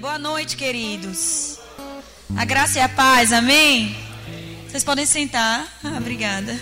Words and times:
Boa 0.00 0.18
noite, 0.18 0.56
queridos. 0.56 1.58
A 2.34 2.46
graça 2.46 2.78
e 2.78 2.80
a 2.80 2.88
paz, 2.88 3.34
amém? 3.34 3.94
Vocês 4.66 4.82
podem 4.82 5.04
sentar. 5.04 5.68
Ah, 5.84 5.98
obrigada. 5.98 6.58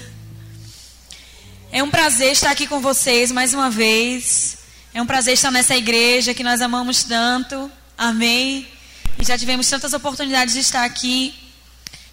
É 1.71 1.81
um 1.81 1.89
prazer 1.89 2.33
estar 2.33 2.51
aqui 2.51 2.67
com 2.67 2.81
vocês 2.81 3.31
mais 3.31 3.55
uma 3.55 3.71
vez. 3.71 4.59
É 4.93 5.01
um 5.01 5.07
prazer 5.07 5.35
estar 5.35 5.53
nessa 5.53 5.77
igreja 5.77 6.35
que 6.35 6.43
nós 6.43 6.61
amamos 6.61 7.05
tanto. 7.05 7.71
Amém? 7.97 8.67
E 9.21 9.25
já 9.25 9.39
tivemos 9.39 9.69
tantas 9.69 9.93
oportunidades 9.93 10.55
de 10.55 10.61
estar 10.61 10.83
aqui. 10.85 11.33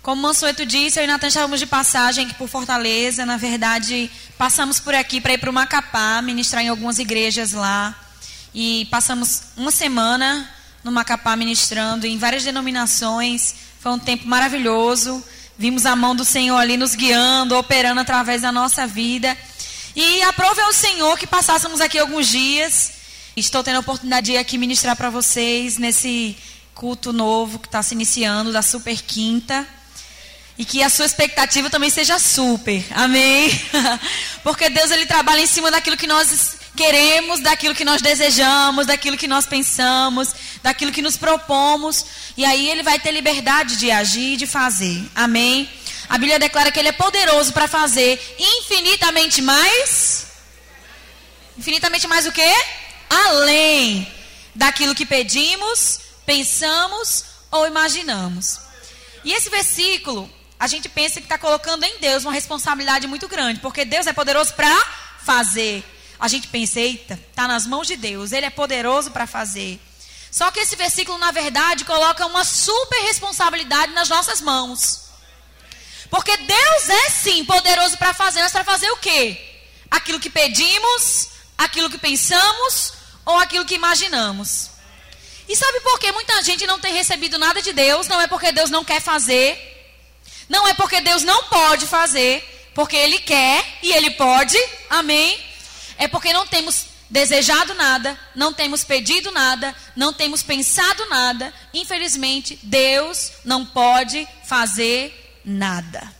Como 0.04 0.22
Mansueto 0.22 0.64
disse, 0.64 1.00
eu 1.00 1.06
e 1.06 1.08
Natan 1.08 1.28
estávamos 1.28 1.60
de 1.60 1.66
passagem 1.66 2.26
aqui 2.28 2.36
por 2.36 2.48
Fortaleza. 2.48 3.26
Na 3.26 3.38
verdade, 3.38 4.12
passamos 4.38 4.80
por 4.80 4.94
aqui 4.94 5.20
para 5.20 5.34
ir 5.34 5.40
para 5.40 5.50
o 5.50 5.54
Macapá, 5.54 6.22
ministrar 6.22 6.64
em 6.64 6.70
algumas 6.70 7.00
igrejas 7.00 7.52
lá. 7.52 7.96
E 8.54 8.88
passamos 8.92 9.46
uma 9.58 9.72
semana 9.72 10.52
no 10.86 10.92
Macapá 10.92 11.36
ministrando 11.36 12.06
em 12.06 12.16
várias 12.16 12.44
denominações. 12.44 13.56
Foi 13.80 13.92
um 13.92 13.98
tempo 13.98 14.28
maravilhoso. 14.28 15.22
Vimos 15.58 15.84
a 15.84 15.96
mão 15.96 16.16
do 16.16 16.24
Senhor 16.24 16.56
ali 16.58 16.78
nos 16.78 16.94
guiando, 16.94 17.58
operando 17.58 18.02
através 18.02 18.44
da 18.44 18.52
nossa 18.52 18.86
vida. 18.86 19.36
E 19.96 20.22
aprove 20.22 20.62
ao 20.62 20.72
Senhor 20.72 21.18
que 21.18 21.26
passássemos 21.26 21.82
aqui 21.82 21.98
alguns 21.98 22.28
dias. 22.28 22.92
Estou 23.36 23.64
tendo 23.64 23.78
a 23.78 23.80
oportunidade 23.80 24.28
de 24.28 24.34
ir 24.34 24.38
aqui 24.38 24.60
ministrar 24.60 24.96
para 24.96 25.10
vocês 25.10 25.80
nesse 25.80 26.38
culto 26.76 27.12
novo 27.12 27.58
que 27.58 27.68
está 27.68 27.82
se 27.82 27.96
iniciando, 27.96 28.54
da 28.54 28.62
Super 28.62 29.02
Quinta. 29.02 29.68
E 30.56 30.64
que 30.64 30.84
a 30.84 30.90
sua 30.90 31.08
expectativa 31.08 31.68
também 31.68 31.90
seja 31.90 32.20
super. 32.20 32.86
Amém? 32.92 33.50
Porque 34.44 34.70
Deus 34.70 34.92
ele 34.92 35.08
trabalha 35.08 35.42
em 35.42 35.48
cima 35.48 35.72
daquilo 35.72 35.98
que 35.98 36.06
nós 36.06 36.58
queremos, 36.76 37.40
daquilo 37.40 37.74
que 37.74 37.86
nós 37.86 38.02
desejamos, 38.02 38.86
daquilo 38.86 39.18
que 39.18 39.28
nós 39.28 39.46
pensamos, 39.46 40.36
daquilo 40.62 40.92
que 40.92 41.02
nos 41.02 41.18
propomos. 41.18 42.06
E 42.38 42.46
aí 42.46 42.70
ele 42.70 42.84
vai 42.84 43.00
ter 43.00 43.12
liberdade 43.12 43.78
de 43.78 43.90
agir 43.90 44.34
e 44.34 44.38
de 44.38 44.46
fazer. 44.46 45.10
Amém? 45.16 45.70
A 46.08 46.18
Bíblia 46.18 46.38
declara 46.38 46.72
que 46.72 46.80
ele 46.80 46.90
é 46.90 46.92
poderoso 46.92 47.52
para 47.54 47.68
fazer 47.68 48.20
infinitamente 48.38 49.42
mais. 49.42 50.28
Infinitamente 51.58 52.08
mais 52.08 52.28
o 52.28 52.32
quê? 52.32 52.54
Além 53.10 54.08
daquilo 54.54 54.94
que 54.94 55.06
pedimos, 55.06 56.00
pensamos 56.26 57.26
ou 57.50 57.66
imaginamos. 57.66 58.60
E 59.24 59.34
esse 59.34 59.50
versículo, 59.50 60.30
a 60.60 60.68
gente 60.68 60.88
pensa 60.88 61.20
que 61.20 61.26
está 61.26 61.38
colocando 61.38 61.84
em 61.84 62.00
Deus 62.00 62.24
uma 62.24 62.34
responsabilidade 62.34 63.08
muito 63.08 63.28
grande, 63.28 63.60
porque 63.60 63.84
Deus 63.84 64.06
é 64.06 64.14
poderoso 64.14 64.54
para 64.54 64.76
fazer. 65.24 65.84
A 66.20 66.28
gente 66.28 66.48
pensa, 66.48 66.80
eita, 66.80 67.20
está 67.30 67.48
nas 67.48 67.66
mãos 67.66 67.88
de 67.88 67.96
Deus, 67.96 68.32
Ele 68.32 68.46
é 68.46 68.50
poderoso 68.50 69.12
para 69.12 69.28
fazer. 69.28 69.80
Só 70.32 70.52
que 70.52 70.60
esse 70.60 70.76
versículo, 70.76 71.18
na 71.18 71.32
verdade, 71.32 71.86
coloca 71.86 72.26
uma 72.26 72.44
super 72.44 73.00
responsabilidade 73.04 73.94
nas 73.94 74.10
nossas 74.10 74.42
mãos. 74.42 75.06
Porque 76.10 76.36
Deus 76.36 76.90
é 76.90 77.10
sim 77.10 77.46
poderoso 77.46 77.98
para 77.98 78.14
fazer, 78.14 78.42
mas 78.42 78.52
para 78.52 78.64
fazer 78.64 78.90
o 78.92 78.98
quê? 78.98 79.38
Aquilo 79.90 80.20
que 80.20 80.30
pedimos, 80.30 81.30
aquilo 81.58 81.90
que 81.90 81.98
pensamos 81.98 82.94
ou 83.26 83.38
aquilo 83.40 83.66
que 83.66 83.76
imaginamos. 83.76 84.70
E 85.48 85.56
sabe 85.56 85.80
por 85.82 86.00
que 86.00 86.12
muita 86.12 86.42
gente 86.42 86.66
não 86.66 86.80
tem 86.80 86.94
recebido 86.94 87.38
nada 87.38 87.62
de 87.62 87.72
Deus? 87.72 88.08
Não 88.08 88.20
é 88.20 88.28
porque 88.28 88.52
Deus 88.52 88.70
não 88.70 88.84
quer 88.84 89.02
fazer, 89.02 89.58
não 90.50 90.68
é 90.68 90.74
porque 90.74 91.02
Deus 91.02 91.24
não 91.24 91.44
pode 91.44 91.86
fazer, 91.88 92.44
porque 92.74 92.96
Ele 92.96 93.20
quer 93.20 93.64
e 93.82 93.92
Ele 93.94 94.12
pode, 94.12 94.58
amém? 94.90 95.45
É 95.98 96.08
porque 96.08 96.34
não 96.34 96.46
temos 96.46 96.88
desejado 97.10 97.74
nada, 97.76 98.20
não 98.34 98.52
temos 98.54 98.84
pedido 98.84 99.32
nada, 99.32 99.76
não 99.96 100.12
temos 100.14 100.42
pensado 100.42 101.08
nada. 101.08 101.54
Infelizmente, 101.74 102.60
Deus 102.64 103.32
não 103.44 103.66
pode 103.66 104.28
fazer 104.44 105.42
nada. 105.44 106.14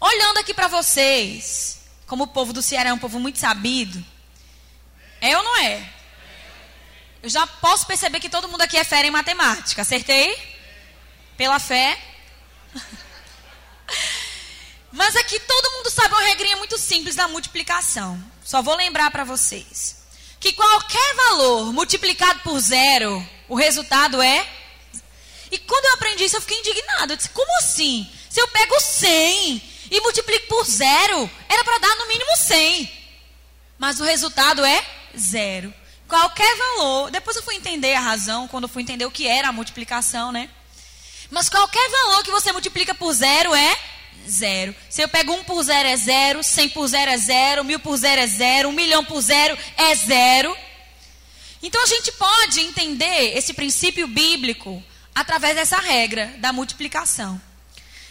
Olhando 0.00 0.38
aqui 0.38 0.54
para 0.54 0.68
vocês, 0.68 1.80
como 2.06 2.24
o 2.24 2.28
povo 2.28 2.52
do 2.52 2.62
Ceará 2.62 2.90
é 2.90 2.92
um 2.92 2.98
povo 2.98 3.20
muito 3.20 3.38
sabido, 3.38 4.04
é 5.20 5.36
ou 5.36 5.42
não 5.42 5.58
é? 5.58 5.88
Eu 7.22 7.28
já 7.28 7.46
posso 7.46 7.86
perceber 7.86 8.18
que 8.20 8.30
todo 8.30 8.48
mundo 8.48 8.62
aqui 8.62 8.76
é 8.78 8.84
fera 8.84 9.06
em 9.06 9.10
matemática, 9.10 9.82
acertei? 9.82 10.34
Pela 11.36 11.58
fé. 11.58 11.98
Mas 14.92 15.14
aqui 15.16 15.38
todo 15.38 15.72
mundo 15.72 15.90
sabe 15.90 16.14
uma 16.14 16.22
regrinha 16.22 16.56
muito 16.56 16.76
simples 16.76 17.14
da 17.14 17.28
multiplicação. 17.28 18.22
Só 18.44 18.60
vou 18.60 18.74
lembrar 18.74 19.10
para 19.10 19.24
vocês. 19.24 19.96
Que 20.40 20.52
qualquer 20.52 21.14
valor 21.14 21.72
multiplicado 21.72 22.40
por 22.40 22.58
zero, 22.58 23.24
o 23.48 23.54
resultado 23.54 24.20
é. 24.20 24.48
E 25.50 25.58
quando 25.58 25.84
eu 25.84 25.94
aprendi 25.94 26.24
isso, 26.24 26.36
eu 26.36 26.40
fiquei 26.40 26.58
indignado. 26.58 27.12
Eu 27.12 27.16
disse, 27.16 27.28
como 27.28 27.58
assim? 27.58 28.10
Se 28.28 28.40
eu 28.40 28.48
pego 28.48 28.80
100 28.80 29.62
e 29.90 30.00
multiplico 30.00 30.46
por 30.46 30.64
zero, 30.64 31.30
era 31.48 31.64
para 31.64 31.78
dar 31.78 31.96
no 31.96 32.08
mínimo 32.08 32.36
100. 32.36 32.90
Mas 33.78 34.00
o 34.00 34.04
resultado 34.04 34.64
é 34.64 34.84
zero. 35.18 35.72
Qualquer 36.08 36.56
valor. 36.56 37.10
Depois 37.10 37.36
eu 37.36 37.42
fui 37.42 37.54
entender 37.54 37.94
a 37.94 38.00
razão, 38.00 38.48
quando 38.48 38.64
eu 38.64 38.68
fui 38.68 38.82
entender 38.82 39.04
o 39.04 39.10
que 39.10 39.26
era 39.26 39.48
a 39.48 39.52
multiplicação, 39.52 40.32
né? 40.32 40.50
Mas 41.30 41.48
qualquer 41.48 41.88
valor 41.88 42.24
que 42.24 42.30
você 42.30 42.50
multiplica 42.50 42.94
por 42.94 43.12
zero 43.12 43.54
é 43.54 43.78
zero. 44.28 44.74
Se 44.88 45.02
eu 45.02 45.08
pego 45.08 45.32
um 45.32 45.44
por 45.44 45.62
zero 45.62 45.88
é 45.88 45.96
zero, 45.96 46.42
cem 46.42 46.68
por 46.68 46.86
zero 46.86 47.10
é 47.10 47.16
zero, 47.16 47.64
mil 47.64 47.80
por 47.80 47.96
zero 47.96 48.20
é 48.20 48.26
zero, 48.26 48.68
um 48.68 48.72
milhão 48.72 49.04
por 49.04 49.20
zero 49.20 49.56
é 49.76 49.94
zero. 49.94 50.56
Então 51.62 51.82
a 51.82 51.86
gente 51.86 52.12
pode 52.12 52.60
entender 52.60 53.36
esse 53.36 53.52
princípio 53.52 54.06
bíblico 54.08 54.82
através 55.14 55.54
dessa 55.54 55.78
regra 55.78 56.34
da 56.38 56.52
multiplicação. 56.52 57.40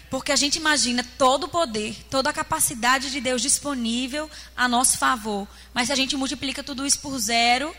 Porque 0.09 0.31
a 0.31 0.35
gente 0.35 0.55
imagina 0.55 1.05
todo 1.17 1.43
o 1.43 1.49
poder, 1.49 1.95
toda 2.09 2.29
a 2.29 2.33
capacidade 2.33 3.11
de 3.11 3.21
Deus 3.21 3.41
disponível 3.41 4.29
a 4.55 4.67
nosso 4.67 4.97
favor. 4.97 5.47
Mas 5.73 5.87
se 5.87 5.93
a 5.93 5.95
gente 5.95 6.17
multiplica 6.17 6.63
tudo 6.63 6.85
isso 6.85 6.99
por 6.99 7.17
zero, 7.19 7.75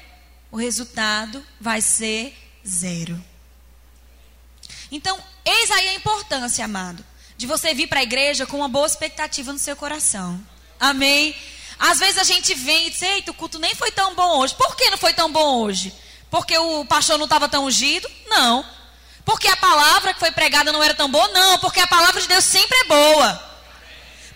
o 0.51 0.57
resultado 0.57 1.45
vai 1.61 1.81
ser 1.81 2.37
zero. 2.67 3.21
Então, 4.93 5.19
eis 5.45 5.71
aí 5.71 5.89
a 5.89 5.95
importância, 5.95 6.65
amado, 6.65 7.05
de 7.41 7.47
você 7.47 7.73
vir 7.73 7.87
para 7.87 8.01
a 8.01 8.03
igreja 8.03 8.45
com 8.45 8.59
uma 8.59 8.69
boa 8.69 8.87
expectativa 8.87 9.51
no 9.51 9.59
seu 9.59 9.75
coração. 9.75 10.39
Amém? 10.79 11.35
Às 11.79 11.99
vezes 11.99 12.19
a 12.19 12.23
gente 12.23 12.55
vem 12.55 12.87
e 12.87 12.91
diz, 12.91 13.01
eita, 13.01 13.31
o 13.31 13.35
culto 13.35 13.59
nem 13.59 13.75
foi 13.75 13.91
tão 13.91 14.15
bom 14.15 14.41
hoje. 14.41 14.55
Por 14.55 14.77
que 14.77 14.91
não 14.91 14.99
foi 14.99 15.15
tão 15.15 15.33
bom 15.33 15.63
hoje? 15.63 15.91
Porque 16.31 16.59
o 16.59 16.85
pastor 16.85 17.17
não 17.17 17.25
estava 17.25 17.49
tão 17.49 17.65
ungido? 17.65 18.07
Não. 18.27 18.63
Porque 19.25 19.49
a 19.49 19.57
palavra 19.57 20.13
que 20.13 20.21
foi 20.21 20.31
pregada 20.31 20.71
não 20.71 20.83
era 20.83 20.93
tão 20.93 21.11
boa? 21.11 21.29
Não, 21.29 21.59
porque 21.61 21.81
a 21.81 21.87
palavra 21.87 22.21
de 22.21 22.29
Deus 22.29 22.45
sempre 22.45 22.77
é 22.77 22.85
boa. 22.85 23.51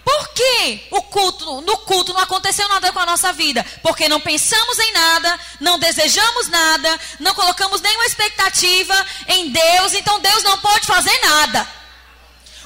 Por 0.03 0.28
que 0.28 0.87
o 0.91 1.03
culto, 1.03 1.60
no 1.60 1.76
culto 1.81 2.14
não 2.14 2.20
aconteceu 2.20 2.66
nada 2.70 2.91
com 2.91 3.00
a 3.00 3.06
nossa 3.06 3.34
vida? 3.34 3.66
Porque 3.82 4.09
não 4.09 4.19
pensamos 4.19 4.78
em 4.78 4.93
nada, 4.93 5.41
não 5.60 5.78
desejamos 5.78 6.48
nada, 6.48 7.00
não 7.20 7.34
colocamos 7.34 7.82
nenhuma 7.82 8.06
expectativa 8.06 9.06
em 9.28 9.50
Deus, 9.50 9.93
então 9.93 10.20
Deus 10.20 10.43
não 10.43 10.56
pode 10.56 10.87
fazer 10.87 11.19
nada. 11.20 11.84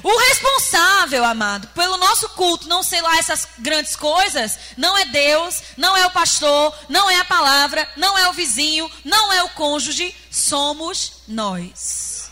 O 0.02 0.16
responsável, 0.28 1.24
amado, 1.24 1.68
pelo 1.68 1.96
nosso 1.96 2.28
culto 2.30 2.68
não 2.68 2.82
ser 2.82 3.00
lá 3.00 3.18
essas 3.18 3.48
grandes 3.58 3.96
coisas, 3.96 4.58
não 4.76 4.96
é 4.96 5.04
Deus, 5.06 5.62
não 5.76 5.96
é 5.96 6.06
o 6.06 6.10
pastor, 6.10 6.76
não 6.88 7.10
é 7.10 7.16
a 7.16 7.24
palavra, 7.24 7.88
não 7.96 8.16
é 8.16 8.28
o 8.28 8.32
vizinho, 8.32 8.90
não 9.04 9.32
é 9.32 9.42
o 9.42 9.50
cônjuge, 9.50 10.14
somos 10.30 11.22
nós. 11.26 12.30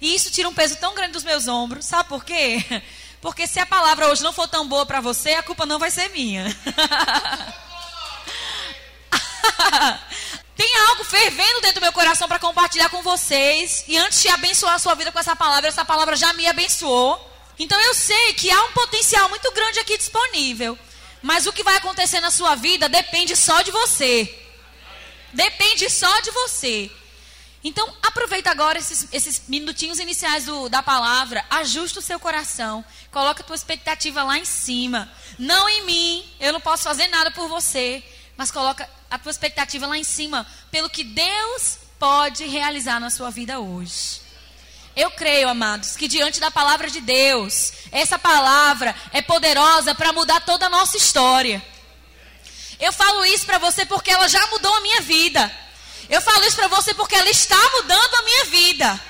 E 0.00 0.14
isso 0.14 0.30
tira 0.30 0.48
um 0.48 0.54
peso 0.54 0.76
tão 0.76 0.94
grande 0.94 1.12
dos 1.12 1.24
meus 1.24 1.48
ombros, 1.48 1.86
sabe 1.86 2.08
por 2.08 2.24
quê? 2.24 2.64
Porque 3.20 3.46
se 3.46 3.58
a 3.58 3.66
palavra 3.66 4.08
hoje 4.08 4.22
não 4.22 4.32
for 4.32 4.46
tão 4.46 4.68
boa 4.68 4.86
para 4.86 5.00
você, 5.00 5.30
a 5.30 5.42
culpa 5.42 5.66
não 5.66 5.78
vai 5.78 5.90
ser 5.90 6.08
minha. 6.10 6.44
Tem 10.56 10.76
algo 10.88 11.04
fervendo 11.04 11.60
dentro 11.60 11.80
do 11.80 11.82
meu 11.82 11.92
coração 11.92 12.26
para 12.26 12.38
compartilhar 12.38 12.88
com 12.88 13.02
vocês. 13.02 13.84
E 13.86 13.96
antes 13.98 14.22
de 14.22 14.28
abençoar 14.28 14.74
a 14.74 14.78
sua 14.78 14.94
vida 14.94 15.12
com 15.12 15.18
essa 15.18 15.36
palavra, 15.36 15.68
essa 15.68 15.84
palavra 15.84 16.16
já 16.16 16.32
me 16.32 16.46
abençoou. 16.46 17.20
Então 17.58 17.78
eu 17.80 17.94
sei 17.94 18.32
que 18.32 18.50
há 18.50 18.64
um 18.64 18.72
potencial 18.72 19.28
muito 19.28 19.52
grande 19.52 19.78
aqui 19.80 19.98
disponível. 19.98 20.78
Mas 21.22 21.46
o 21.46 21.52
que 21.52 21.62
vai 21.62 21.76
acontecer 21.76 22.20
na 22.20 22.30
sua 22.30 22.54
vida 22.54 22.88
depende 22.88 23.36
só 23.36 23.60
de 23.60 23.70
você. 23.70 24.32
Depende 25.32 25.90
só 25.90 26.20
de 26.20 26.30
você. 26.30 26.90
Então, 27.62 27.92
aproveita 28.00 28.48
agora 28.48 28.78
esses, 28.78 29.08
esses 29.12 29.42
minutinhos 29.48 29.98
iniciais 29.98 30.44
do, 30.44 30.68
da 30.68 30.84
palavra, 30.84 31.44
ajusta 31.50 31.98
o 31.98 32.02
seu 32.02 32.20
coração, 32.20 32.84
coloca 33.10 33.42
a 33.42 33.44
tua 33.44 33.56
expectativa 33.56 34.22
lá 34.22 34.38
em 34.38 34.44
cima. 34.44 35.10
Não 35.36 35.68
em 35.68 35.84
mim, 35.84 36.24
eu 36.38 36.52
não 36.52 36.60
posso 36.60 36.84
fazer 36.84 37.08
nada 37.08 37.30
por 37.32 37.48
você, 37.48 38.04
mas 38.36 38.52
coloca 38.52 38.88
a 39.10 39.18
tua 39.18 39.30
expectativa 39.30 39.86
lá 39.86 39.96
em 39.96 40.04
cima, 40.04 40.46
pelo 40.70 40.90
que 40.90 41.04
Deus 41.04 41.78
pode 41.98 42.44
realizar 42.46 43.00
na 43.00 43.10
sua 43.10 43.30
vida 43.30 43.58
hoje. 43.58 44.20
Eu 44.94 45.10
creio, 45.10 45.48
amados, 45.48 45.94
que 45.94 46.08
diante 46.08 46.40
da 46.40 46.50
palavra 46.50 46.88
de 46.88 47.00
Deus, 47.00 47.72
essa 47.92 48.18
palavra 48.18 48.94
é 49.12 49.20
poderosa 49.20 49.94
para 49.94 50.12
mudar 50.12 50.40
toda 50.40 50.66
a 50.66 50.70
nossa 50.70 50.96
história. 50.96 51.62
Eu 52.80 52.92
falo 52.92 53.24
isso 53.26 53.44
para 53.44 53.58
você 53.58 53.84
porque 53.84 54.10
ela 54.10 54.28
já 54.28 54.46
mudou 54.46 54.74
a 54.74 54.80
minha 54.80 55.00
vida. 55.02 55.52
Eu 56.08 56.22
falo 56.22 56.44
isso 56.44 56.56
para 56.56 56.68
você 56.68 56.94
porque 56.94 57.14
ela 57.14 57.28
está 57.28 57.58
mudando 57.74 58.14
a 58.14 58.22
minha 58.22 58.44
vida. 58.46 59.00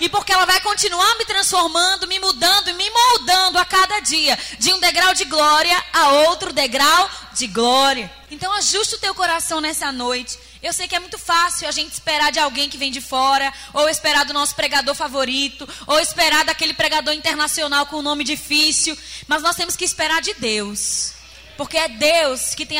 E 0.00 0.08
porque 0.08 0.32
ela 0.32 0.46
vai 0.46 0.60
continuar 0.60 1.16
me 1.16 1.24
transformando, 1.24 2.06
me 2.06 2.18
mudando 2.18 2.68
e 2.68 2.72
me 2.72 2.90
moldando 2.90 3.58
a 3.58 3.64
cada 3.64 4.00
dia, 4.00 4.38
de 4.58 4.72
um 4.72 4.80
degrau 4.80 5.14
de 5.14 5.24
glória 5.24 5.84
a 5.92 6.08
outro 6.28 6.52
degrau 6.52 7.10
de 7.34 7.46
glória. 7.46 8.10
Então 8.30 8.52
ajuste 8.52 8.96
o 8.96 8.98
teu 8.98 9.14
coração 9.14 9.60
nessa 9.60 9.90
noite. 9.90 10.38
Eu 10.62 10.72
sei 10.72 10.88
que 10.88 10.96
é 10.96 10.98
muito 10.98 11.18
fácil 11.18 11.68
a 11.68 11.70
gente 11.70 11.92
esperar 11.92 12.32
de 12.32 12.38
alguém 12.40 12.68
que 12.68 12.76
vem 12.76 12.90
de 12.90 13.00
fora, 13.00 13.52
ou 13.72 13.88
esperar 13.88 14.24
do 14.24 14.34
nosso 14.34 14.54
pregador 14.54 14.94
favorito, 14.94 15.68
ou 15.86 16.00
esperar 16.00 16.44
daquele 16.44 16.74
pregador 16.74 17.14
internacional 17.14 17.86
com 17.86 17.98
um 17.98 18.02
nome 18.02 18.24
difícil, 18.24 18.98
mas 19.28 19.42
nós 19.42 19.54
temos 19.56 19.76
que 19.76 19.84
esperar 19.84 20.20
de 20.20 20.34
Deus. 20.34 21.12
Porque 21.56 21.76
é 21.76 21.88
Deus 21.88 22.54
que 22.54 22.66
tem 22.66 22.78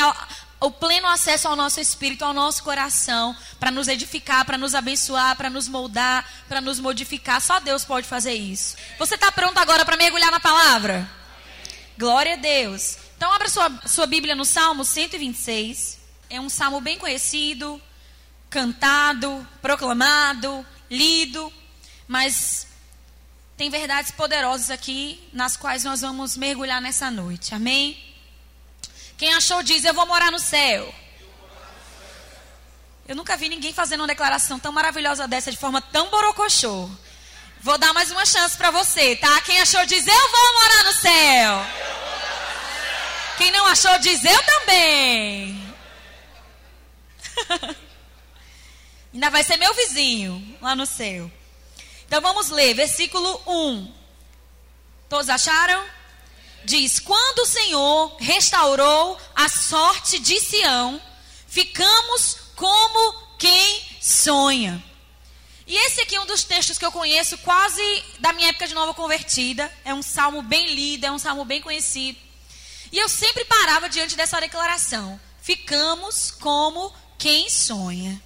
o 0.59 0.69
pleno 0.69 1.07
acesso 1.07 1.47
ao 1.47 1.55
nosso 1.55 1.79
espírito, 1.79 2.25
ao 2.25 2.33
nosso 2.33 2.63
coração, 2.63 3.35
para 3.59 3.71
nos 3.71 3.87
edificar, 3.87 4.43
para 4.45 4.57
nos 4.57 4.75
abençoar, 4.75 5.35
para 5.37 5.49
nos 5.49 5.67
moldar, 5.67 6.29
para 6.49 6.59
nos 6.59 6.79
modificar. 6.79 7.41
Só 7.41 7.59
Deus 7.59 7.85
pode 7.85 8.07
fazer 8.07 8.33
isso. 8.33 8.75
Você 8.97 9.15
está 9.15 9.31
pronto 9.31 9.57
agora 9.57 9.85
para 9.85 9.95
mergulhar 9.95 10.31
na 10.31 10.39
palavra? 10.39 11.09
Glória 11.97 12.33
a 12.33 12.37
Deus. 12.37 12.97
Então, 13.15 13.31
abra 13.31 13.47
sua, 13.47 13.71
sua 13.87 14.05
Bíblia 14.05 14.35
no 14.35 14.43
Salmo 14.43 14.83
126. 14.83 15.99
É 16.29 16.41
um 16.41 16.49
salmo 16.49 16.81
bem 16.81 16.97
conhecido, 16.97 17.81
cantado, 18.49 19.47
proclamado, 19.61 20.65
lido, 20.89 21.51
mas 22.07 22.67
tem 23.55 23.69
verdades 23.69 24.11
poderosas 24.11 24.69
aqui 24.69 25.21
nas 25.31 25.55
quais 25.55 25.83
nós 25.83 26.01
vamos 26.01 26.35
mergulhar 26.35 26.81
nessa 26.81 27.09
noite. 27.09 27.55
Amém? 27.55 28.08
Quem 29.19 29.33
achou 29.33 29.61
diz: 29.61 29.83
Eu 29.83 29.93
vou 29.93 30.07
morar 30.07 30.31
no 30.31 30.39
céu. 30.39 30.95
Eu 33.05 33.15
nunca 33.15 33.35
vi 33.35 33.49
ninguém 33.49 33.73
fazendo 33.73 33.99
uma 33.99 34.07
declaração 34.07 34.57
tão 34.57 34.71
maravilhosa 34.71 35.27
dessa 35.27 35.51
de 35.51 35.57
forma 35.57 35.81
tão 35.81 36.09
borocochô. 36.09 36.89
Vou 37.61 37.77
dar 37.77 37.93
mais 37.93 38.09
uma 38.11 38.25
chance 38.25 38.55
para 38.55 38.71
você, 38.71 39.17
tá? 39.17 39.41
Quem 39.41 39.59
achou 39.59 39.85
diz: 39.85 40.07
Eu 40.07 40.31
vou 40.31 40.53
morar 40.53 40.83
no 40.85 40.93
céu. 40.93 41.65
Quem 43.37 43.51
não 43.51 43.67
achou 43.67 43.99
diz: 43.99 44.23
Eu 44.23 44.41
também. 44.43 45.75
Ainda 49.13 49.29
vai 49.29 49.43
ser 49.43 49.57
meu 49.57 49.73
vizinho 49.73 50.57
lá 50.61 50.77
no 50.77 50.85
céu. 50.85 51.29
Então 52.05 52.21
vamos 52.21 52.49
ler, 52.49 52.73
versículo 52.73 53.41
1. 53.45 53.93
Todos 55.09 55.27
acharam? 55.27 55.98
Diz: 56.65 56.99
Quando 56.99 57.39
o 57.39 57.45
Senhor 57.45 58.15
restaurou 58.19 59.17
a 59.35 59.49
sorte 59.49 60.19
de 60.19 60.39
Sião, 60.39 61.01
ficamos 61.47 62.37
como 62.55 63.13
quem 63.37 63.81
sonha. 64.01 64.83
E 65.65 65.75
esse 65.85 66.01
aqui 66.01 66.15
é 66.15 66.21
um 66.21 66.25
dos 66.25 66.43
textos 66.43 66.77
que 66.77 66.85
eu 66.85 66.91
conheço 66.91 67.37
quase 67.39 68.03
da 68.19 68.33
minha 68.33 68.49
época 68.49 68.67
de 68.67 68.73
nova 68.73 68.93
convertida. 68.93 69.71
É 69.85 69.93
um 69.93 70.01
salmo 70.01 70.41
bem 70.41 70.73
lido, 70.73 71.05
é 71.05 71.11
um 71.11 71.19
salmo 71.19 71.45
bem 71.45 71.61
conhecido. 71.61 72.17
E 72.91 72.97
eu 72.97 73.07
sempre 73.07 73.45
parava 73.45 73.87
diante 73.87 74.15
dessa 74.15 74.39
declaração: 74.39 75.19
Ficamos 75.41 76.31
como 76.31 76.93
quem 77.17 77.49
sonha. 77.49 78.21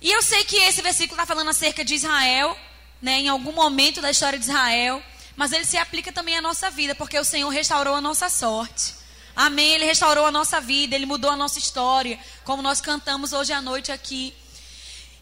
E 0.00 0.10
eu 0.10 0.22
sei 0.22 0.44
que 0.44 0.56
esse 0.56 0.80
versículo 0.80 1.20
está 1.20 1.26
falando 1.26 1.50
acerca 1.50 1.84
de 1.84 1.94
Israel, 1.94 2.56
né, 3.02 3.18
em 3.18 3.28
algum 3.28 3.52
momento 3.52 4.00
da 4.00 4.10
história 4.10 4.38
de 4.38 4.44
Israel 4.44 5.02
mas 5.38 5.52
ele 5.52 5.64
se 5.64 5.76
aplica 5.76 6.10
também 6.10 6.36
à 6.36 6.42
nossa 6.42 6.68
vida, 6.68 6.96
porque 6.96 7.16
o 7.16 7.22
Senhor 7.22 7.48
restaurou 7.48 7.94
a 7.94 8.00
nossa 8.00 8.28
sorte. 8.28 8.92
Amém. 9.36 9.74
Ele 9.74 9.84
restaurou 9.84 10.26
a 10.26 10.32
nossa 10.32 10.60
vida, 10.60 10.96
ele 10.96 11.06
mudou 11.06 11.30
a 11.30 11.36
nossa 11.36 11.60
história, 11.60 12.18
como 12.42 12.60
nós 12.60 12.80
cantamos 12.80 13.32
hoje 13.32 13.52
à 13.52 13.62
noite 13.62 13.92
aqui. 13.92 14.34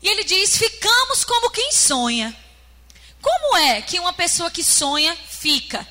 E 0.00 0.08
ele 0.08 0.24
diz: 0.24 0.56
ficamos 0.56 1.22
como 1.22 1.50
quem 1.50 1.70
sonha. 1.70 2.34
Como 3.20 3.58
é 3.58 3.82
que 3.82 4.00
uma 4.00 4.14
pessoa 4.14 4.50
que 4.50 4.64
sonha 4.64 5.14
fica? 5.28 5.86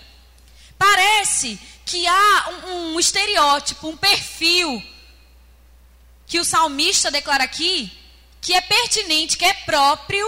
Parece 0.75 1.59
que 1.85 2.07
há 2.07 2.49
um, 2.49 2.95
um 2.95 2.99
estereótipo, 2.99 3.89
um 3.89 3.95
perfil 3.95 4.81
que 6.25 6.39
o 6.39 6.45
salmista 6.45 7.11
declara 7.11 7.43
aqui, 7.43 7.95
que 8.41 8.55
é 8.55 8.61
pertinente, 8.61 9.37
que 9.37 9.45
é 9.45 9.53
próprio 9.53 10.25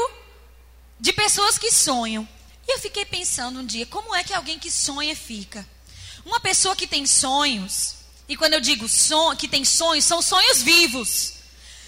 de 0.99 1.11
pessoas 1.11 1.57
que 1.57 1.71
sonham. 1.71 2.36
E 2.67 2.73
eu 2.73 2.79
fiquei 2.79 3.05
pensando 3.05 3.59
um 3.59 3.65
dia, 3.65 3.85
como 3.85 4.13
é 4.13 4.23
que 4.23 4.33
alguém 4.33 4.59
que 4.59 4.69
sonha 4.69 5.15
fica? 5.15 5.65
Uma 6.25 6.39
pessoa 6.39 6.75
que 6.75 6.85
tem 6.85 7.05
sonhos, 7.05 7.95
e 8.27 8.35
quando 8.35 8.53
eu 8.53 8.59
digo 8.59 8.89
son, 8.89 9.35
que 9.35 9.47
tem 9.47 9.63
sonhos, 9.63 10.03
são 10.03 10.21
sonhos 10.21 10.61
vivos, 10.61 11.33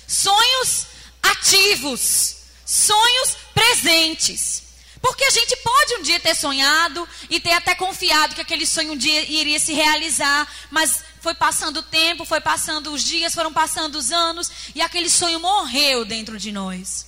sonhos 0.07 0.85
ativos, 1.21 2.37
sonhos 2.65 3.35
presentes. 3.53 4.63
Porque 5.01 5.23
a 5.25 5.29
gente 5.29 5.55
pode 5.57 5.95
um 5.95 6.01
dia 6.01 6.19
ter 6.19 6.35
sonhado 6.35 7.07
e 7.29 7.39
ter 7.39 7.53
até 7.53 7.75
confiado 7.75 8.35
que 8.35 8.41
aquele 8.41 8.65
sonho 8.65 8.93
um 8.93 8.97
dia 8.97 9.21
iria 9.29 9.59
se 9.59 9.73
realizar, 9.73 10.47
mas 10.71 11.03
foi 11.21 11.33
passando 11.33 11.77
o 11.77 11.83
tempo, 11.83 12.25
foi 12.25 12.39
passando 12.39 12.93
os 12.93 13.03
dias, 13.03 13.33
foram 13.33 13.51
passando 13.51 13.95
os 13.97 14.11
anos 14.11 14.49
e 14.73 14.81
aquele 14.81 15.09
sonho 15.09 15.39
morreu 15.39 16.05
dentro 16.05 16.37
de 16.37 16.51
nós. 16.51 17.07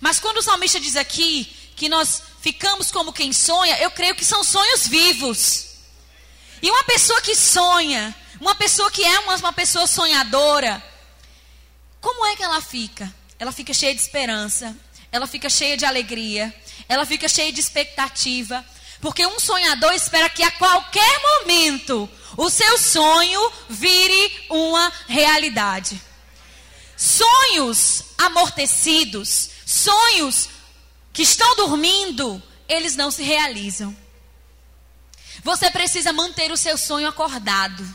Mas 0.00 0.20
quando 0.20 0.38
o 0.38 0.42
salmista 0.42 0.80
diz 0.80 0.96
aqui 0.96 1.52
que 1.76 1.88
nós 1.88 2.22
ficamos 2.40 2.90
como 2.90 3.12
quem 3.12 3.32
sonha, 3.32 3.78
eu 3.78 3.90
creio 3.90 4.14
que 4.14 4.24
são 4.24 4.44
sonhos 4.44 4.86
vivos. 4.86 5.66
E 6.62 6.70
uma 6.70 6.84
pessoa 6.84 7.20
que 7.20 7.34
sonha, 7.34 8.14
uma 8.40 8.54
pessoa 8.54 8.90
que 8.90 9.04
é 9.04 9.18
uma, 9.20 9.36
uma 9.36 9.52
pessoa 9.52 9.86
sonhadora, 9.86 10.82
como 12.00 12.26
é 12.26 12.36
que 12.36 12.42
ela 12.42 12.60
fica? 12.60 13.12
Ela 13.38 13.52
fica 13.52 13.72
cheia 13.72 13.94
de 13.94 14.00
esperança, 14.00 14.76
ela 15.10 15.26
fica 15.26 15.48
cheia 15.48 15.76
de 15.76 15.84
alegria, 15.84 16.54
ela 16.88 17.06
fica 17.06 17.28
cheia 17.28 17.52
de 17.52 17.60
expectativa. 17.60 18.64
Porque 19.00 19.26
um 19.26 19.38
sonhador 19.38 19.92
espera 19.92 20.28
que 20.30 20.42
a 20.42 20.50
qualquer 20.52 21.20
momento 21.20 22.08
o 22.36 22.48
seu 22.50 22.78
sonho 22.78 23.52
vire 23.68 24.46
uma 24.48 24.92
realidade. 25.06 26.00
Sonhos 26.96 28.04
amortecidos, 28.16 29.50
sonhos 29.66 30.48
que 31.14 31.22
estão 31.22 31.54
dormindo, 31.54 32.42
eles 32.68 32.96
não 32.96 33.10
se 33.10 33.22
realizam. 33.22 33.96
Você 35.44 35.70
precisa 35.70 36.12
manter 36.12 36.50
o 36.50 36.56
seu 36.56 36.76
sonho 36.76 37.06
acordado. 37.06 37.86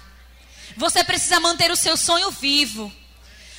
Você 0.77 1.03
precisa 1.03 1.39
manter 1.39 1.69
o 1.69 1.75
seu 1.75 1.97
sonho 1.97 2.31
vivo. 2.31 2.91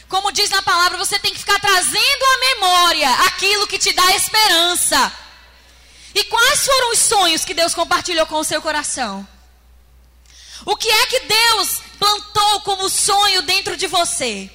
Como 0.09 0.33
diz 0.33 0.49
na 0.49 0.63
palavra, 0.63 0.97
você 0.97 1.19
tem 1.19 1.33
que 1.33 1.39
ficar 1.39 1.61
trazendo 1.61 2.25
à 2.25 2.39
memória 2.55 3.11
aquilo 3.27 3.67
que 3.67 3.79
te 3.79 3.93
dá 3.93 4.17
esperança. 4.17 5.13
E 6.15 6.25
quais 6.25 6.65
foram 6.65 6.93
os 6.93 6.99
sonhos 6.99 7.45
que 7.45 7.53
Deus 7.53 7.75
compartilhou 7.75 8.27
com 8.27 8.37
o 8.37 8.45
seu 8.45 8.63
coração? 8.63 9.29
O 10.65 10.75
que 10.75 10.91
é 10.91 11.07
que 11.07 11.21
Deus 11.21 11.83
plantou 11.99 12.63
como 12.63 12.89
sonho 12.89 13.43
dentro 13.43 13.77
de 13.77 13.87
você? 13.87 14.51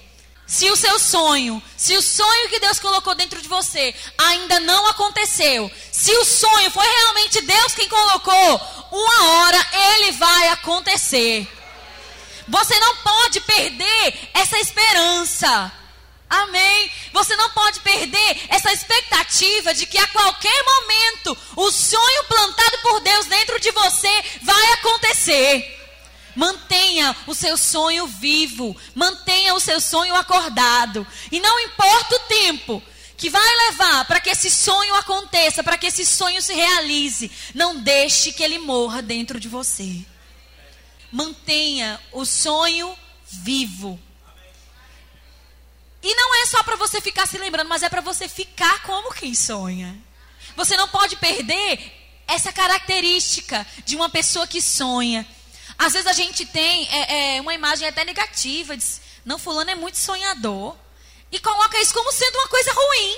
Se 0.48 0.70
o 0.70 0.76
seu 0.76 1.00
sonho, 1.00 1.62
se 1.76 1.98
o 1.98 2.02
sonho 2.02 2.50
que 2.50 2.60
Deus 2.60 2.80
colocou 2.80 3.16
dentro 3.16 3.42
de 3.42 3.48
você 3.48 3.96
ainda 4.18 4.60
não 4.60 4.86
aconteceu, 4.88 5.72
se 5.92 6.12
o 6.12 6.24
sonho 6.24 6.70
foi 6.70 6.86
realmente 6.86 7.42
Deus 7.42 7.74
quem 7.74 7.90
colocou, 7.90 8.62
uma 8.92 9.30
hora 9.32 9.68
ele 9.74 10.12
vai 10.12 10.50
acontecer. 10.50 11.48
Você 12.48 12.78
não 12.80 12.96
pode 12.98 13.42
perder 13.42 14.30
essa 14.36 14.60
esperança. 14.60 15.72
Amém. 16.30 16.92
Você 17.12 17.36
não 17.36 17.50
pode 17.52 17.80
perder 17.80 18.46
essa 18.50 18.72
expectativa 18.72 19.74
de 19.74 19.86
que 19.88 19.98
a 19.98 20.08
qualquer 20.08 20.64
momento 20.64 21.38
o 21.56 21.72
sonho 21.72 22.24
plantado 22.26 22.78
por 22.84 23.00
Deus 23.00 23.26
dentro 23.26 23.60
de 23.60 23.72
você 23.72 24.24
vai 24.44 24.74
acontecer. 24.74 25.85
Mantenha 26.36 27.16
o 27.26 27.34
seu 27.34 27.56
sonho 27.58 28.06
vivo, 28.08 28.76
mantenha 28.94 29.54
o 29.54 29.60
seu 29.60 29.80
sonho 29.80 30.16
acordado. 30.16 31.08
E 31.32 31.40
não 31.40 31.60
importa 31.62 32.16
o 32.16 32.20
tempo 32.28 32.84
que 33.18 33.30
vai 33.30 33.56
levar 33.68 34.06
para 34.06 34.20
que 34.20 34.30
esse 34.30 34.52
sonho 34.52 34.94
aconteça, 34.96 35.64
para 35.64 35.78
que 35.78 35.88
esse 35.88 36.06
sonho 36.06 36.42
se 36.42 36.54
realize, 36.54 37.32
não 37.54 37.78
deixe 37.82 38.34
que 38.34 38.44
ele 38.44 38.60
morra 38.60 39.02
dentro 39.02 39.40
de 39.40 39.48
você. 39.48 40.06
Mantenha 41.12 42.00
o 42.12 42.26
sonho 42.26 42.94
vivo. 43.26 44.00
E 46.04 46.14
não 46.14 46.36
é 46.36 46.46
só 46.46 46.62
para 46.62 46.76
você 46.76 47.02
ficar 47.02 47.26
se 47.26 47.38
lembrando, 47.38 47.68
mas 47.68 47.82
é 47.82 47.90
para 47.90 48.02
você 48.02 48.28
ficar 48.28 48.84
como 48.84 49.14
quem 49.14 49.34
sonha. 49.34 49.98
Você 50.56 50.78
não 50.78 50.88
pode 50.88 51.16
perder 51.16 51.80
essa 52.28 52.52
característica 52.52 53.66
de 53.86 53.96
uma 53.96 54.10
pessoa 54.10 54.46
que 54.46 54.62
sonha. 54.62 55.26
Às 55.78 55.94
vezes 55.94 56.08
a 56.08 56.14
gente 56.14 56.46
tem 56.46 56.88
é, 56.90 57.36
é, 57.38 57.42
uma 57.42 57.54
imagem 57.54 57.88
até 57.88 58.04
negativa, 58.04 58.76
diz, 58.78 59.02
não, 59.24 59.38
fulano 59.38 59.72
é 59.72 59.76
muito 59.76 59.98
sonhador, 59.98 60.76
e 61.32 61.40
coloca 61.40 61.80
isso 61.82 61.94
como 61.94 62.12
sendo 62.12 62.36
uma 62.36 62.48
coisa 62.48 62.72
ruim. 62.74 63.18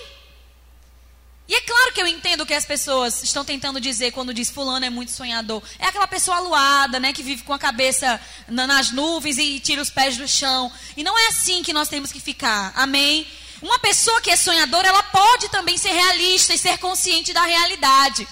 E 1.48 1.56
é 1.56 1.62
claro 1.62 1.94
que 1.94 2.02
eu 2.02 2.08
entendo 2.08 2.42
o 2.42 2.46
que 2.46 2.54
as 2.54 2.66
pessoas 2.66 3.24
estão 3.24 3.46
tentando 3.46 3.80
dizer 3.80 4.12
quando 4.12 4.34
diz 4.34 4.50
fulano 4.50 4.86
é 4.86 4.90
muito 4.90 5.14
sonhador. 5.14 5.64
É 5.80 5.86
aquela 5.86 6.08
pessoa 6.08 6.38
aluada, 6.38 7.00
né, 7.00 7.14
que 7.14 7.24
vive 7.24 7.44
com 7.44 7.54
a 7.54 7.60
cabeça 7.60 8.20
nas 8.50 8.92
nuvens 8.92 9.38
e 9.38 9.58
tira 9.60 9.82
os 9.82 9.90
pés 9.90 10.18
do 10.18 10.28
chão. 10.28 10.70
E 10.98 11.04
não 11.04 11.18
é 11.18 11.28
assim 11.28 11.64
que 11.64 11.72
nós 11.72 11.88
temos 11.88 12.12
que 12.12 12.20
ficar. 12.20 12.74
Amém? 12.76 13.26
Uma 13.62 13.80
pessoa 13.80 14.22
que 14.22 14.30
é 14.30 14.36
sonhadora, 14.36 14.90
ela 14.90 15.04
pode 15.04 15.48
também 15.50 15.78
ser 15.78 15.92
realista 15.92 16.54
e 16.54 16.58
ser 16.58 16.78
consciente 16.80 17.32
da 17.32 17.44
realidade. 17.44 18.28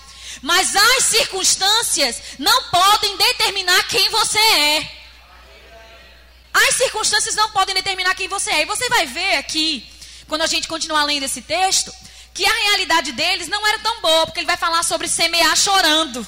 Mas 0.46 0.75
as 0.75 1.06
circunstâncias 1.06 2.22
não 2.38 2.66
podem 2.66 3.18
determinar 3.18 3.82
quem 3.88 4.08
você 4.12 4.38
é. 4.38 4.92
As 6.54 6.75
circunstâncias 6.75 7.34
não 7.34 7.50
podem 7.50 7.74
determinar 7.74 8.14
quem 8.14 8.28
você 8.28 8.52
é. 8.52 8.62
E 8.62 8.66
você 8.66 8.88
vai 8.88 9.08
ver 9.08 9.38
aqui, 9.38 9.92
quando 10.28 10.44
a 10.44 10.46
gente 10.46 10.68
continuar 10.68 11.04
lendo 11.04 11.24
esse 11.24 11.42
texto, 11.42 11.92
que 12.32 12.46
a 12.46 12.54
realidade 12.54 13.12
deles 13.14 13.48
não 13.48 13.66
era 13.66 13.80
tão 13.80 14.00
boa, 14.02 14.28
porque 14.28 14.40
ele 14.40 14.46
vai 14.46 14.56
falar 14.56 14.84
sobre 14.84 15.08
semear 15.08 15.58
chorando. 15.58 16.28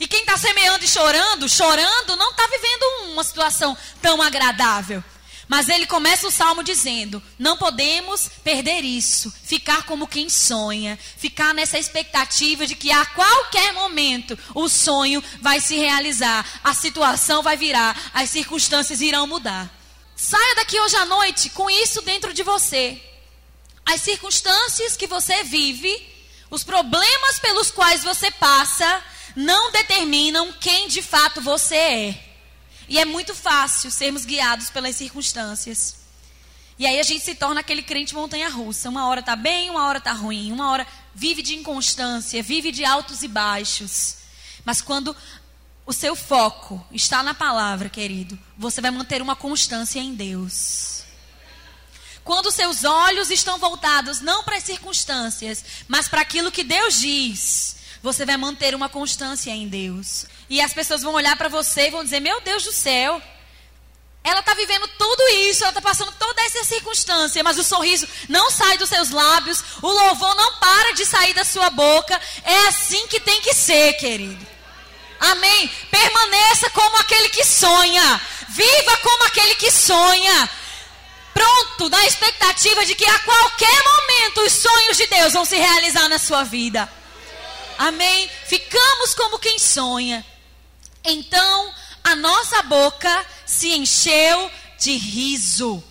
E 0.00 0.08
quem 0.08 0.20
está 0.20 0.38
semeando 0.38 0.82
e 0.82 0.88
chorando, 0.88 1.50
chorando, 1.50 2.16
não 2.16 2.30
está 2.30 2.46
vivendo 2.46 3.12
uma 3.12 3.24
situação 3.24 3.76
tão 4.00 4.22
agradável. 4.22 5.04
Mas 5.48 5.68
ele 5.68 5.86
começa 5.86 6.26
o 6.26 6.30
salmo 6.30 6.62
dizendo: 6.62 7.22
não 7.38 7.56
podemos 7.56 8.28
perder 8.42 8.82
isso, 8.82 9.32
ficar 9.44 9.84
como 9.84 10.08
quem 10.08 10.28
sonha, 10.28 10.98
ficar 11.16 11.54
nessa 11.54 11.78
expectativa 11.78 12.66
de 12.66 12.74
que 12.74 12.90
a 12.90 13.06
qualquer 13.06 13.72
momento 13.72 14.36
o 14.54 14.68
sonho 14.68 15.22
vai 15.40 15.60
se 15.60 15.76
realizar, 15.76 16.44
a 16.64 16.74
situação 16.74 17.42
vai 17.42 17.56
virar, 17.56 18.10
as 18.12 18.30
circunstâncias 18.30 19.00
irão 19.00 19.26
mudar. 19.26 19.72
Saia 20.16 20.54
daqui 20.56 20.80
hoje 20.80 20.96
à 20.96 21.04
noite 21.04 21.50
com 21.50 21.70
isso 21.70 22.02
dentro 22.02 22.32
de 22.32 22.42
você. 22.42 23.00
As 23.84 24.00
circunstâncias 24.00 24.96
que 24.96 25.06
você 25.06 25.44
vive, 25.44 25.94
os 26.50 26.64
problemas 26.64 27.38
pelos 27.38 27.70
quais 27.70 28.02
você 28.02 28.30
passa, 28.32 29.02
não 29.36 29.70
determinam 29.70 30.52
quem 30.54 30.88
de 30.88 31.02
fato 31.02 31.40
você 31.40 31.76
é. 31.76 32.25
E 32.88 32.98
é 32.98 33.04
muito 33.04 33.34
fácil 33.34 33.90
sermos 33.90 34.24
guiados 34.24 34.70
pelas 34.70 34.96
circunstâncias. 34.96 35.96
E 36.78 36.86
aí 36.86 37.00
a 37.00 37.02
gente 37.02 37.24
se 37.24 37.34
torna 37.34 37.60
aquele 37.60 37.82
crente 37.82 38.14
montanha-russa. 38.14 38.88
Uma 38.88 39.06
hora 39.06 39.22
tá 39.22 39.34
bem, 39.34 39.70
uma 39.70 39.86
hora 39.86 40.00
tá 40.00 40.12
ruim. 40.12 40.52
Uma 40.52 40.70
hora 40.70 40.86
vive 41.14 41.42
de 41.42 41.54
inconstância, 41.54 42.42
vive 42.42 42.70
de 42.70 42.84
altos 42.84 43.22
e 43.22 43.28
baixos. 43.28 44.16
Mas 44.64 44.82
quando 44.82 45.16
o 45.86 45.92
seu 45.92 46.14
foco 46.14 46.84
está 46.92 47.22
na 47.22 47.32
palavra, 47.32 47.88
querido, 47.88 48.38
você 48.58 48.80
vai 48.80 48.90
manter 48.90 49.22
uma 49.22 49.34
constância 49.36 50.00
em 50.00 50.14
Deus. 50.14 51.04
Quando 52.22 52.50
seus 52.50 52.82
olhos 52.82 53.30
estão 53.30 53.56
voltados 53.56 54.20
não 54.20 54.42
para 54.42 54.56
as 54.56 54.64
circunstâncias, 54.64 55.64
mas 55.86 56.08
para 56.08 56.22
aquilo 56.22 56.50
que 56.50 56.64
Deus 56.64 56.98
diz, 56.98 57.76
você 58.02 58.26
vai 58.26 58.36
manter 58.36 58.74
uma 58.74 58.88
constância 58.88 59.52
em 59.52 59.68
Deus. 59.68 60.26
E 60.48 60.60
as 60.60 60.72
pessoas 60.72 61.02
vão 61.02 61.14
olhar 61.14 61.36
para 61.36 61.48
você 61.48 61.88
e 61.88 61.90
vão 61.90 62.04
dizer: 62.04 62.20
Meu 62.20 62.40
Deus 62.40 62.64
do 62.64 62.72
céu, 62.72 63.20
ela 64.26 64.40
está 64.40 64.54
vivendo 64.54 64.88
tudo 64.98 65.28
isso, 65.28 65.62
ela 65.62 65.70
está 65.70 65.80
passando 65.80 66.10
toda 66.18 66.42
essa 66.42 66.64
circunstância, 66.64 67.44
mas 67.44 67.58
o 67.58 67.62
sorriso 67.62 68.08
não 68.28 68.50
sai 68.50 68.76
dos 68.76 68.88
seus 68.88 69.10
lábios, 69.10 69.62
o 69.80 69.88
louvor 69.88 70.34
não 70.34 70.54
para 70.54 70.94
de 70.94 71.06
sair 71.06 71.32
da 71.32 71.44
sua 71.44 71.70
boca. 71.70 72.20
É 72.42 72.58
assim 72.66 73.06
que 73.06 73.20
tem 73.20 73.40
que 73.40 73.54
ser, 73.54 73.92
querido. 73.94 74.44
Amém? 75.20 75.70
Permaneça 75.90 76.68
como 76.70 76.96
aquele 76.96 77.28
que 77.28 77.44
sonha, 77.44 78.20
viva 78.48 78.96
como 78.98 79.24
aquele 79.26 79.54
que 79.54 79.70
sonha. 79.70 80.50
Pronto, 81.32 81.88
na 81.88 82.04
expectativa 82.04 82.84
de 82.84 82.96
que 82.96 83.04
a 83.04 83.18
qualquer 83.20 83.84
momento 83.84 84.40
os 84.40 84.52
sonhos 84.54 84.96
de 84.96 85.06
Deus 85.06 85.34
vão 85.34 85.44
se 85.44 85.56
realizar 85.56 86.08
na 86.08 86.18
sua 86.18 86.42
vida. 86.42 86.90
Amém? 87.78 88.28
Ficamos 88.46 89.14
como 89.14 89.38
quem 89.38 89.56
sonha. 89.56 90.26
Então 91.06 91.74
a 92.02 92.16
nossa 92.16 92.62
boca 92.64 93.26
se 93.46 93.72
encheu 93.72 94.50
de 94.78 94.96
riso. 94.96 95.82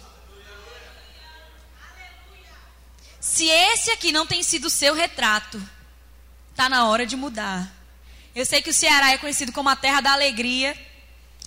Se 3.19 3.47
esse 3.47 3.91
aqui 3.91 4.11
não 4.11 4.27
tem 4.27 4.43
sido 4.43 4.65
o 4.65 4.69
seu 4.69 4.93
retrato, 4.93 5.61
está 6.51 6.69
na 6.69 6.87
hora 6.87 7.05
de 7.05 7.15
mudar. 7.15 7.73
Eu 8.35 8.45
sei 8.45 8.61
que 8.61 8.69
o 8.69 8.73
Ceará 8.73 9.11
é 9.11 9.17
conhecido 9.17 9.51
como 9.51 9.69
a 9.69 9.75
terra 9.75 10.01
da 10.01 10.11
alegria. 10.11 10.77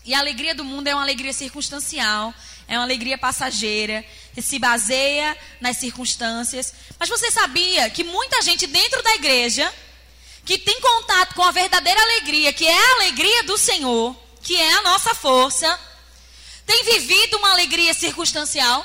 E 0.05 0.15
a 0.15 0.19
alegria 0.19 0.55
do 0.55 0.65
mundo 0.65 0.87
é 0.87 0.95
uma 0.95 1.03
alegria 1.03 1.35
circunstancial, 1.35 2.33
é 2.67 2.79
uma 2.79 2.85
alegria 2.85 3.19
passageira, 3.19 4.03
se 4.41 4.59
baseia 4.59 5.37
nas 5.61 5.77
circunstâncias. 5.77 6.73
Mas 6.99 7.11
você 7.11 7.31
sabia 7.31 7.91
que 7.91 8.03
muita 8.05 8.41
gente 8.41 8.67
dentro 8.67 9.03
da 9.03 9.15
igreja 9.17 9.71
que 10.49 10.57
tem 10.57 10.81
contato 10.81 11.35
com 11.35 11.43
a 11.43 11.51
verdadeira 11.51 12.01
alegria, 12.01 12.55
que 12.55 12.67
é 12.67 12.75
a 12.75 12.95
alegria 12.95 13.43
do 13.43 13.59
Senhor, 13.59 14.17
que 14.43 14.57
é 14.57 14.73
a 14.73 14.81
nossa 14.81 15.15
força, 15.15 15.79
tem 16.65 16.85
vivido 16.85 17.37
uma 17.37 17.51
alegria 17.51 17.93
circunstancial? 17.93 18.83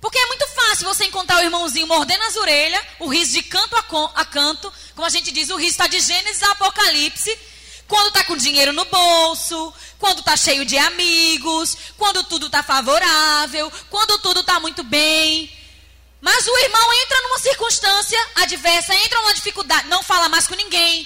Porque 0.00 0.16
é 0.16 0.26
muito 0.26 0.46
fácil 0.46 0.86
você 0.86 1.06
encontrar 1.06 1.38
o 1.38 1.42
irmãozinho 1.42 1.88
mordendo 1.88 2.22
as 2.22 2.36
orelhas, 2.36 2.80
o 3.00 3.08
riso 3.08 3.32
de 3.32 3.42
canto 3.42 3.74
a, 4.14 4.24
canto, 4.24 4.72
como 4.94 5.04
a 5.04 5.10
gente 5.10 5.32
diz, 5.32 5.50
o 5.50 5.56
riso 5.56 5.72
está 5.72 5.88
de 5.88 5.98
Gênesis 5.98 6.44
a 6.44 6.52
Apocalipse, 6.52 7.36
quando 7.88 8.06
está 8.06 8.22
com 8.22 8.36
dinheiro 8.36 8.72
no 8.72 8.84
bolso, 8.84 9.74
quando 9.98 10.20
está 10.20 10.36
cheio 10.36 10.64
de 10.64 10.78
amigos, 10.78 11.76
quando 11.98 12.22
tudo 12.22 12.46
está 12.46 12.62
favorável, 12.62 13.72
quando 13.90 14.16
tudo 14.20 14.38
está 14.38 14.60
muito 14.60 14.84
bem. 14.84 15.50
Mas 16.22 16.46
o 16.46 16.58
irmão 16.58 16.94
entra 16.94 17.20
numa 17.22 17.38
circunstância 17.40 18.28
adversa, 18.36 18.94
entra 18.94 19.20
numa 19.20 19.34
dificuldade, 19.34 19.88
não 19.88 20.04
fala 20.04 20.28
mais 20.28 20.46
com 20.46 20.54
ninguém, 20.54 21.04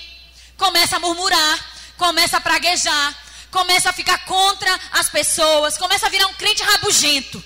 começa 0.59 0.97
a 0.97 1.01
murmurar, 1.01 1.71
começa 1.97 2.37
a 2.37 2.41
praguejar, 2.41 3.19
começa 3.51 3.89
a 3.89 3.95
ficar 3.95 4.27
contra 4.27 4.79
as 4.93 5.09
pessoas, 5.09 5.79
começa 5.79 6.05
a 6.05 6.11
virar 6.11 6.27
um 6.27 6.35
crente 6.35 6.63
rabugento. 6.63 7.43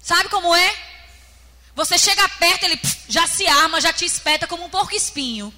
Sabe 0.00 0.28
como 0.28 0.54
é? 0.54 0.76
Você 1.74 1.98
chega 1.98 2.28
perto, 2.28 2.62
ele 2.62 2.80
já 3.08 3.26
se 3.26 3.48
arma, 3.48 3.80
já 3.80 3.92
te 3.92 4.04
espeta 4.04 4.46
como 4.46 4.64
um 4.64 4.70
porco 4.70 4.94
espinho. 4.94 5.52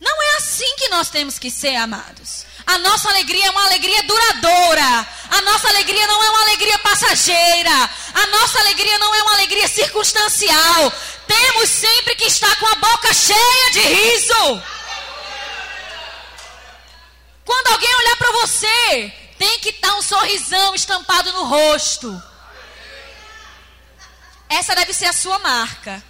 Não 0.00 0.22
é 0.22 0.36
assim 0.36 0.76
que 0.76 0.88
nós 0.88 1.10
temos 1.10 1.38
que 1.38 1.50
ser, 1.50 1.74
amados. 1.76 2.46
A 2.66 2.78
nossa 2.78 3.08
alegria 3.08 3.46
é 3.46 3.50
uma 3.50 3.64
alegria 3.64 4.02
duradoura. 4.02 5.06
A 5.30 5.40
nossa 5.42 5.68
alegria 5.68 6.06
não 6.06 6.22
é 6.22 6.30
uma 6.30 6.42
alegria 6.42 6.78
passageira. 6.80 7.90
A 8.14 8.26
nossa 8.26 8.58
alegria 8.60 8.98
não 8.98 9.14
é 9.14 9.22
uma 9.22 9.32
alegria 9.32 9.66
circunstancial. 9.66 10.92
Temos 11.26 11.68
sempre 11.70 12.14
que 12.14 12.26
estar 12.26 12.54
com 12.56 12.66
a 12.66 12.74
boca 12.74 13.14
cheia 13.14 13.70
de 13.72 13.80
riso. 13.80 14.62
Quando 17.44 17.68
alguém 17.68 17.96
olhar 17.96 18.16
para 18.16 18.32
você, 18.32 19.12
tem 19.38 19.58
que 19.60 19.70
estar 19.70 19.94
um 19.94 20.02
sorrisão 20.02 20.74
estampado 20.74 21.32
no 21.32 21.44
rosto. 21.44 22.22
Essa 24.48 24.74
deve 24.74 24.92
ser 24.92 25.06
a 25.06 25.12
sua 25.14 25.38
marca. 25.38 26.02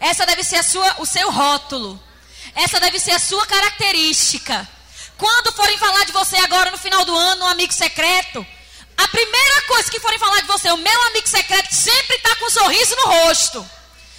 Essa 0.00 0.24
deve 0.24 0.42
ser 0.42 0.56
a 0.56 0.62
sua, 0.62 0.94
o 0.98 1.04
seu 1.04 1.30
rótulo. 1.30 2.02
Essa 2.56 2.80
deve 2.80 2.98
ser 2.98 3.12
a 3.12 3.18
sua 3.18 3.46
característica. 3.46 4.66
Quando 5.18 5.52
forem 5.52 5.76
falar 5.78 6.04
de 6.04 6.12
você 6.12 6.36
agora 6.38 6.70
no 6.70 6.78
final 6.78 7.04
do 7.04 7.14
ano, 7.14 7.44
um 7.44 7.48
amigo 7.48 7.72
secreto, 7.72 8.44
a 8.96 9.08
primeira 9.08 9.62
coisa 9.62 9.90
que 9.90 10.00
forem 10.00 10.18
falar 10.18 10.40
de 10.40 10.46
você, 10.46 10.70
o 10.70 10.76
meu 10.78 11.02
amigo 11.08 11.28
secreto 11.28 11.72
sempre 11.74 12.16
está 12.16 12.34
com 12.36 12.46
um 12.46 12.50
sorriso 12.50 12.96
no 12.96 13.06
rosto. 13.08 13.70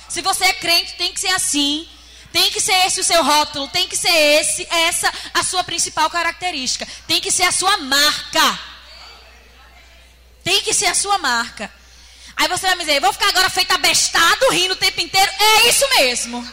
Se 0.08 0.22
você 0.22 0.46
é 0.46 0.54
crente, 0.54 0.94
tem 0.94 1.12
que 1.12 1.20
ser 1.20 1.30
assim. 1.30 1.90
Tem 2.32 2.52
que 2.52 2.62
ser 2.62 2.74
esse 2.86 3.00
o 3.00 3.04
seu 3.04 3.24
rótulo, 3.24 3.68
tem 3.70 3.88
que 3.88 3.96
ser 3.96 4.12
esse, 4.12 4.68
essa 4.70 5.12
a 5.34 5.44
sua 5.44 5.64
principal 5.64 6.10
característica. 6.10 6.88
Tem 7.08 7.20
que 7.20 7.32
ser 7.32 7.44
a 7.44 7.52
sua 7.52 7.78
marca. 7.78 8.60
Tem 10.44 10.62
que 10.62 10.74
ser 10.74 10.88
a 10.88 10.96
sua 10.96 11.18
marca. 11.18 11.72
Aí 12.36 12.48
você 12.48 12.68
vai 12.68 12.76
me 12.76 12.86
dizer, 12.86 13.02
vou 13.02 13.12
ficar 13.12 13.30
agora 13.30 13.50
feito 13.50 13.72
abestado, 13.72 14.50
rindo 14.52 14.76
o 14.76 14.78
tempo 14.78 15.02
inteiro. 15.02 15.32
É 15.40 15.70
isso 15.70 15.86
mesmo. 15.98 16.48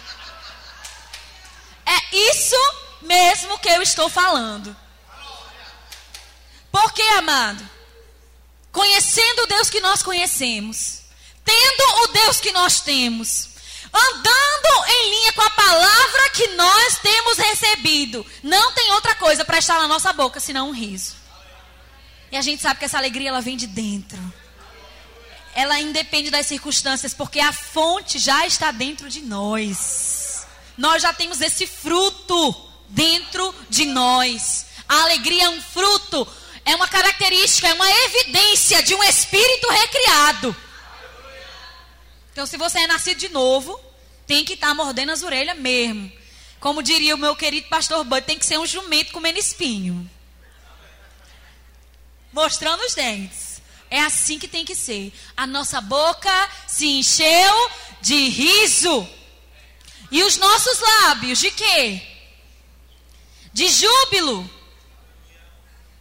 É 1.86 2.16
isso 2.16 2.56
mesmo 3.02 3.58
que 3.58 3.68
eu 3.68 3.82
estou 3.82 4.08
falando. 4.08 4.74
Porque, 6.70 7.02
amado, 7.02 7.68
conhecendo 8.72 9.42
o 9.42 9.46
Deus 9.46 9.70
que 9.70 9.80
nós 9.80 10.02
conhecemos, 10.02 11.02
tendo 11.44 12.02
o 12.02 12.06
Deus 12.08 12.40
que 12.40 12.50
nós 12.50 12.80
temos, 12.80 13.50
andando 13.92 14.86
em 14.88 15.10
linha 15.10 15.32
com 15.34 15.42
a 15.42 15.50
palavra 15.50 16.30
que 16.30 16.48
nós 16.48 16.98
temos 16.98 17.38
recebido, 17.38 18.26
não 18.42 18.72
tem 18.72 18.90
outra 18.92 19.14
coisa 19.14 19.44
para 19.44 19.58
estar 19.58 19.78
na 19.78 19.86
nossa 19.86 20.12
boca 20.12 20.40
senão 20.40 20.70
um 20.70 20.72
riso. 20.72 21.14
E 22.32 22.36
a 22.36 22.42
gente 22.42 22.60
sabe 22.60 22.80
que 22.80 22.84
essa 22.84 22.98
alegria 22.98 23.28
ela 23.28 23.40
vem 23.40 23.56
de 23.56 23.68
dentro. 23.68 24.18
Ela 25.54 25.78
independe 25.78 26.30
das 26.30 26.46
circunstâncias, 26.46 27.14
porque 27.14 27.38
a 27.38 27.52
fonte 27.52 28.18
já 28.18 28.44
está 28.44 28.72
dentro 28.72 29.08
de 29.08 29.20
nós. 29.20 30.23
Nós 30.76 31.02
já 31.02 31.12
temos 31.12 31.40
esse 31.40 31.66
fruto 31.66 32.54
dentro 32.88 33.54
de 33.68 33.84
nós. 33.84 34.66
A 34.88 35.02
alegria 35.02 35.44
é 35.44 35.48
um 35.48 35.62
fruto, 35.62 36.26
é 36.64 36.74
uma 36.74 36.88
característica, 36.88 37.68
é 37.68 37.74
uma 37.74 37.90
evidência 37.90 38.82
de 38.82 38.94
um 38.94 39.02
espírito 39.04 39.68
recriado. 39.68 40.56
Então, 42.32 42.46
se 42.46 42.56
você 42.56 42.80
é 42.80 42.86
nascido 42.86 43.18
de 43.18 43.28
novo, 43.28 43.80
tem 44.26 44.44
que 44.44 44.54
estar 44.54 44.68
tá 44.68 44.74
mordendo 44.74 45.12
as 45.12 45.22
orelhas 45.22 45.56
mesmo. 45.56 46.10
Como 46.58 46.82
diria 46.82 47.14
o 47.14 47.18
meu 47.18 47.36
querido 47.36 47.68
pastor 47.68 48.02
Bud, 48.04 48.22
tem 48.22 48.38
que 48.38 48.46
ser 48.46 48.58
um 48.58 48.66
jumento 48.66 49.12
comendo 49.12 49.38
espinho. 49.38 50.10
Mostrando 52.32 52.80
os 52.80 52.94
dentes. 52.94 53.62
É 53.90 54.00
assim 54.00 54.38
que 54.38 54.48
tem 54.48 54.64
que 54.64 54.74
ser. 54.74 55.12
A 55.36 55.46
nossa 55.46 55.80
boca 55.80 56.50
se 56.66 56.86
encheu 56.86 57.70
de 58.00 58.28
riso. 58.28 59.08
E 60.14 60.22
os 60.22 60.36
nossos 60.36 60.78
lábios 60.78 61.40
de 61.40 61.50
quê? 61.50 62.00
De 63.52 63.66
júbilo. 63.66 64.48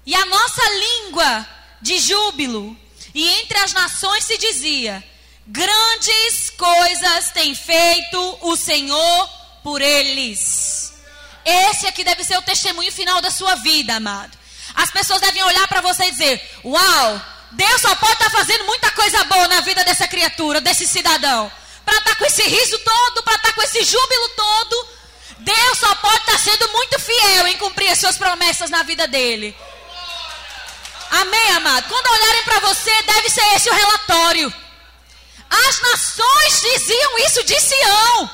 E 0.05 0.13
a 0.13 0.23
nossa 0.25 0.61
língua 0.69 1.47
de 1.81 1.97
júbilo. 1.97 2.77
E 3.11 3.27
entre 3.39 3.57
as 3.57 3.73
nações 3.73 4.23
se 4.23 4.37
dizia: 4.37 5.03
Grandes 5.47 6.51
coisas 6.51 7.31
tem 7.31 7.55
feito 7.55 8.37
o 8.41 8.55
Senhor 8.55 9.29
por 9.63 9.81
eles. 9.81 10.93
Esse 11.43 11.87
aqui 11.87 12.03
deve 12.03 12.23
ser 12.23 12.37
o 12.37 12.43
testemunho 12.43 12.91
final 12.91 13.19
da 13.19 13.31
sua 13.31 13.55
vida, 13.55 13.95
amado. 13.95 14.37
As 14.75 14.91
pessoas 14.91 15.21
devem 15.21 15.41
olhar 15.41 15.67
para 15.67 15.81
você 15.81 16.03
e 16.03 16.11
dizer: 16.11 16.59
Uau, 16.63 17.21
Deus 17.53 17.81
só 17.81 17.95
pode 17.95 18.13
estar 18.13 18.29
tá 18.29 18.37
fazendo 18.37 18.63
muita 18.65 18.91
coisa 18.91 19.23
boa 19.23 19.47
na 19.47 19.61
vida 19.61 19.83
dessa 19.83 20.07
criatura, 20.07 20.61
desse 20.61 20.85
cidadão. 20.85 21.51
Para 21.85 21.97
estar 21.97 22.11
tá 22.11 22.15
com 22.15 22.25
esse 22.25 22.43
riso 22.43 22.79
todo, 22.79 23.23
para 23.23 23.35
estar 23.35 23.49
tá 23.49 23.53
com 23.53 23.61
esse 23.61 23.83
júbilo 23.83 24.29
todo. 24.29 24.87
Deus 25.39 25.77
só 25.77 25.93
pode 25.95 26.17
estar 26.17 26.39
sendo 26.39 26.71
muito 26.71 26.99
fiel 26.99 27.47
em 27.47 27.57
cumprir 27.57 27.89
as 27.89 27.99
suas 27.99 28.17
promessas 28.17 28.69
na 28.69 28.83
vida 28.83 29.07
dele. 29.07 29.55
Amém, 31.11 31.51
amado? 31.51 31.87
Quando 31.89 32.07
olharem 32.07 32.43
para 32.43 32.59
você, 32.61 33.01
deve 33.03 33.29
ser 33.29 33.43
esse 33.55 33.69
o 33.69 33.73
relatório. 33.73 34.53
As 35.49 35.81
nações 35.81 36.61
diziam 36.61 37.19
isso 37.19 37.43
de 37.43 37.59
Sião. 37.59 38.29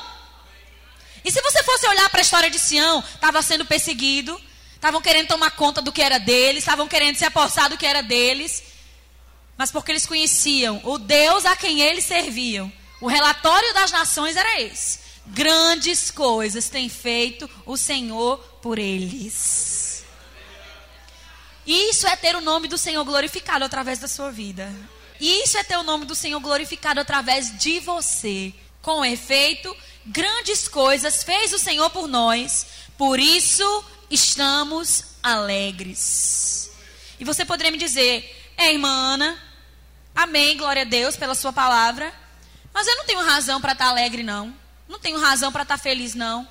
E 1.26 1.32
se 1.32 1.42
você 1.42 1.62
fosse 1.64 1.86
olhar 1.88 2.10
para 2.10 2.22
a 2.22 2.22
história 2.22 2.50
de 2.50 2.58
Sião, 2.58 3.04
estava 3.14 3.42
sendo 3.42 3.66
perseguido, 3.66 4.40
estavam 4.76 5.02
querendo 5.02 5.28
tomar 5.28 5.52
conta 5.52 5.82
do 5.82 5.92
que 5.92 6.02
era 6.02 6.18
deles, 6.18 6.60
estavam 6.64 6.88
querendo 6.88 7.18
se 7.18 7.26
apossar 7.26 7.70
do 7.70 7.78
que 7.78 7.86
era 7.86 8.02
deles, 8.02 8.64
mas 9.58 9.72
porque 9.72 9.92
eles 9.92 10.06
conheciam 10.06 10.80
o 10.86 10.98
Deus 10.98 11.46
a 11.46 11.58
quem 11.58 11.82
eles 11.82 12.06
serviam. 12.06 12.72
O 13.02 13.08
relatório 13.08 13.74
das 13.74 13.92
nações 13.92 14.36
era 14.36 14.62
esse: 14.62 15.00
grandes 15.28 16.12
coisas 16.12 16.70
tem 16.70 16.90
feito 16.90 17.50
o 17.66 17.78
Senhor 17.78 18.38
por 18.62 18.78
eles. 18.78 20.04
Isso 21.66 22.08
é 22.08 22.16
ter 22.16 22.36
o 22.36 22.42
nome 22.42 22.68
do 22.68 22.78
Senhor 22.78 23.04
glorificado 23.06 23.64
através 23.64 24.00
da 24.00 24.08
sua 24.08 24.32
vida. 24.32 24.74
Isso 25.20 25.58
é 25.58 25.64
ter 25.64 25.78
o 25.78 25.84
nome 25.84 26.06
do 26.06 26.16
Senhor 26.16 26.40
glorificado 26.40 27.00
através 27.00 27.58
de 27.58 27.80
você. 27.80 28.54
Com 28.82 29.04
efeito, 29.04 29.76
grandes 30.06 30.68
coisas 30.68 31.24
fez 31.24 31.54
o 31.54 31.60
Senhor 31.60 31.90
por 31.90 32.08
nós, 32.08 32.66
por 32.98 33.20
isso 33.20 33.84
estamos 34.10 35.04
alegres. 35.22 36.72
E 37.20 37.26
você 37.26 37.44
poderia 37.46 37.72
me 37.72 37.78
dizer, 37.78 38.54
é 38.58 38.72
irmã 38.72 38.90
Ana, 38.90 39.38
amém, 40.16 40.58
glória 40.58 40.84
a 40.84 40.86
Deus 40.86 41.18
pela 41.18 41.36
sua 41.36 41.52
palavra, 41.52 42.14
mas 42.74 42.88
eu 42.88 42.96
não 42.98 43.06
tenho 43.06 43.24
razão 43.24 43.60
para 43.60 43.74
estar 43.74 43.86
tá 43.86 43.92
alegre, 43.92 44.24
não. 44.24 44.56
Não 44.88 45.00
tenho 45.00 45.20
razão 45.20 45.52
para 45.52 45.64
estar 45.64 45.78
tá 45.78 45.84
feliz, 45.84 46.16
não. 46.16 46.48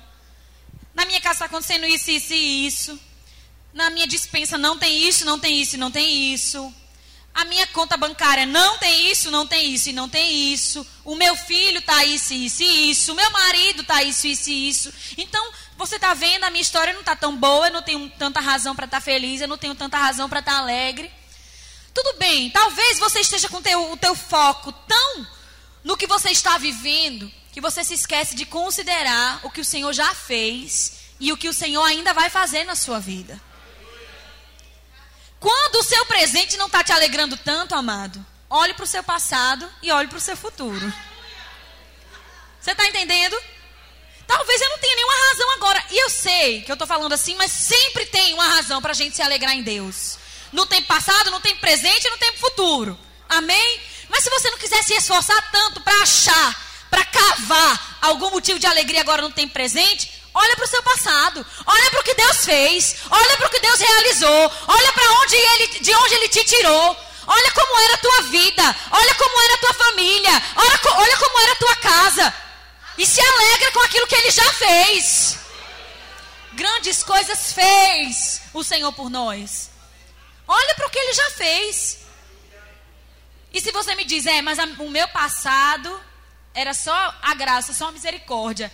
Na 0.93 1.05
minha 1.05 1.21
casa 1.21 1.35
está 1.35 1.45
acontecendo 1.45 1.85
isso, 1.85 2.11
isso 2.11 2.33
e 2.33 2.67
isso. 2.67 2.99
Na 3.73 3.89
minha 3.89 4.07
dispensa 4.07 4.57
não 4.57 4.77
tem 4.77 5.07
isso, 5.07 5.25
não 5.25 5.39
tem 5.39 5.61
isso, 5.61 5.77
não 5.77 5.91
tem 5.91 6.33
isso. 6.33 6.73
A 7.33 7.45
minha 7.45 7.65
conta 7.67 7.95
bancária 7.95 8.45
não 8.45 8.77
tem 8.79 9.11
isso, 9.11 9.31
não 9.31 9.45
tem 9.45 9.73
isso 9.73 9.89
e 9.89 9.93
não 9.93 10.09
tem 10.09 10.51
isso. 10.51 10.85
O 11.05 11.15
meu 11.15 11.35
filho 11.35 11.77
está 11.77 12.03
isso, 12.03 12.33
isso 12.33 12.63
e 12.63 12.91
isso. 12.91 13.11
O 13.11 13.15
meu 13.15 13.29
marido 13.31 13.81
está 13.81 14.03
isso, 14.03 14.27
isso 14.27 14.49
e 14.49 14.69
isso. 14.69 14.93
Então, 15.17 15.51
você 15.77 15.95
está 15.95 16.13
vendo, 16.13 16.43
a 16.43 16.49
minha 16.49 16.61
história 16.61 16.91
não 16.91 16.99
está 17.01 17.15
tão 17.15 17.37
boa, 17.37 17.67
eu 17.67 17.73
não 17.73 17.81
tenho 17.81 18.09
tanta 18.17 18.41
razão 18.41 18.75
para 18.75 18.85
estar 18.85 18.97
tá 18.97 19.01
feliz, 19.01 19.39
eu 19.39 19.47
não 19.47 19.57
tenho 19.57 19.75
tanta 19.75 19.97
razão 19.97 20.27
para 20.27 20.39
estar 20.39 20.53
tá 20.53 20.57
alegre. 20.57 21.09
Tudo 21.93 22.17
bem, 22.17 22.49
talvez 22.49 22.99
você 22.99 23.19
esteja 23.21 23.47
com 23.47 23.61
teu, 23.61 23.91
o 23.91 23.97
teu 23.97 24.15
foco 24.15 24.71
tão 24.71 25.27
no 25.83 25.97
que 25.97 26.07
você 26.07 26.29
está 26.31 26.57
vivendo 26.57 27.31
que 27.51 27.61
você 27.61 27.83
se 27.83 27.93
esquece 27.93 28.35
de 28.35 28.45
considerar 28.45 29.39
o 29.43 29.49
que 29.49 29.61
o 29.61 29.65
Senhor 29.65 29.91
já 29.91 30.13
fez 30.13 30.99
e 31.19 31.31
o 31.31 31.37
que 31.37 31.49
o 31.49 31.53
Senhor 31.53 31.83
ainda 31.83 32.13
vai 32.13 32.29
fazer 32.29 32.63
na 32.63 32.75
sua 32.75 32.99
vida. 32.99 33.39
Quando 35.39 35.75
o 35.75 35.83
seu 35.83 36.05
presente 36.05 36.57
não 36.57 36.67
está 36.67 36.83
te 36.83 36.91
alegrando 36.91 37.37
tanto, 37.37 37.73
amado, 37.73 38.23
olhe 38.49 38.73
para 38.73 38.83
o 38.83 38.87
seu 38.87 39.03
passado 39.03 39.69
e 39.81 39.91
olhe 39.91 40.07
para 40.07 40.17
o 40.17 40.21
seu 40.21 40.37
futuro. 40.37 40.93
Você 42.59 42.71
está 42.71 42.85
entendendo? 42.85 43.37
Talvez 44.27 44.61
eu 44.61 44.69
não 44.69 44.77
tenha 44.77 44.95
nenhuma 44.95 45.29
razão 45.29 45.51
agora. 45.53 45.83
E 45.89 45.97
eu 45.97 46.09
sei 46.09 46.61
que 46.61 46.71
eu 46.71 46.73
estou 46.73 46.87
falando 46.87 47.13
assim, 47.13 47.35
mas 47.35 47.51
sempre 47.51 48.05
tem 48.05 48.33
uma 48.33 48.47
razão 48.47 48.81
para 48.81 48.91
a 48.91 48.95
gente 48.95 49.15
se 49.15 49.21
alegrar 49.21 49.55
em 49.55 49.63
Deus. 49.63 50.19
No 50.51 50.65
tempo 50.65 50.87
passado, 50.87 51.31
no 51.31 51.39
tempo 51.39 51.59
presente 51.59 52.05
e 52.05 52.11
no 52.11 52.17
tempo 52.17 52.37
futuro. 52.37 52.99
Amém? 53.27 53.81
Mas 54.09 54.23
se 54.23 54.29
você 54.29 54.49
não 54.49 54.57
quiser 54.57 54.83
se 54.83 54.93
esforçar 54.93 55.51
tanto 55.51 55.81
para 55.81 56.01
achar, 56.01 56.55
para 56.89 57.05
cavar 57.05 57.97
algum 58.01 58.31
motivo 58.31 58.59
de 58.59 58.67
alegria 58.67 59.01
agora 59.01 59.21
no 59.21 59.31
tempo 59.31 59.53
presente, 59.53 60.19
Olha 60.33 60.55
para 60.55 60.65
o 60.65 60.67
seu 60.67 60.83
passado. 60.83 61.45
Olha 61.65 61.89
para 61.89 61.99
o 61.99 62.03
que 62.03 62.13
Deus 62.13 62.45
fez. 62.45 62.95
Olha 63.09 63.37
para 63.37 63.47
o 63.47 63.49
que 63.49 63.59
Deus 63.59 63.79
realizou. 63.79 64.51
Olha 64.67 64.93
para 64.93 65.11
onde 65.21 65.35
ele, 65.35 65.79
de 65.79 65.95
onde 65.95 66.13
Ele 66.15 66.29
te 66.29 66.43
tirou. 66.43 66.97
Olha 67.25 67.51
como 67.51 67.79
era 67.79 67.93
a 67.93 67.97
tua 67.97 68.21
vida. 68.23 68.75
Olha 68.91 69.15
como 69.15 69.41
era 69.41 69.53
a 69.53 69.57
tua 69.57 69.73
família. 69.73 70.43
Olha, 70.55 70.79
olha 70.97 71.17
como 71.17 71.39
era 71.39 71.51
a 71.51 71.55
tua 71.55 71.75
casa. 71.75 72.33
E 72.97 73.05
se 73.05 73.21
alegra 73.21 73.71
com 73.71 73.79
aquilo 73.81 74.07
que 74.07 74.15
Ele 74.15 74.31
já 74.31 74.53
fez. 74.53 75.37
Grandes 76.53 77.03
coisas 77.03 77.53
fez 77.53 78.41
o 78.53 78.63
Senhor 78.63 78.91
por 78.93 79.09
nós. 79.09 79.69
Olha 80.47 80.75
para 80.75 80.87
o 80.87 80.89
que 80.89 80.99
Ele 80.99 81.13
já 81.13 81.31
fez. 81.31 81.98
E 83.53 83.59
se 83.59 83.71
você 83.71 83.95
me 83.95 84.05
diz, 84.05 84.25
é, 84.25 84.41
mas 84.41 84.59
a, 84.59 84.65
o 84.65 84.89
meu 84.89 85.07
passado 85.09 85.99
era 86.53 86.73
só 86.73 87.15
a 87.21 87.33
graça, 87.33 87.73
só 87.73 87.87
a 87.87 87.91
misericórdia. 87.91 88.71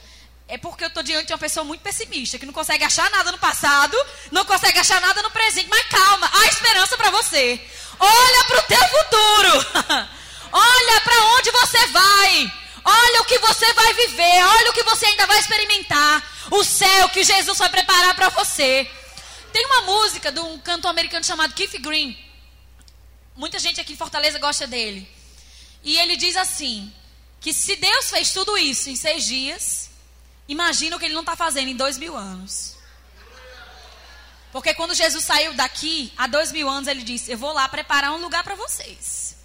É 0.47 0.57
porque 0.57 0.83
eu 0.83 0.89
estou 0.89 1.01
diante 1.01 1.27
de 1.27 1.33
uma 1.33 1.39
pessoa 1.39 1.63
muito 1.63 1.81
pessimista, 1.81 2.37
que 2.37 2.45
não 2.45 2.53
consegue 2.53 2.83
achar 2.83 3.09
nada 3.09 3.31
no 3.31 3.37
passado, 3.37 3.97
não 4.31 4.45
consegue 4.45 4.77
achar 4.77 5.01
nada 5.01 5.21
no 5.23 5.31
presente. 5.31 5.67
Mas 5.69 5.85
calma, 5.87 6.29
há 6.31 6.45
esperança 6.47 6.95
para 6.97 7.09
você. 7.09 7.59
Olha 7.99 8.43
para 8.45 8.59
o 8.59 8.63
teu 8.63 8.87
futuro. 8.87 10.07
Olha 10.51 11.01
para 11.01 11.23
onde 11.35 11.51
você 11.51 11.87
vai. 11.87 12.53
Olha 12.85 13.21
o 13.21 13.25
que 13.25 13.39
você 13.39 13.73
vai 13.73 13.93
viver. 13.93 14.43
Olha 14.43 14.69
o 14.69 14.73
que 14.73 14.83
você 14.83 15.07
ainda 15.07 15.25
vai 15.25 15.39
experimentar. 15.39 16.23
O 16.51 16.63
céu 16.63 17.09
que 17.09 17.23
Jesus 17.23 17.57
vai 17.57 17.69
preparar 17.69 18.13
para 18.13 18.29
você. 18.29 18.89
Tem 19.51 19.65
uma 19.65 19.81
música 19.81 20.31
de 20.31 20.39
um 20.39 20.59
cantor 20.59 20.91
americano 20.91 21.25
chamado 21.25 21.53
Keith 21.53 21.81
Green. 21.81 22.24
Muita 23.35 23.59
gente 23.59 23.81
aqui 23.81 23.93
em 23.93 23.97
Fortaleza 23.97 24.39
gosta 24.39 24.65
dele. 24.65 25.07
E 25.83 25.97
ele 25.97 26.15
diz 26.15 26.35
assim: 26.35 26.93
que 27.41 27.53
se 27.53 27.75
Deus 27.75 28.09
fez 28.09 28.31
tudo 28.31 28.57
isso 28.57 28.89
em 28.89 28.95
seis 28.95 29.25
dias, 29.25 29.85
Imagina 30.47 30.95
o 30.95 30.99
que 30.99 31.05
ele 31.05 31.13
não 31.13 31.21
está 31.21 31.35
fazendo 31.35 31.69
em 31.69 31.75
dois 31.75 31.97
mil 31.97 32.15
anos. 32.15 32.75
Porque 34.51 34.73
quando 34.73 34.93
Jesus 34.93 35.23
saiu 35.23 35.53
daqui, 35.53 36.13
há 36.15 36.27
dois 36.27 36.51
mil 36.51 36.69
anos, 36.69 36.87
ele 36.87 37.03
disse: 37.03 37.31
Eu 37.31 37.37
vou 37.37 37.51
lá 37.51 37.67
preparar 37.67 38.11
um 38.11 38.21
lugar 38.21 38.43
para 38.43 38.55
vocês. 38.55 39.35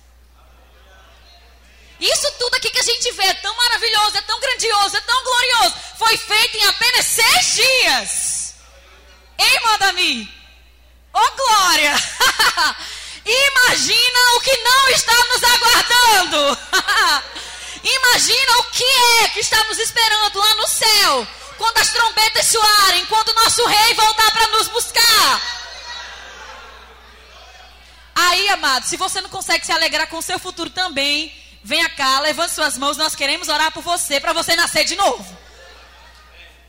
Isso 1.99 2.33
tudo 2.39 2.55
aqui 2.55 2.71
que 2.71 2.79
a 2.79 2.83
gente 2.83 3.13
vê 3.13 3.25
é 3.25 3.35
tão 3.35 3.55
maravilhoso, 3.57 4.17
é 4.17 4.23
tão 4.23 4.41
grandioso, 4.41 4.97
é 4.97 5.01
tão 5.01 5.25
glorioso. 5.25 5.75
Foi 5.99 6.17
feito 6.17 6.57
em 6.57 6.65
apenas 6.65 7.07
seis 7.07 7.55
dias. 7.55 8.55
Ei, 9.39 9.61
Madami? 9.61 10.23
Ô, 11.13 11.19
oh, 11.19 11.37
glória! 11.37 11.95
Imagina 13.25 14.37
o 14.37 14.41
que 14.41 14.57
não 14.59 14.89
está 14.91 15.25
nos 15.27 15.45
aguardando. 15.45 16.59
Imagina 17.83 18.59
o 18.59 18.65
que 18.65 18.85
é 19.23 19.29
que 19.29 19.41
estamos 19.41 19.79
esperando 19.79 20.39
lá 20.39 20.55
no 20.55 20.67
céu, 20.67 21.27
quando 21.57 21.79
as 21.79 21.91
trombetas 21.91 22.47
soarem, 22.47 23.07
quando 23.07 23.29
o 23.31 23.35
nosso 23.35 23.65
rei 23.67 23.95
voltar 23.95 24.31
para 24.33 24.49
nos 24.49 24.69
buscar. 24.69 25.61
Aí, 28.15 28.49
amado, 28.51 28.87
se 28.87 28.97
você 28.97 29.21
não 29.21 29.31
consegue 29.31 29.65
se 29.65 29.73
alegrar 29.73 30.07
com 30.09 30.19
o 30.19 30.23
seu 30.23 30.39
futuro 30.39 30.69
também, 30.71 31.35
venha 31.65 31.89
cá, 31.91 32.21
levante 32.21 32.55
suas 32.55 32.77
mãos, 32.77 32.97
nós 32.97 33.15
queremos 33.15 33.49
orar 33.49 33.73
por 33.73 33.83
você, 33.83 34.21
para 34.21 34.33
você 34.33 34.55
nascer 34.57 34.85
de 34.85 34.95
novo. 34.97 35.25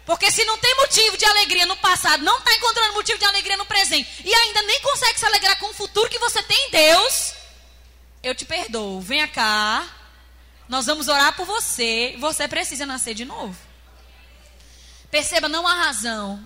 Porque 0.06 0.32
se 0.32 0.44
não 0.46 0.58
tem 0.58 0.76
motivo 0.76 1.18
de 1.18 1.26
alegria 1.26 1.66
no 1.66 1.78
passado, 1.78 2.24
não 2.24 2.40
está 2.40 2.54
encontrando 2.54 2.94
motivo 2.94 3.20
de 3.20 3.26
alegria 3.26 3.58
no 3.58 3.66
presente, 3.66 4.10
e 4.26 4.34
ainda 4.34 4.62
nem 4.64 4.82
consegue 4.82 5.20
se 5.20 5.26
alegrar 5.26 5.58
com 5.60 5.68
o 5.68 5.74
futuro 5.74 6.10
que 6.10 6.20
você 6.20 6.42
tem 6.44 6.68
em 6.68 6.72
Deus, 6.72 7.34
eu 8.24 8.36
te 8.36 8.46
perdoo. 8.46 9.00
Venha 9.02 9.28
cá, 9.28 9.88
nós 10.68 10.86
vamos 10.86 11.08
orar 11.08 11.36
por 11.36 11.46
você. 11.46 12.16
Você 12.20 12.48
precisa 12.48 12.86
nascer 12.86 13.14
de 13.14 13.26
novo. 13.26 13.58
Perceba, 15.10 15.50
não 15.50 15.68
há 15.68 15.74
razão. 15.74 16.42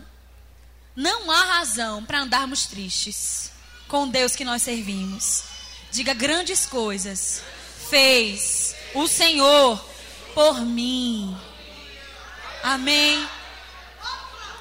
Não 0.96 1.30
há 1.30 1.44
razão 1.58 2.04
para 2.04 2.22
andarmos 2.22 2.66
tristes 2.66 3.52
com 3.88 4.08
Deus 4.08 4.36
que 4.36 4.46
nós 4.46 4.62
servimos. 4.62 5.44
Diga 5.92 6.14
grandes 6.14 6.66
coisas. 6.66 7.44
Fez 7.90 8.76
o 8.94 9.08
Senhor 9.08 9.78
por 10.34 10.62
mim. 10.62 11.38
Amém. 12.64 13.28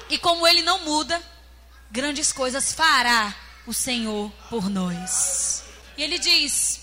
E 0.09 0.17
como 0.17 0.47
ele 0.47 0.61
não 0.61 0.79
muda, 0.79 1.21
grandes 1.89 2.31
coisas 2.31 2.73
fará 2.73 3.35
o 3.65 3.73
Senhor 3.73 4.31
por 4.49 4.69
nós. 4.69 5.63
E 5.97 6.03
ele 6.03 6.19
diz: 6.19 6.81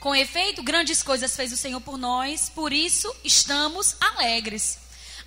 Com 0.00 0.14
efeito, 0.14 0.62
grandes 0.62 1.02
coisas 1.02 1.36
fez 1.36 1.52
o 1.52 1.56
Senhor 1.56 1.80
por 1.80 1.96
nós, 1.96 2.48
por 2.48 2.72
isso 2.72 3.14
estamos 3.22 3.96
alegres. 4.00 4.78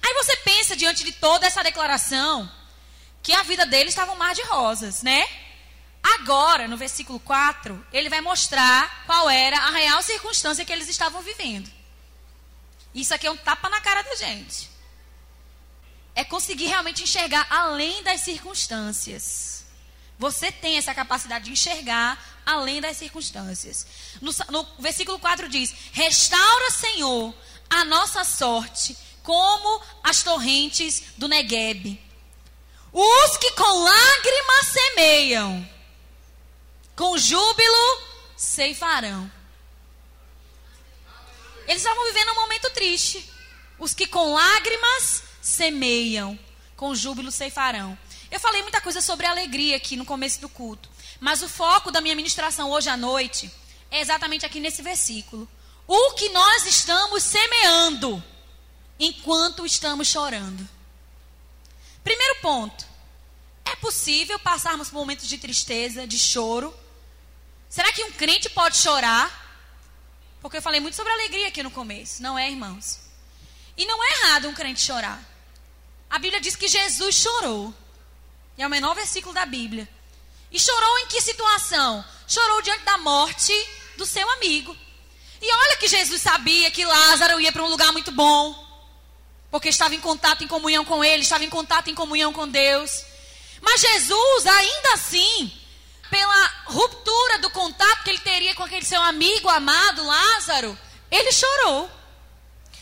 Aí 0.01 0.13
você 0.13 0.35
pensa, 0.37 0.75
diante 0.75 1.03
de 1.03 1.11
toda 1.11 1.45
essa 1.45 1.63
declaração, 1.63 2.49
que 3.21 3.33
a 3.33 3.43
vida 3.43 3.65
deles 3.65 3.89
estava 3.89 4.11
um 4.11 4.17
mar 4.17 4.33
de 4.33 4.41
rosas, 4.43 5.03
né? 5.03 5.27
Agora, 6.01 6.67
no 6.67 6.77
versículo 6.77 7.19
4, 7.19 7.85
ele 7.91 8.09
vai 8.09 8.21
mostrar 8.21 9.03
qual 9.05 9.29
era 9.29 9.57
a 9.57 9.71
real 9.71 10.01
circunstância 10.01 10.63
que 10.63 10.71
eles 10.71 10.87
estavam 10.87 11.21
vivendo. 11.21 11.69
Isso 12.95 13.13
aqui 13.13 13.27
é 13.27 13.31
um 13.31 13.37
tapa 13.37 13.69
na 13.69 13.81
cara 13.81 14.01
da 14.01 14.15
gente. 14.15 14.68
É 16.19 16.23
conseguir 16.25 16.65
realmente 16.65 17.01
enxergar 17.01 17.47
além 17.49 18.03
das 18.03 18.19
circunstâncias. 18.19 19.63
Você 20.17 20.51
tem 20.51 20.75
essa 20.75 20.93
capacidade 20.93 21.45
de 21.45 21.51
enxergar 21.51 22.41
além 22.45 22.81
das 22.81 22.97
circunstâncias. 22.97 23.87
No, 24.19 24.33
no 24.49 24.67
versículo 24.79 25.17
4 25.17 25.47
diz: 25.47 25.73
Restaura, 25.93 26.71
Senhor, 26.71 27.33
a 27.69 27.85
nossa 27.85 28.25
sorte, 28.25 28.97
como 29.23 29.81
as 30.03 30.21
torrentes 30.21 31.03
do 31.15 31.29
Negueb. 31.29 31.97
Os 32.91 33.37
que 33.37 33.51
com 33.51 33.83
lágrimas 33.83 34.65
semeiam, 34.73 35.69
com 36.97 37.17
júbilo 37.17 38.01
ceifarão. 38.35 39.31
Eles 41.65 41.81
estavam 41.81 42.03
vivendo 42.07 42.31
um 42.33 42.41
momento 42.41 42.69
triste. 42.71 43.25
Os 43.77 43.93
que 43.93 44.05
com 44.05 44.33
lágrimas 44.33 45.28
semeiam, 45.41 46.37
com 46.75 46.95
júbilo 46.95 47.31
ceifarão. 47.31 47.97
Eu 48.31 48.39
falei 48.39 48.61
muita 48.61 48.81
coisa 48.81 49.01
sobre 49.01 49.25
alegria 49.25 49.75
aqui 49.75 49.95
no 49.95 50.05
começo 50.05 50.39
do 50.39 50.49
culto. 50.49 50.89
Mas 51.19 51.41
o 51.41 51.49
foco 51.49 51.91
da 51.91 52.01
minha 52.01 52.15
ministração 52.15 52.69
hoje 52.71 52.89
à 52.89 52.95
noite 52.95 53.51
é 53.91 53.99
exatamente 53.99 54.45
aqui 54.45 54.59
nesse 54.59 54.81
versículo. 54.81 55.49
O 55.87 56.13
que 56.13 56.29
nós 56.29 56.65
estamos 56.65 57.23
semeando 57.23 58.23
enquanto 58.99 59.65
estamos 59.65 60.07
chorando. 60.07 60.67
Primeiro 62.03 62.35
ponto. 62.41 62.85
É 63.65 63.75
possível 63.75 64.37
passarmos 64.39 64.89
por 64.89 64.97
momentos 64.97 65.27
de 65.27 65.37
tristeza, 65.37 66.07
de 66.07 66.17
choro? 66.17 66.73
Será 67.69 67.91
que 67.93 68.03
um 68.03 68.11
crente 68.11 68.49
pode 68.49 68.77
chorar? 68.77 69.47
Porque 70.41 70.57
eu 70.57 70.61
falei 70.61 70.79
muito 70.79 70.95
sobre 70.95 71.11
alegria 71.11 71.47
aqui 71.47 71.61
no 71.61 71.69
começo, 71.69 72.21
não 72.21 72.37
é, 72.37 72.49
irmãos? 72.49 73.08
E 73.79 73.85
não 73.85 74.03
é 74.03 74.07
errado 74.11 74.49
um 74.49 74.53
crente 74.53 74.81
chorar. 74.81 75.23
A 76.09 76.19
Bíblia 76.19 76.41
diz 76.41 76.53
que 76.53 76.67
Jesus 76.67 77.15
chorou. 77.15 77.73
É 78.57 78.67
o 78.67 78.69
menor 78.69 78.93
versículo 78.93 79.33
da 79.33 79.45
Bíblia. 79.45 79.87
E 80.51 80.59
chorou 80.59 80.99
em 80.99 81.07
que 81.07 81.21
situação? 81.21 82.03
Chorou 82.27 82.61
diante 82.61 82.83
da 82.83 82.97
morte 82.97 83.53
do 83.95 84.05
seu 84.05 84.29
amigo. 84.31 84.75
E 85.41 85.49
olha 85.49 85.77
que 85.77 85.87
Jesus 85.87 86.21
sabia 86.21 86.69
que 86.71 86.83
Lázaro 86.83 87.39
ia 87.39 87.53
para 87.53 87.63
um 87.63 87.69
lugar 87.69 87.93
muito 87.93 88.11
bom. 88.11 88.67
Porque 89.49 89.69
estava 89.69 89.95
em 89.95 90.01
contato, 90.01 90.43
em 90.43 90.47
comunhão 90.47 90.83
com 90.83 91.01
ele, 91.01 91.23
estava 91.23 91.45
em 91.45 91.49
contato, 91.49 91.89
em 91.89 91.95
comunhão 91.95 92.33
com 92.33 92.49
Deus. 92.49 93.05
Mas 93.61 93.79
Jesus, 93.79 94.45
ainda 94.45 94.93
assim, 94.95 95.53
pela 96.09 96.47
ruptura 96.65 97.39
do 97.39 97.49
contato 97.51 98.03
que 98.03 98.09
ele 98.09 98.19
teria 98.19 98.53
com 98.55 98.63
aquele 98.63 98.83
seu 98.83 99.01
amigo 99.01 99.47
amado 99.47 100.05
Lázaro, 100.05 100.77
ele 101.09 101.31
chorou. 101.31 101.98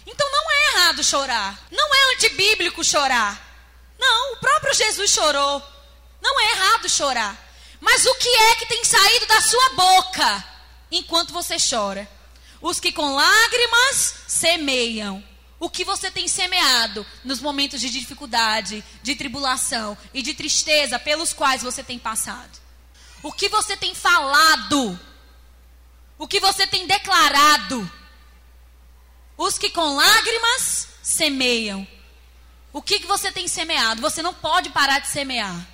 Então 0.07 0.31
não 0.31 0.51
é 0.51 0.71
errado 0.71 1.03
chorar. 1.03 1.67
Não 1.69 1.93
é 1.93 2.13
antibíblico 2.15 2.83
chorar. 2.83 3.45
Não, 3.99 4.33
o 4.33 4.37
próprio 4.37 4.73
Jesus 4.73 5.11
chorou. 5.11 5.61
Não 6.21 6.39
é 6.39 6.51
errado 6.51 6.89
chorar. 6.89 7.37
Mas 7.81 8.05
o 8.05 8.15
que 8.15 8.29
é 8.29 8.55
que 8.55 8.65
tem 8.65 8.83
saído 8.83 9.25
da 9.27 9.41
sua 9.41 9.69
boca 9.71 10.45
enquanto 10.89 11.33
você 11.33 11.57
chora? 11.57 12.09
Os 12.61 12.79
que 12.79 12.91
com 12.91 13.13
lágrimas 13.13 14.15
semeiam. 14.27 15.23
O 15.59 15.69
que 15.69 15.83
você 15.83 16.09
tem 16.09 16.27
semeado 16.27 17.05
nos 17.23 17.39
momentos 17.39 17.81
de 17.81 17.89
dificuldade, 17.89 18.83
de 19.01 19.15
tribulação 19.15 19.97
e 20.13 20.21
de 20.21 20.33
tristeza 20.33 20.99
pelos 20.99 21.33
quais 21.33 21.63
você 21.63 21.83
tem 21.83 21.97
passado? 21.97 22.59
O 23.23 23.31
que 23.31 23.49
você 23.49 23.75
tem 23.75 23.95
falado? 23.95 24.99
O 26.17 26.27
que 26.27 26.39
você 26.39 26.65
tem 26.67 26.85
declarado? 26.85 27.91
Os 29.37 29.57
que 29.57 29.69
com 29.69 29.95
lágrimas 29.95 30.87
semeiam. 31.03 31.87
O 32.73 32.81
que, 32.81 32.99
que 32.99 33.07
você 33.07 33.31
tem 33.31 33.47
semeado? 33.47 34.01
Você 34.01 34.21
não 34.21 34.33
pode 34.33 34.69
parar 34.71 34.99
de 34.99 35.07
semear 35.07 35.67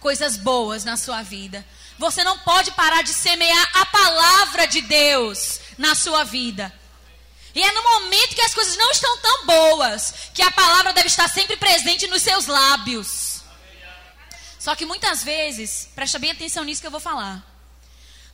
coisas 0.00 0.36
boas 0.36 0.84
na 0.84 0.96
sua 0.96 1.22
vida. 1.22 1.66
Você 1.98 2.22
não 2.22 2.38
pode 2.38 2.70
parar 2.72 3.02
de 3.02 3.12
semear 3.12 3.70
a 3.74 3.86
palavra 3.86 4.66
de 4.66 4.80
Deus 4.82 5.60
na 5.76 5.94
sua 5.94 6.24
vida. 6.24 6.72
E 7.54 7.62
é 7.62 7.72
no 7.72 7.82
momento 7.82 8.36
que 8.36 8.42
as 8.42 8.54
coisas 8.54 8.76
não 8.76 8.90
estão 8.92 9.18
tão 9.18 9.46
boas 9.46 10.14
que 10.32 10.42
a 10.42 10.50
palavra 10.50 10.92
deve 10.92 11.08
estar 11.08 11.28
sempre 11.28 11.56
presente 11.56 12.06
nos 12.06 12.22
seus 12.22 12.46
lábios. 12.46 13.42
Só 14.58 14.74
que 14.74 14.86
muitas 14.86 15.24
vezes, 15.24 15.88
presta 15.94 16.18
bem 16.18 16.30
atenção 16.30 16.64
nisso 16.64 16.80
que 16.80 16.86
eu 16.86 16.92
vou 16.92 17.00
falar. 17.00 17.44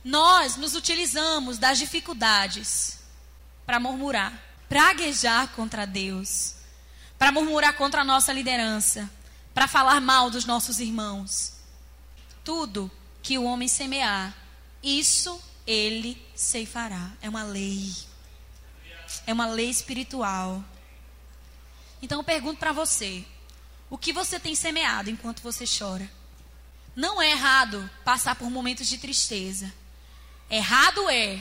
Nós 0.03 0.55
nos 0.55 0.75
utilizamos 0.75 1.57
das 1.57 1.79
dificuldades 1.79 2.99
para 3.65 3.79
murmurar, 3.79 4.33
praguejar 4.67 5.49
contra 5.49 5.85
Deus, 5.85 6.55
para 7.17 7.31
murmurar 7.31 7.75
contra 7.75 8.01
a 8.01 8.05
nossa 8.05 8.33
liderança, 8.33 9.09
para 9.53 9.67
falar 9.67 10.01
mal 10.01 10.29
dos 10.29 10.45
nossos 10.45 10.79
irmãos. 10.79 11.53
Tudo 12.43 12.91
que 13.23 13.37
o 13.37 13.43
homem 13.43 13.67
semear, 13.67 14.35
isso 14.83 15.41
ele 15.65 16.21
ceifará. 16.35 17.11
É 17.21 17.29
uma 17.29 17.43
lei. 17.43 17.93
É 19.25 19.33
uma 19.33 19.47
lei 19.47 19.69
espiritual. 19.69 20.63
Então 22.01 22.19
eu 22.19 22.23
pergunto 22.23 22.59
para 22.59 22.71
você: 22.71 23.25
o 23.89 23.97
que 23.97 24.13
você 24.13 24.39
tem 24.39 24.53
semeado 24.55 25.09
enquanto 25.09 25.41
você 25.41 25.65
chora? 25.65 26.09
Não 26.95 27.21
é 27.21 27.31
errado 27.31 27.89
passar 28.03 28.35
por 28.35 28.49
momentos 28.49 28.87
de 28.87 28.97
tristeza. 28.97 29.73
Errado 30.49 31.09
é 31.09 31.39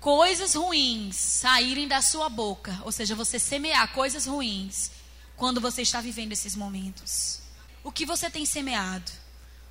coisas 0.00 0.54
ruins 0.54 1.14
saírem 1.14 1.86
da 1.86 2.02
sua 2.02 2.28
boca, 2.28 2.80
ou 2.84 2.90
seja, 2.90 3.14
você 3.14 3.38
semear 3.38 3.92
coisas 3.92 4.26
ruins 4.26 4.90
quando 5.36 5.60
você 5.60 5.82
está 5.82 6.00
vivendo 6.00 6.32
esses 6.32 6.56
momentos. 6.56 7.40
O 7.84 7.92
que 7.92 8.04
você 8.04 8.28
tem 8.28 8.44
semeado? 8.44 9.12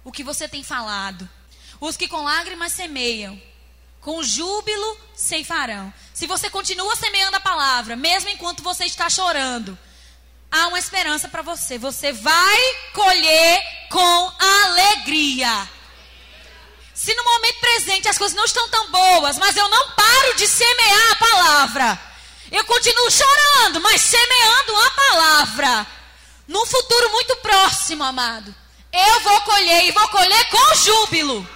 o 0.04 0.12
que 0.12 0.24
você 0.24 0.48
tem 0.48 0.64
falado. 0.64 1.28
Os 1.80 1.96
que 1.96 2.08
com 2.08 2.24
lágrimas 2.24 2.74
semeiam, 2.74 3.42
com 4.02 4.24
júbilo 4.24 4.98
ceifarão. 5.14 5.94
Se 6.14 6.28
você 6.28 6.50
continua 6.50 6.96
semeando 6.96 7.38
a 7.38 7.42
palavra, 7.42 7.96
mesmo 7.96 8.30
enquanto 8.30 8.64
você 8.64 8.86
está 8.86 9.10
chorando, 9.10 9.78
há 10.52 10.68
uma 10.68 10.80
esperança 10.80 11.28
para 11.28 11.42
você. 11.42 11.78
Você 11.78 12.12
vai 12.12 12.58
colher 12.94 13.79
Se 17.10 17.16
no 17.16 17.24
momento 17.24 17.60
presente 17.60 18.08
as 18.08 18.20
coisas 18.20 18.38
não 18.38 18.46
estão 18.46 18.70
tão 18.70 18.92
boas, 18.92 19.36
mas 19.40 19.58
eu 19.58 19.68
não 19.68 19.90
paro 19.94 20.36
de 20.36 20.48
semear 20.48 21.12
a 21.12 21.16
palavra, 21.16 22.00
eu 22.52 22.64
continuo 22.66 23.10
chorando, 23.10 23.82
mas 23.82 24.00
semeando 24.00 24.76
a 24.78 24.92
palavra. 24.92 25.88
Num 26.48 26.64
futuro 26.68 27.10
muito 27.10 27.36
próximo, 27.38 28.04
amado, 28.04 28.54
eu 28.94 29.20
vou 29.22 29.42
colher 29.42 29.86
e 29.86 29.92
vou 29.92 30.08
colher 30.10 30.50
com 30.50 30.76
júbilo. 30.76 31.50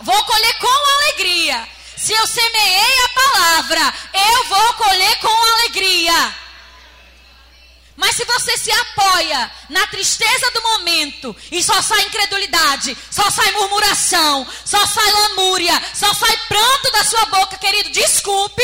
Vou 0.00 0.24
colher 0.24 0.58
com 0.58 0.92
alegria. 0.94 1.68
Se 1.96 2.12
eu 2.12 2.26
semeei 2.26 2.98
a 3.04 3.08
palavra, 3.10 3.94
eu 4.14 4.44
vou 4.46 4.72
colher 4.72 5.16
com 5.20 5.44
alegria. 5.52 6.34
Mas 7.98 8.16
se 8.16 8.24
você 8.24 8.56
se 8.56 8.70
apoia 8.70 9.50
na 9.68 9.86
tristeza 9.88 10.50
do 10.52 10.62
momento 10.62 11.36
e 11.52 11.62
só 11.62 11.82
sai 11.82 12.00
incredulidade, 12.02 12.96
só 13.10 13.28
sai 13.30 13.50
murmuração, 13.52 14.46
só 14.64 14.86
sai 14.86 15.10
lamúria, 15.10 15.74
só 15.94 16.14
sai 16.14 16.34
pranto 16.46 16.90
da 16.92 17.04
sua 17.04 17.26
boca, 17.26 17.58
querido, 17.58 17.90
desculpe, 17.90 18.62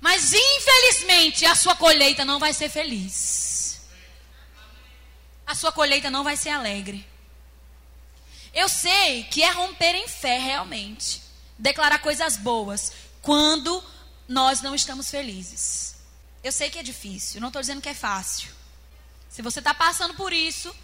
mas 0.00 0.34
infelizmente 0.34 1.46
a 1.46 1.54
sua 1.54 1.74
colheita 1.74 2.24
não 2.24 2.38
vai 2.38 2.52
ser 2.52 2.68
feliz 2.68 3.48
a 5.48 5.54
sua 5.54 5.72
colheita 5.72 6.10
não 6.10 6.22
vai 6.22 6.36
ser 6.36 6.50
alegre. 6.50 7.04
Eu 8.52 8.68
sei 8.68 9.24
que 9.24 9.42
é 9.42 9.50
romper 9.50 9.94
em 9.94 10.06
fé 10.06 10.36
realmente, 10.38 11.22
declarar 11.58 12.00
coisas 12.00 12.36
boas 12.36 12.92
quando 13.22 13.82
nós 14.28 14.60
não 14.60 14.74
estamos 14.74 15.10
felizes. 15.10 15.87
Eu 16.48 16.52
sei 16.52 16.70
que 16.70 16.78
é 16.78 16.82
difícil, 16.82 17.42
não 17.42 17.48
estou 17.48 17.60
dizendo 17.60 17.82
que 17.82 17.90
é 17.90 17.94
fácil. 17.94 18.48
Se 19.28 19.42
você 19.42 19.58
está 19.58 19.74
passando 19.74 20.14
por 20.14 20.32
isso, 20.32 20.74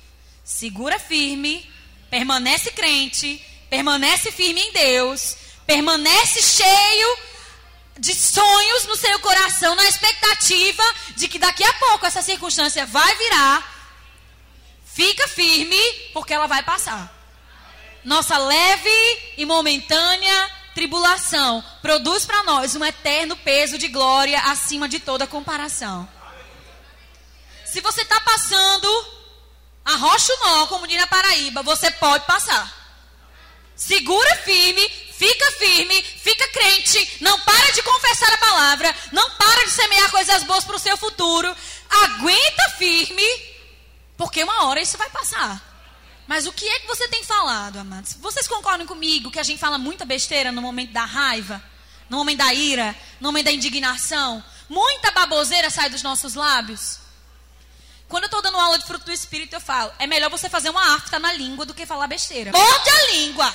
segura 0.45 0.99
firme, 0.99 1.67
permanece 2.11 2.71
crente, 2.71 3.43
permanece 3.71 4.31
firme 4.31 4.61
em 4.61 4.73
Deus, 4.73 5.37
permanece 5.67 6.43
cheio 6.43 7.19
de 7.99 8.15
sonhos 8.15 8.85
no 8.85 8.95
seu 8.95 9.19
coração, 9.21 9.75
na 9.75 9.89
expectativa 9.89 10.83
de 11.17 11.29
que 11.29 11.39
daqui 11.39 11.65
a 11.65 11.73
pouco 11.73 12.05
essa 12.05 12.21
circunstância 12.21 12.85
vai 12.85 13.17
virar 13.17 13.75
Fica 14.95 15.27
firme, 15.27 15.81
porque 16.13 16.33
ela 16.33 16.47
vai 16.47 16.63
passar. 16.63 17.13
Nossa 18.05 18.37
leve 18.39 19.35
e 19.37 19.45
momentânea 19.45 20.51
tribulação 20.75 21.65
produz 21.81 22.27
para 22.27 22.43
nós 22.43 22.75
um 22.75 22.85
eterno 22.85 23.37
peso 23.37 23.79
de 23.79 23.89
glória 23.89 24.41
acima 24.43 24.89
de 24.89 24.99
toda 24.99 25.27
comparação. 25.27 26.09
Se 27.65 27.81
você 27.81 28.03
está 28.03 28.21
passando 28.21 28.89
a 29.85 29.97
rocha 29.97 30.33
nó, 30.41 30.67
como 30.67 30.87
diz 30.87 30.99
na 30.99 31.07
Paraíba, 31.07 31.63
você 31.63 31.91
pode 31.91 32.25
passar. 32.27 32.73
Segura 33.77 34.37
firme, 34.37 34.89
fica 35.19 35.51
firme, 35.53 36.03
fica 36.03 36.49
crente, 36.49 37.19
não 37.21 37.39
para 37.41 37.73
de 37.73 37.83
confessar 37.83 38.33
a 38.33 38.39
palavra, 38.39 38.97
não 39.13 39.31
para 39.31 39.65
de 39.65 39.71
semear 39.71 40.11
coisas 40.11 40.43
boas 40.45 40.65
para 40.65 40.77
o 40.77 40.79
seu 40.79 40.97
futuro. 40.97 41.55
Aguenta 41.91 42.71
firme, 42.79 43.27
porque 44.17 44.43
uma 44.43 44.67
hora 44.67 44.81
isso 44.81 44.97
vai 44.97 45.11
passar. 45.11 45.74
Mas 46.27 46.47
o 46.47 46.53
que 46.53 46.67
é 46.67 46.81
que 46.81 46.87
você 46.87 47.07
tem 47.09 47.23
falado, 47.23 47.79
amados? 47.79 48.15
Vocês 48.15 48.49
concordam 48.49 48.87
comigo 48.87 49.31
que 49.31 49.39
a 49.39 49.43
gente 49.43 49.59
fala 49.59 49.77
muita 49.77 50.05
besteira 50.05 50.51
no 50.51 50.63
momento 50.63 50.93
da 50.93 51.05
raiva, 51.05 51.63
no 52.09 52.17
momento 52.17 52.39
da 52.39 52.55
ira, 52.55 52.97
no 53.21 53.29
momento 53.29 53.47
da 53.47 53.53
indignação? 53.53 54.43
Muita 54.69 55.11
baboseira 55.11 55.69
sai 55.71 55.91
dos 55.91 56.03
nossos 56.03 56.35
lábios. 56.35 56.99
Quando 58.09 58.25
eu 58.25 58.29
estou 58.29 58.43
dando 58.43 58.59
aula 58.59 58.79
de 58.79 58.87
fruto 58.87 59.05
do 59.05 59.13
Espírito, 59.13 59.55
eu 59.55 59.61
falo: 59.61 59.93
é 59.99 60.07
melhor 60.07 60.31
você 60.31 60.49
fazer 60.49 60.71
uma 60.71 60.95
afta 60.95 61.19
na 61.19 61.33
língua 61.33 61.67
do 61.67 61.75
que 61.75 61.85
falar 61.85 62.07
besteira. 62.07 62.53
Morde 62.53 62.91
a 62.91 63.11
língua. 63.13 63.55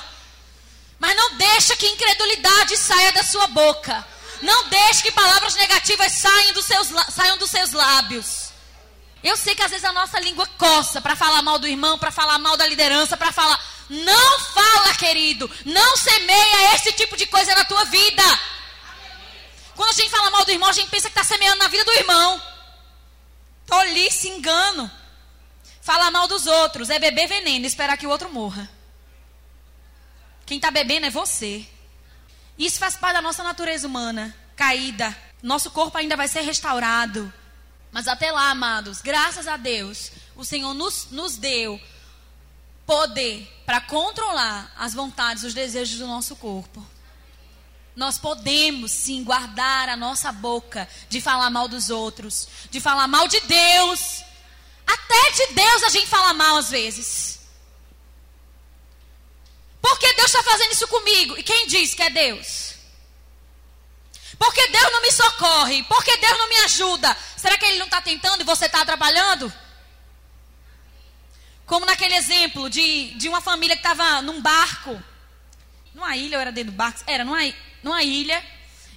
Mas 0.98 1.16
não 1.16 1.36
deixa 1.36 1.76
que 1.76 1.86
incredulidade 1.86 2.76
saia 2.76 3.10
da 3.12 3.22
sua 3.24 3.46
boca. 3.48 4.06
Não 4.42 4.68
deixe 4.68 5.02
que 5.02 5.12
palavras 5.12 5.54
negativas 5.54 6.12
saiam 6.12 6.52
dos 6.52 6.66
seus, 6.66 6.88
saiam 7.12 7.38
dos 7.38 7.50
seus 7.50 7.72
lábios. 7.72 8.49
Eu 9.22 9.36
sei 9.36 9.54
que 9.54 9.62
às 9.62 9.70
vezes 9.70 9.84
a 9.84 9.92
nossa 9.92 10.18
língua 10.18 10.46
coça 10.58 11.00
para 11.00 11.14
falar 11.14 11.42
mal 11.42 11.58
do 11.58 11.68
irmão, 11.68 11.98
para 11.98 12.10
falar 12.10 12.38
mal 12.38 12.56
da 12.56 12.66
liderança, 12.66 13.16
para 13.16 13.30
falar. 13.30 13.62
Não 13.88 14.40
fala, 14.40 14.94
querido. 14.94 15.50
Não 15.64 15.96
semeia 15.96 16.74
esse 16.74 16.92
tipo 16.92 17.16
de 17.16 17.26
coisa 17.26 17.54
na 17.54 17.64
tua 17.64 17.84
vida. 17.84 18.22
Quando 19.76 19.90
a 19.90 19.94
gente 19.94 20.10
fala 20.10 20.30
mal 20.30 20.44
do 20.44 20.50
irmão, 20.50 20.68
a 20.68 20.72
gente 20.72 20.90
pensa 20.90 21.10
que 21.10 21.18
está 21.18 21.24
semeando 21.24 21.58
na 21.58 21.68
vida 21.68 21.84
do 21.84 21.92
irmão. 21.92 22.42
Tolice, 23.66 24.28
engano. 24.28 24.90
Falar 25.82 26.10
mal 26.10 26.26
dos 26.26 26.46
outros 26.46 26.88
é 26.90 26.98
beber 26.98 27.26
veneno 27.26 27.64
e 27.64 27.68
esperar 27.68 27.96
que 27.96 28.06
o 28.06 28.10
outro 28.10 28.30
morra. 28.30 28.70
Quem 30.46 30.56
está 30.56 30.70
bebendo 30.70 31.06
é 31.06 31.10
você. 31.10 31.66
Isso 32.58 32.78
faz 32.78 32.96
parte 32.96 33.14
da 33.14 33.22
nossa 33.22 33.42
natureza 33.42 33.86
humana, 33.86 34.36
caída. 34.56 35.16
Nosso 35.42 35.70
corpo 35.70 35.96
ainda 35.96 36.16
vai 36.16 36.28
ser 36.28 36.40
restaurado. 36.40 37.32
Mas 37.92 38.06
até 38.06 38.30
lá, 38.30 38.50
amados, 38.50 39.00
graças 39.00 39.48
a 39.48 39.56
Deus, 39.56 40.12
o 40.36 40.44
Senhor 40.44 40.72
nos, 40.74 41.08
nos 41.10 41.36
deu 41.36 41.80
poder 42.86 43.48
para 43.66 43.80
controlar 43.80 44.72
as 44.76 44.94
vontades, 44.94 45.44
os 45.44 45.54
desejos 45.54 45.98
do 45.98 46.06
nosso 46.06 46.36
corpo. 46.36 46.84
Nós 47.94 48.18
podemos 48.18 48.92
sim 48.92 49.24
guardar 49.24 49.88
a 49.88 49.96
nossa 49.96 50.30
boca 50.32 50.88
de 51.08 51.20
falar 51.20 51.50
mal 51.50 51.68
dos 51.68 51.90
outros, 51.90 52.48
de 52.70 52.80
falar 52.80 53.06
mal 53.08 53.26
de 53.28 53.40
Deus. 53.40 54.22
Até 54.86 55.30
de 55.32 55.54
Deus 55.54 55.82
a 55.82 55.88
gente 55.88 56.06
fala 56.06 56.32
mal 56.32 56.56
às 56.56 56.70
vezes. 56.70 57.40
Porque 59.80 60.12
Deus 60.14 60.28
está 60.28 60.42
fazendo 60.42 60.72
isso 60.72 60.88
comigo? 60.88 61.36
E 61.36 61.42
quem 61.42 61.66
diz 61.66 61.94
que 61.94 62.02
é 62.02 62.10
Deus? 62.10 62.74
Porque 64.40 64.68
Deus 64.68 64.90
não 64.90 65.02
me 65.02 65.12
socorre? 65.12 65.82
Porque 65.82 66.16
Deus 66.16 66.38
não 66.38 66.48
me 66.48 66.56
ajuda? 66.60 67.14
Será 67.36 67.58
que 67.58 67.66
Ele 67.66 67.78
não 67.78 67.84
está 67.84 68.00
tentando 68.00 68.40
e 68.40 68.44
você 68.44 68.64
está 68.64 68.80
atrapalhando? 68.80 69.52
Como 71.66 71.84
naquele 71.84 72.14
exemplo 72.14 72.70
de, 72.70 73.12
de 73.18 73.28
uma 73.28 73.42
família 73.42 73.76
que 73.76 73.86
estava 73.86 74.22
num 74.22 74.40
barco. 74.40 75.00
Numa 75.94 76.16
ilha, 76.16 76.38
ou 76.38 76.40
era 76.40 76.50
dentro 76.50 76.72
do 76.72 76.76
barco? 76.76 77.00
Era 77.06 77.22
numa, 77.22 77.38
numa 77.82 78.02
ilha. 78.02 78.42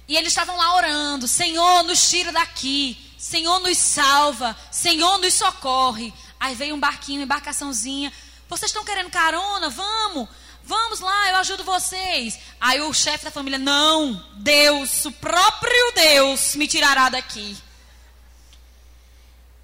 E 0.08 0.16
eles 0.16 0.28
estavam 0.28 0.56
lá 0.56 0.76
orando: 0.76 1.28
Senhor, 1.28 1.82
nos 1.82 2.08
tira 2.08 2.32
daqui. 2.32 2.96
Senhor, 3.18 3.60
nos 3.60 3.76
salva. 3.76 4.56
Senhor, 4.70 5.18
nos 5.18 5.34
socorre. 5.34 6.12
Aí 6.40 6.54
veio 6.54 6.74
um 6.74 6.80
barquinho, 6.80 7.20
uma 7.20 7.24
embarcaçãozinha. 7.24 8.10
Vocês 8.48 8.70
estão 8.70 8.82
querendo 8.82 9.10
carona? 9.10 9.68
Vamos. 9.68 10.26
Vamos 10.66 11.00
lá, 11.00 11.28
eu 11.28 11.36
ajudo 11.36 11.62
vocês. 11.62 12.38
Aí 12.58 12.80
o 12.80 12.94
chefe 12.94 13.26
da 13.26 13.30
família, 13.30 13.58
não, 13.58 14.14
Deus, 14.36 15.04
o 15.04 15.12
próprio 15.12 15.92
Deus 15.94 16.54
me 16.56 16.66
tirará 16.66 17.10
daqui. 17.10 17.54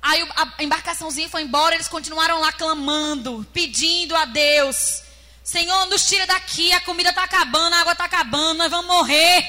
Aí 0.02 0.26
a 0.36 0.62
embarcaçãozinha 0.62 1.28
foi 1.28 1.42
embora, 1.42 1.74
eles 1.74 1.88
continuaram 1.88 2.38
lá 2.40 2.52
clamando, 2.52 3.46
pedindo 3.50 4.14
a 4.14 4.26
Deus: 4.26 5.02
Senhor, 5.42 5.86
nos 5.86 6.06
tira 6.06 6.26
daqui, 6.26 6.70
a 6.72 6.80
comida 6.82 7.08
está 7.08 7.24
acabando, 7.24 7.74
a 7.74 7.80
água 7.80 7.92
está 7.92 8.04
acabando, 8.04 8.58
nós 8.58 8.70
vamos 8.70 8.86
morrer. 8.86 9.42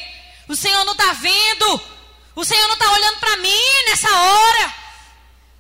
O 0.48 0.56
Senhor 0.56 0.86
não 0.86 0.94
está 0.94 1.12
vendo, 1.14 1.82
o 2.34 2.46
Senhor 2.46 2.66
não 2.68 2.76
está 2.76 2.92
olhando 2.92 3.20
para 3.20 3.38
mim 3.38 3.86
nessa 3.90 4.10
hora. 4.10 4.76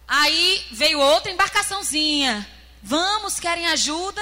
Aí 0.07 0.65
veio 0.71 0.99
outra 1.01 1.31
embarcaçãozinha: 1.31 2.47
Vamos, 2.81 3.41
querem 3.41 3.67
ajuda? 3.67 4.21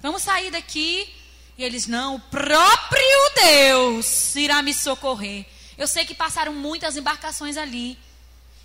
Vamos 0.00 0.22
sair 0.22 0.50
daqui. 0.50 1.14
E 1.56 1.64
eles, 1.64 1.86
não, 1.86 2.16
o 2.16 2.20
próprio 2.20 3.30
Deus 3.34 4.36
irá 4.36 4.62
me 4.62 4.72
socorrer. 4.72 5.44
Eu 5.76 5.86
sei 5.86 6.04
que 6.04 6.14
passaram 6.14 6.52
muitas 6.52 6.96
embarcações 6.96 7.56
ali. 7.56 7.98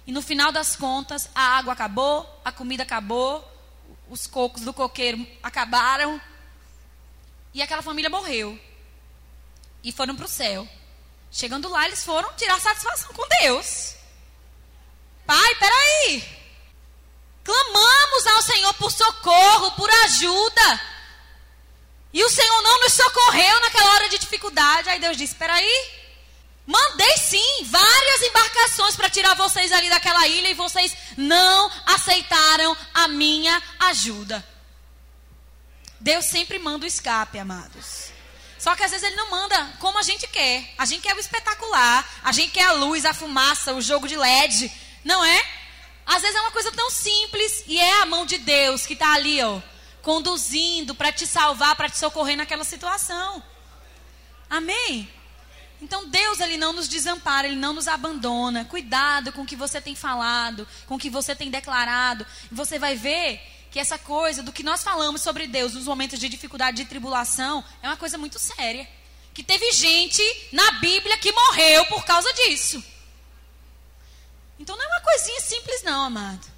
E 0.05 0.11
no 0.11 0.21
final 0.21 0.51
das 0.51 0.75
contas, 0.75 1.29
a 1.33 1.57
água 1.57 1.73
acabou, 1.73 2.27
a 2.43 2.51
comida 2.51 2.83
acabou, 2.83 3.43
os 4.09 4.27
cocos 4.27 4.63
do 4.63 4.73
coqueiro 4.73 5.25
acabaram. 5.41 6.21
E 7.53 7.61
aquela 7.61 7.81
família 7.81 8.09
morreu. 8.09 8.59
E 9.83 9.91
foram 9.91 10.15
para 10.15 10.25
o 10.25 10.29
céu. 10.29 10.67
Chegando 11.31 11.69
lá, 11.69 11.87
eles 11.87 12.03
foram 12.03 12.31
tirar 12.33 12.59
satisfação 12.59 13.11
com 13.13 13.27
Deus. 13.41 13.95
Pai, 15.25 15.55
peraí. 15.55 16.23
Clamamos 17.43 18.27
ao 18.27 18.41
Senhor 18.43 18.73
por 18.75 18.91
socorro, 18.91 19.71
por 19.71 19.89
ajuda. 20.05 20.92
E 22.13 22.23
o 22.23 22.29
Senhor 22.29 22.61
não 22.61 22.79
nos 22.81 22.93
socorreu 22.93 23.59
naquela 23.59 23.93
hora 23.95 24.09
de 24.09 24.19
dificuldade. 24.19 24.89
Aí 24.89 24.99
Deus 24.99 25.17
disse: 25.17 25.33
Espera 25.33 25.53
aí. 25.53 26.03
Mandei 26.65 27.17
sim 27.17 27.65
várias 27.65 28.21
embarcações 28.21 28.95
para 28.95 29.09
tirar 29.09 29.33
vocês 29.33 29.69
ali 29.73 29.89
daquela 29.89 30.25
ilha 30.27 30.47
e 30.47 30.53
vocês 30.53 30.95
não 31.17 31.69
aceitaram 31.85 32.77
a 32.93 33.07
minha 33.09 33.61
ajuda. 33.79 34.47
Deus 35.99 36.25
sempre 36.25 36.59
manda 36.59 36.85
o 36.85 36.87
escape, 36.87 37.37
amados. 37.37 38.13
Só 38.57 38.75
que 38.77 38.83
às 38.83 38.91
vezes 38.91 39.05
ele 39.05 39.17
não 39.17 39.29
manda 39.29 39.73
como 39.79 39.99
a 39.99 40.03
gente 40.03 40.25
quer. 40.27 40.73
A 40.77 40.85
gente 40.85 41.01
quer 41.01 41.13
o 41.13 41.19
espetacular, 41.19 42.09
a 42.23 42.31
gente 42.31 42.51
quer 42.51 42.63
a 42.63 42.71
luz, 42.71 43.03
a 43.03 43.13
fumaça, 43.13 43.73
o 43.73 43.81
jogo 43.81 44.07
de 44.07 44.15
LED, 44.15 44.71
não 45.03 45.23
é? 45.23 45.45
Às 46.05 46.21
vezes 46.21 46.37
é 46.37 46.41
uma 46.41 46.51
coisa 46.51 46.71
tão 46.71 46.89
simples 46.89 47.63
e 47.67 47.77
é 47.77 48.01
a 48.01 48.05
mão 48.05 48.25
de 48.25 48.37
Deus 48.37 48.85
que 48.85 48.93
está 48.93 49.13
ali, 49.13 49.41
ó, 49.41 49.59
conduzindo 50.03 50.93
para 50.93 51.11
te 51.11 51.25
salvar, 51.25 51.75
para 51.75 51.89
te 51.89 51.97
socorrer 51.97 52.37
naquela 52.37 52.63
situação. 52.63 53.41
Amém? 54.49 55.09
Então 55.81 56.07
Deus 56.07 56.39
ele 56.39 56.57
não 56.57 56.73
nos 56.73 56.87
desampara, 56.87 57.47
ele 57.47 57.55
não 57.55 57.73
nos 57.73 57.87
abandona. 57.87 58.65
Cuidado 58.65 59.31
com 59.31 59.41
o 59.41 59.45
que 59.45 59.55
você 59.55 59.81
tem 59.81 59.95
falado, 59.95 60.67
com 60.87 60.95
o 60.95 60.99
que 60.99 61.09
você 61.09 61.35
tem 61.35 61.49
declarado. 61.49 62.27
Você 62.51 62.77
vai 62.77 62.95
ver 62.95 63.41
que 63.71 63.79
essa 63.79 63.97
coisa 63.97 64.43
do 64.43 64.53
que 64.53 64.61
nós 64.61 64.83
falamos 64.83 65.21
sobre 65.21 65.47
Deus 65.47 65.73
nos 65.73 65.85
momentos 65.85 66.19
de 66.19 66.29
dificuldade, 66.29 66.77
de 66.77 66.85
tribulação, 66.85 67.63
é 67.81 67.87
uma 67.87 67.97
coisa 67.97 68.17
muito 68.17 68.37
séria. 68.37 68.87
Que 69.33 69.41
teve 69.41 69.71
gente 69.71 70.21
na 70.51 70.73
Bíblia 70.73 71.17
que 71.17 71.31
morreu 71.31 71.85
por 71.87 72.05
causa 72.05 72.31
disso. 72.33 72.83
Então 74.59 74.77
não 74.77 74.83
é 74.83 74.87
uma 74.87 75.01
coisinha 75.01 75.41
simples 75.41 75.81
não, 75.81 76.03
amado. 76.03 76.52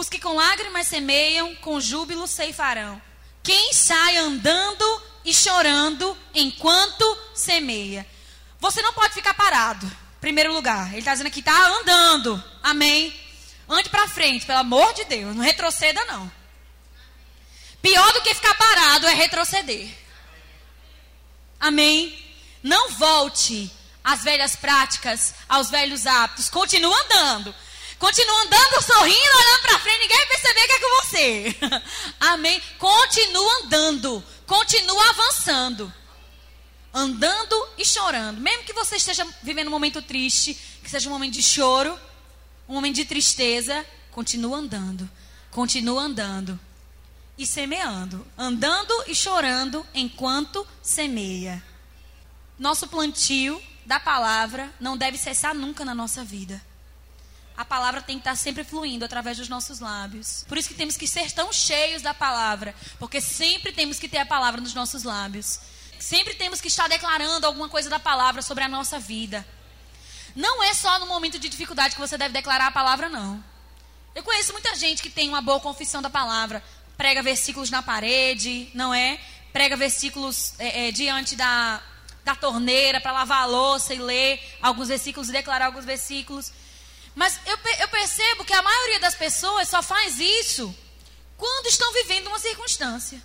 Os 0.00 0.08
que 0.08 0.18
com 0.18 0.34
lágrimas 0.34 0.86
semeiam, 0.86 1.54
com 1.56 1.78
júbilo 1.78 2.26
ceifarão. 2.26 3.02
Quem 3.42 3.74
sai 3.74 4.16
andando 4.16 5.02
e 5.26 5.34
chorando 5.34 6.16
enquanto 6.34 7.18
semeia. 7.34 8.06
Você 8.58 8.80
não 8.80 8.94
pode 8.94 9.12
ficar 9.12 9.34
parado. 9.34 9.86
Primeiro 10.18 10.54
lugar, 10.54 10.88
ele 10.88 11.00
está 11.00 11.12
dizendo 11.12 11.26
aqui, 11.26 11.40
está 11.40 11.66
andando. 11.66 12.42
Amém. 12.62 13.14
Ande 13.68 13.90
para 13.90 14.08
frente, 14.08 14.46
pelo 14.46 14.60
amor 14.60 14.90
de 14.94 15.04
Deus. 15.04 15.36
Não 15.36 15.44
retroceda, 15.44 16.02
não. 16.06 16.32
Pior 17.82 18.10
do 18.14 18.22
que 18.22 18.34
ficar 18.34 18.54
parado 18.54 19.06
é 19.06 19.12
retroceder. 19.12 19.86
Amém. 21.60 22.18
Não 22.62 22.92
volte 22.92 23.70
às 24.02 24.24
velhas 24.24 24.56
práticas, 24.56 25.34
aos 25.46 25.68
velhos 25.68 26.06
hábitos. 26.06 26.48
Continua 26.48 26.98
andando. 27.04 27.54
Continua 28.00 28.42
andando, 28.44 28.82
sorrindo, 28.82 29.36
olhando 29.36 29.60
para 29.60 29.78
frente, 29.78 29.98
ninguém 29.98 30.16
vai 30.16 30.26
perceber 30.26 30.66
que 30.66 30.72
é 30.72 30.80
com 30.80 31.02
você. 31.02 31.56
Amém? 32.18 32.62
Continua 32.78 33.58
andando, 33.62 34.24
continua 34.46 35.10
avançando. 35.10 35.92
Andando 36.94 37.68
e 37.76 37.84
chorando. 37.84 38.40
Mesmo 38.40 38.64
que 38.64 38.72
você 38.72 38.96
esteja 38.96 39.26
vivendo 39.42 39.68
um 39.68 39.70
momento 39.70 40.00
triste, 40.00 40.54
que 40.82 40.88
seja 40.88 41.10
um 41.10 41.12
momento 41.12 41.34
de 41.34 41.42
choro, 41.42 41.96
um 42.66 42.72
momento 42.72 42.96
de 42.96 43.04
tristeza, 43.04 43.84
continua 44.10 44.56
andando, 44.56 45.08
continua 45.50 46.00
andando 46.00 46.58
e 47.36 47.46
semeando. 47.46 48.26
Andando 48.36 48.94
e 49.08 49.14
chorando 49.14 49.86
enquanto 49.92 50.66
semeia. 50.82 51.62
nosso 52.58 52.88
plantio 52.88 53.62
da 53.84 54.00
palavra 54.00 54.72
não 54.80 54.96
deve 54.96 55.18
cessar 55.18 55.54
nunca 55.54 55.84
na 55.84 55.94
nossa 55.94 56.24
vida. 56.24 56.69
A 57.56 57.64
palavra 57.64 58.00
tem 58.00 58.16
que 58.16 58.22
estar 58.22 58.36
sempre 58.36 58.64
fluindo 58.64 59.04
através 59.04 59.36
dos 59.36 59.48
nossos 59.48 59.80
lábios. 59.80 60.44
Por 60.48 60.56
isso 60.56 60.68
que 60.68 60.74
temos 60.74 60.96
que 60.96 61.06
ser 61.06 61.30
tão 61.32 61.52
cheios 61.52 62.00
da 62.00 62.14
palavra, 62.14 62.74
porque 62.98 63.20
sempre 63.20 63.72
temos 63.72 63.98
que 63.98 64.08
ter 64.08 64.18
a 64.18 64.26
palavra 64.26 64.60
nos 64.60 64.74
nossos 64.74 65.02
lábios. 65.02 65.60
Sempre 65.98 66.34
temos 66.34 66.60
que 66.60 66.68
estar 66.68 66.88
declarando 66.88 67.46
alguma 67.46 67.68
coisa 67.68 67.90
da 67.90 67.98
palavra 67.98 68.40
sobre 68.40 68.64
a 68.64 68.68
nossa 68.68 68.98
vida. 68.98 69.46
Não 70.34 70.62
é 70.62 70.72
só 70.72 70.98
no 70.98 71.06
momento 71.06 71.38
de 71.38 71.48
dificuldade 71.48 71.94
que 71.94 72.00
você 72.00 72.16
deve 72.16 72.32
declarar 72.32 72.68
a 72.68 72.70
palavra, 72.70 73.08
não. 73.08 73.42
Eu 74.14 74.22
conheço 74.22 74.52
muita 74.52 74.74
gente 74.74 75.02
que 75.02 75.10
tem 75.10 75.28
uma 75.28 75.40
boa 75.40 75.60
confissão 75.60 76.00
da 76.00 76.10
palavra, 76.10 76.62
prega 76.96 77.22
versículos 77.22 77.70
na 77.70 77.82
parede, 77.82 78.70
não 78.74 78.92
é? 78.92 79.20
Prega 79.52 79.76
versículos 79.76 80.54
é, 80.58 80.88
é, 80.88 80.92
diante 80.92 81.36
da, 81.36 81.82
da 82.24 82.34
torneira 82.34 83.00
para 83.00 83.12
lavar 83.12 83.42
a 83.42 83.46
louça 83.46 83.94
e 83.94 83.98
ler 83.98 84.40
alguns 84.62 84.88
versículos 84.88 85.28
e 85.28 85.32
declarar 85.32 85.66
alguns 85.66 85.84
versículos. 85.84 86.52
Mas 87.14 87.38
eu, 87.46 87.58
eu 87.80 87.88
percebo 87.88 88.44
que 88.44 88.52
a 88.52 88.62
maioria 88.62 89.00
das 89.00 89.14
pessoas 89.14 89.68
só 89.68 89.82
faz 89.82 90.18
isso 90.18 90.74
quando 91.36 91.66
estão 91.66 91.92
vivendo 91.92 92.28
uma 92.28 92.38
circunstância. 92.38 93.20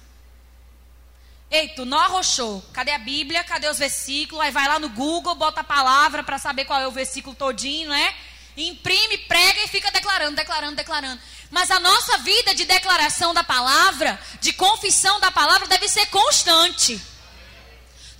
Ei, 1.49 1.69
tu 1.69 1.85
não 1.85 1.99
arrochou. 1.99 2.61
Cadê 2.73 2.91
a 2.91 2.97
Bíblia? 2.97 3.43
Cadê 3.43 3.67
os 3.67 3.77
versículos? 3.77 4.43
Aí 4.43 4.51
vai 4.51 4.67
lá 4.67 4.79
no 4.79 4.89
Google, 4.89 5.35
bota 5.35 5.61
a 5.61 5.63
palavra 5.63 6.23
para 6.23 6.39
saber 6.39 6.65
qual 6.65 6.79
é 6.79 6.87
o 6.87 6.91
versículo 6.91 7.35
todinho, 7.35 7.89
né? 7.89 8.15
Imprime, 8.57 9.17
prega 9.19 9.63
e 9.63 9.67
fica 9.67 9.91
declarando, 9.91 10.35
declarando, 10.35 10.75
declarando. 10.75 11.21
Mas 11.51 11.69
a 11.69 11.79
nossa 11.79 12.17
vida 12.19 12.55
de 12.55 12.65
declaração 12.65 13.33
da 13.33 13.43
palavra, 13.43 14.19
de 14.41 14.53
confissão 14.53 15.19
da 15.19 15.29
palavra, 15.31 15.67
deve 15.67 15.87
ser 15.87 16.05
constante. 16.07 16.99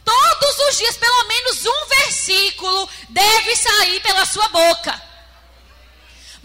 Todos 0.04 0.60
os 0.70 0.78
dias, 0.78 0.98
pelo 0.98 1.28
menos 1.28 1.66
um 1.66 1.86
versículo 1.88 2.90
deve 3.10 3.56
sair 3.56 4.00
pela 4.02 4.26
sua 4.26 4.48
boca. 4.50 5.02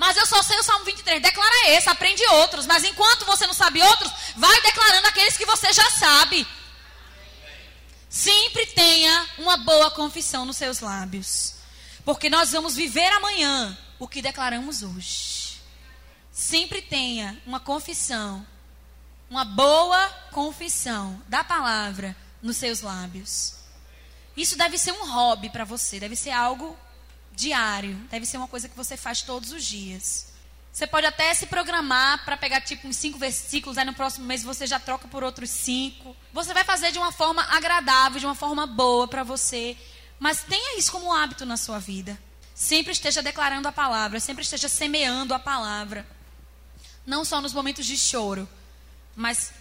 Mas 0.01 0.17
eu 0.17 0.25
só 0.25 0.43
sei 0.43 0.59
o 0.59 0.63
Salmo 0.63 0.87
23. 0.87 1.21
Declara 1.21 1.69
esse, 1.73 1.87
aprende 1.91 2.25
outros. 2.29 2.65
Mas 2.65 2.85
enquanto 2.85 3.27
você 3.27 3.47
não 3.47 3.53
sabe 3.53 3.83
outros, 3.83 4.11
vai 4.35 4.63
declarando 4.63 5.07
aqueles 5.07 5.37
que 5.37 5.45
você 5.45 5.71
já 5.75 5.91
sabe. 5.91 6.49
Sempre 8.09 8.65
tenha 8.65 9.29
uma 9.37 9.59
boa 9.59 9.91
confissão 9.91 10.47
nos 10.47 10.57
seus 10.57 10.81
lábios. 10.81 11.57
Porque 12.03 12.31
nós 12.31 12.53
vamos 12.53 12.75
viver 12.75 13.13
amanhã 13.13 13.77
o 13.99 14.09
que 14.09 14.23
declaramos 14.23 14.83
hoje. 14.83 15.61
Sempre 16.33 16.81
tenha 16.81 17.39
uma 17.45 17.61
confissão, 17.61 18.47
uma 19.29 19.45
boa 19.45 20.09
confissão 20.33 21.23
da 21.29 21.45
palavra 21.45 22.17
nos 22.41 22.57
seus 22.57 22.81
lábios. 22.81 23.53
Isso 24.35 24.57
deve 24.57 24.79
ser 24.79 24.93
um 24.93 25.13
hobby 25.13 25.51
para 25.51 25.67
você, 25.67 26.01
deve 26.01 26.17
ser 26.17 26.31
algo 26.31 26.75
diário, 27.41 27.97
deve 28.11 28.27
ser 28.27 28.37
uma 28.37 28.49
coisa 28.49 28.69
que 28.69 28.77
você 28.77 28.97
faz 28.97 29.23
todos 29.23 29.51
os 29.53 29.65
dias. 29.65 30.31
Você 30.73 30.87
pode 30.87 31.07
até 31.07 31.35
se 31.35 31.47
programar 31.47 32.25
para 32.25 32.37
pegar 32.37 32.61
tipo 32.61 32.87
uns 32.87 32.97
cinco 32.97 33.19
versículos, 33.19 33.77
aí 33.77 33.85
no 33.85 33.95
próximo 33.95 34.25
mês 34.27 34.43
você 34.43 34.67
já 34.67 34.79
troca 34.79 35.09
por 35.09 35.25
outros 35.25 35.51
cinco. 35.51 36.17
Você 36.33 36.55
vai 36.55 36.63
fazer 36.63 36.93
de 36.93 36.99
uma 36.99 37.11
forma 37.11 37.43
agradável, 37.43 38.21
de 38.21 38.27
uma 38.27 38.37
forma 38.37 38.67
boa 38.67 39.09
para 39.09 39.25
você. 39.25 39.77
Mas 40.19 40.43
tenha 40.43 40.79
isso 40.79 40.93
como 40.93 41.13
hábito 41.13 41.45
na 41.45 41.57
sua 41.57 41.79
vida. 41.79 42.17
Sempre 42.55 42.93
esteja 42.93 43.23
declarando 43.23 43.67
a 43.67 43.73
palavra, 43.73 44.21
sempre 44.21 44.43
esteja 44.43 44.69
semeando 44.69 45.35
a 45.35 45.39
palavra. 45.39 46.07
Não 47.05 47.25
só 47.25 47.41
nos 47.41 47.53
momentos 47.53 47.87
de 47.87 47.97
choro, 47.97 48.49
mas 49.17 49.53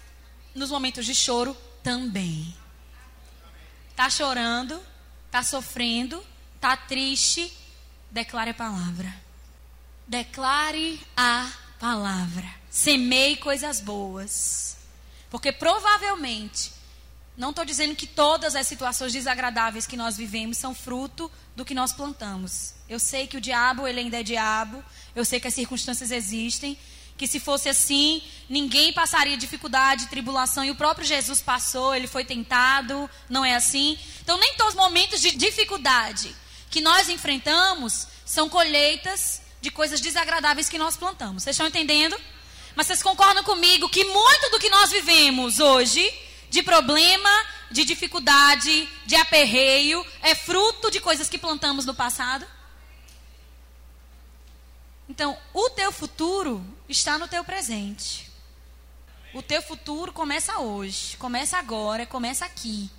nos 0.54 0.70
momentos 0.70 1.06
de 1.06 1.16
choro 1.16 1.58
também. 1.82 2.54
Tá 3.96 4.10
chorando, 4.10 4.80
tá 5.32 5.42
sofrendo, 5.42 6.24
tá 6.62 6.78
triste, 6.78 7.52
declare 8.12 8.52
a 8.52 8.54
palavra. 8.54 9.14
Declare 10.08 11.00
a 11.16 11.52
palavra. 11.80 12.48
Semeie 12.70 13.38
coisas 13.38 13.80
boas. 13.80 14.78
Porque 15.30 15.52
provavelmente, 15.52 16.72
não 17.38 17.52
estou 17.52 17.64
dizendo 17.64 17.96
que 17.96 18.08
todas 18.08 18.56
as 18.56 18.68
situações 18.68 19.14
desagradáveis 19.14 19.86
que 19.86 19.96
nós 19.96 20.18
vivemos 20.18 20.58
são 20.58 20.74
fruto 20.74 21.32
do 21.56 21.64
que 21.64 21.76
nós 21.76 21.94
plantamos. 21.94 22.74
Eu 22.88 23.00
sei 23.00 23.28
que 23.28 23.38
o 23.38 23.42
diabo, 23.42 23.88
ele 23.88 24.00
ainda 24.00 24.20
é 24.20 24.24
diabo. 24.24 24.84
Eu 25.16 25.24
sei 25.24 25.40
que 25.40 25.48
as 25.48 25.54
circunstâncias 25.54 26.12
existem. 26.12 26.78
Que 27.16 27.28
se 27.28 27.40
fosse 27.40 27.70
assim, 27.70 28.24
ninguém 28.50 28.94
passaria 28.94 29.38
dificuldade, 29.38 30.08
tribulação. 30.08 30.64
E 30.64 30.72
o 30.72 30.76
próprio 30.76 31.06
Jesus 31.06 31.42
passou, 31.42 31.94
ele 31.94 32.08
foi 32.08 32.26
tentado. 32.26 33.10
Não 33.30 33.46
é 33.46 33.56
assim? 33.56 34.00
Então, 34.22 34.40
nem 34.40 34.56
todos 34.56 34.74
os 34.74 34.80
momentos 34.80 35.22
de 35.22 35.32
dificuldade 35.32 36.36
que 36.70 36.82
nós 36.82 37.10
enfrentamos 37.10 38.08
são 38.26 38.48
colheitas 38.48 39.42
de 39.62 39.72
coisas 39.72 40.00
desagradáveis 40.00 40.70
que 40.70 40.78
nós 40.78 40.96
plantamos. 40.96 41.44
Vocês 41.44 41.56
estão 41.56 41.68
entendendo? 41.68 42.16
Mas 42.76 42.88
vocês 42.88 43.04
concordam 43.04 43.44
comigo 43.44 43.90
que 43.90 44.06
muito 44.06 44.52
do 44.52 44.60
que 44.60 44.70
nós 44.70 44.92
vivemos 44.92 45.60
hoje, 45.60 46.14
de 46.50 46.64
problema, 46.64 47.30
de 47.72 47.84
dificuldade, 47.84 48.88
de 49.06 49.16
aperreio, 49.16 50.06
é 50.22 50.36
fruto 50.36 50.90
de 50.90 51.00
coisas 51.00 51.30
que 51.30 51.38
plantamos 51.38 51.86
no 51.86 51.94
passado? 51.94 52.46
Então, 55.10 55.38
o 55.54 55.70
teu 55.72 55.92
futuro 55.92 56.64
está 56.88 57.18
no 57.18 57.28
teu 57.28 57.44
presente. 57.44 58.30
O 59.34 59.42
teu 59.42 59.62
futuro 59.62 60.14
começa 60.14 60.60
hoje, 60.60 61.18
começa 61.18 61.58
agora, 61.58 62.06
começa 62.06 62.46
aqui. 62.46 62.90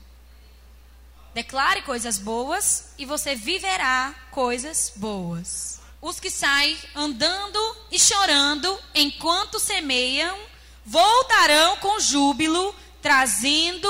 Declare 1.32 1.82
coisas 1.82 2.18
boas 2.18 2.92
e 2.98 3.06
você 3.06 3.34
viverá 3.34 4.14
coisas 4.30 4.92
boas. 4.96 5.80
Os 6.00 6.18
que 6.18 6.30
saem 6.30 6.76
andando 6.94 7.58
e 7.90 7.98
chorando 7.98 8.78
enquanto 8.94 9.60
semeiam, 9.60 10.38
voltarão 10.84 11.76
com 11.76 12.00
júbilo, 12.00 12.74
trazendo 13.00 13.88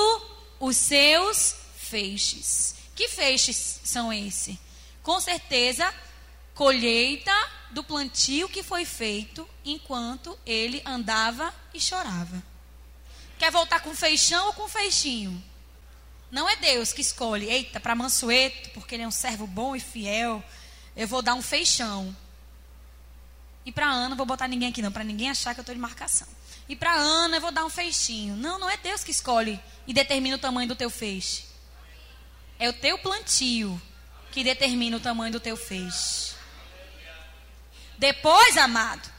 os 0.59 0.77
seus 0.77 1.55
feixes. 1.77 2.75
Que 2.95 3.09
feixes 3.09 3.81
são 3.85 4.13
esses? 4.13 4.59
Com 5.03 5.19
certeza, 5.21 5.93
colheita 6.55 7.33
do 7.71 7.83
plantio 7.83 8.49
que 8.49 8.63
foi 8.63 8.85
feito 8.85 9.49
enquanto 9.65 10.39
ele 10.45 10.83
andava 10.85 11.55
e 11.73 11.81
chorava. 11.81 12.43
Quer 13.39 13.51
voltar 13.51 13.81
com 13.81 13.95
feixão 13.95 14.49
ou 14.49 14.53
com 14.53 14.69
feixinho? 14.69 15.43
Não 16.31 16.49
é 16.49 16.57
Deus 16.57 16.93
que 16.93 17.01
escolhe, 17.01 17.49
eita, 17.49 17.81
para 17.81 17.95
Mansueto, 17.95 18.71
porque 18.71 18.95
ele 18.95 19.03
é 19.03 19.09
um 19.09 19.11
servo 19.11 19.47
bom 19.47 19.75
e 19.75 19.81
fiel, 19.81 20.43
eu 20.97 21.09
vou 21.09 21.23
dar 21.23 21.35
um 21.35 21.43
feixão. 21.43 22.17
E 23.65 23.73
para 23.73 23.91
Ana, 23.91 24.15
vou 24.15 24.25
botar 24.25 24.49
ninguém 24.49 24.69
aqui 24.69 24.81
não, 24.81 24.93
para 24.93 25.05
ninguém 25.05 25.29
achar 25.29 25.55
que 25.55 25.61
eu 25.61 25.63
estou 25.63 25.75
de 25.75 25.81
marcação. 25.81 26.29
E 26.69 26.77
para 26.77 26.95
Ana, 26.95 27.37
eu 27.37 27.41
vou 27.41 27.51
dar 27.51 27.65
um 27.65 27.71
feixinho. 27.71 28.37
Não, 28.37 28.59
não 28.59 28.71
é 28.71 28.77
Deus 28.77 29.03
que 29.03 29.11
escolhe 29.11 29.61
e 29.87 29.93
determina 29.93 30.37
o 30.37 30.39
tamanho 30.39 30.69
do 30.69 30.77
teu 30.77 30.89
feixe. 30.89 31.45
É 32.59 32.69
o 32.69 32.73
teu 32.73 32.97
plantio 32.99 33.81
que 34.31 34.45
determina 34.45 34.97
o 34.97 35.01
tamanho 35.01 35.33
do 35.33 35.41
teu 35.41 35.57
feixe. 35.57 36.33
Depois, 37.99 38.57
amado, 38.57 39.11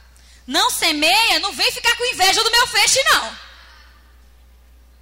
não 0.46 0.70
semeia, 0.70 1.38
não 1.40 1.52
vem 1.52 1.70
ficar 1.70 1.94
com 1.96 2.04
inveja 2.14 2.42
do 2.42 2.50
meu 2.50 2.66
feixe, 2.66 3.02
não. 3.04 3.36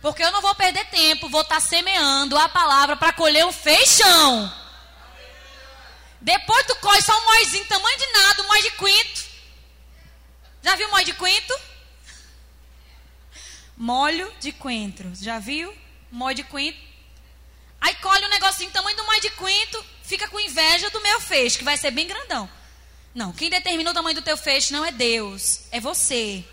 Porque 0.01 0.23
eu 0.23 0.33
não 0.33 0.41
vou 0.41 0.55
perder 0.55 0.85
tempo, 0.87 1.29
vou 1.29 1.43
estar 1.43 1.57
tá 1.57 1.61
semeando 1.61 2.37
a 2.39 2.49
palavra 2.49 2.97
para 2.97 3.13
colher 3.13 3.45
um 3.45 3.53
feixão. 3.53 4.53
Depois 6.21 6.67
tu 6.67 6.77
colhe 6.77 7.03
só 7.03 7.19
um 7.19 7.25
moizinho, 7.25 7.67
tamanho 7.67 7.99
de 7.99 8.13
nada, 8.13 8.43
um 8.43 8.47
moi 8.47 8.63
de 8.63 8.71
quinto. 8.73 9.31
Já 10.63 10.77
viu 10.77 10.91
moi 10.91 11.05
de 11.05 11.13
quinto? 11.13 11.61
Molho 13.77 14.33
de 14.41 14.53
coentro. 14.53 15.13
Já 15.15 15.39
viu? 15.39 15.75
Moi 16.11 16.35
de 16.35 16.45
quinto. 16.45 16.79
Aí 17.81 17.95
colhe 17.97 18.25
um 18.27 18.31
negocinho 18.31 18.71
tamanho 18.71 18.97
do 18.97 19.05
moi 19.05 19.21
de 19.21 19.31
quinto, 19.31 19.85
fica 20.03 20.29
com 20.29 20.39
inveja 20.39 20.91
do 20.91 21.01
meu 21.01 21.19
feixe, 21.21 21.57
que 21.57 21.65
vai 21.65 21.79
ser 21.79 21.91
bem 21.91 22.07
grandão. 22.07 22.49
Não, 23.15 23.33
quem 23.33 23.49
determina 23.49 23.91
o 23.91 23.95
tamanho 23.95 24.15
do 24.15 24.23
teu 24.23 24.37
feixe 24.37 24.73
não 24.73 24.85
é 24.85 24.93
Deus, 24.93 25.63
é 25.73 25.81
você 25.81 26.45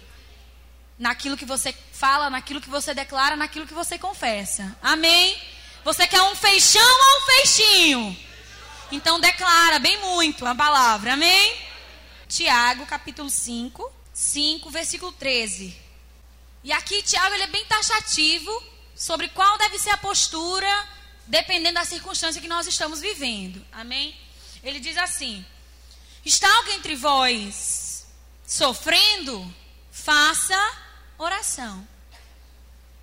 naquilo 0.97 1.37
que 1.37 1.45
você 1.45 1.73
fala, 1.97 2.29
naquilo 2.29 2.61
que 2.61 2.69
você 2.69 2.93
declara, 2.93 3.35
naquilo 3.35 3.65
que 3.65 3.73
você 3.73 3.97
confessa. 3.97 4.77
Amém? 4.81 5.35
Você 5.83 6.05
quer 6.05 6.21
um 6.21 6.35
feixão 6.35 6.81
ou 6.81 7.17
um 7.17 7.25
feixinho? 7.25 8.17
Então 8.91 9.19
declara 9.19 9.79
bem 9.79 9.97
muito 10.01 10.45
a 10.45 10.53
palavra. 10.53 11.13
Amém? 11.13 11.57
Tiago, 12.27 12.85
capítulo 12.85 13.29
5, 13.29 13.91
5, 14.13 14.69
versículo 14.69 15.11
13. 15.11 15.75
E 16.63 16.71
aqui 16.71 17.01
Tiago 17.01 17.33
ele 17.33 17.43
é 17.43 17.47
bem 17.47 17.65
taxativo 17.65 18.63
sobre 18.95 19.29
qual 19.29 19.57
deve 19.57 19.79
ser 19.79 19.89
a 19.89 19.97
postura 19.97 20.87
dependendo 21.25 21.75
da 21.75 21.85
circunstância 21.85 22.41
que 22.41 22.47
nós 22.47 22.67
estamos 22.67 23.01
vivendo. 23.01 23.65
Amém? 23.71 24.15
Ele 24.63 24.79
diz 24.79 24.97
assim: 24.97 25.43
Está 26.23 26.47
alguém 26.57 26.75
entre 26.75 26.95
vós 26.95 28.05
sofrendo? 28.45 29.51
Faça 29.91 30.86
oração. 31.17 31.87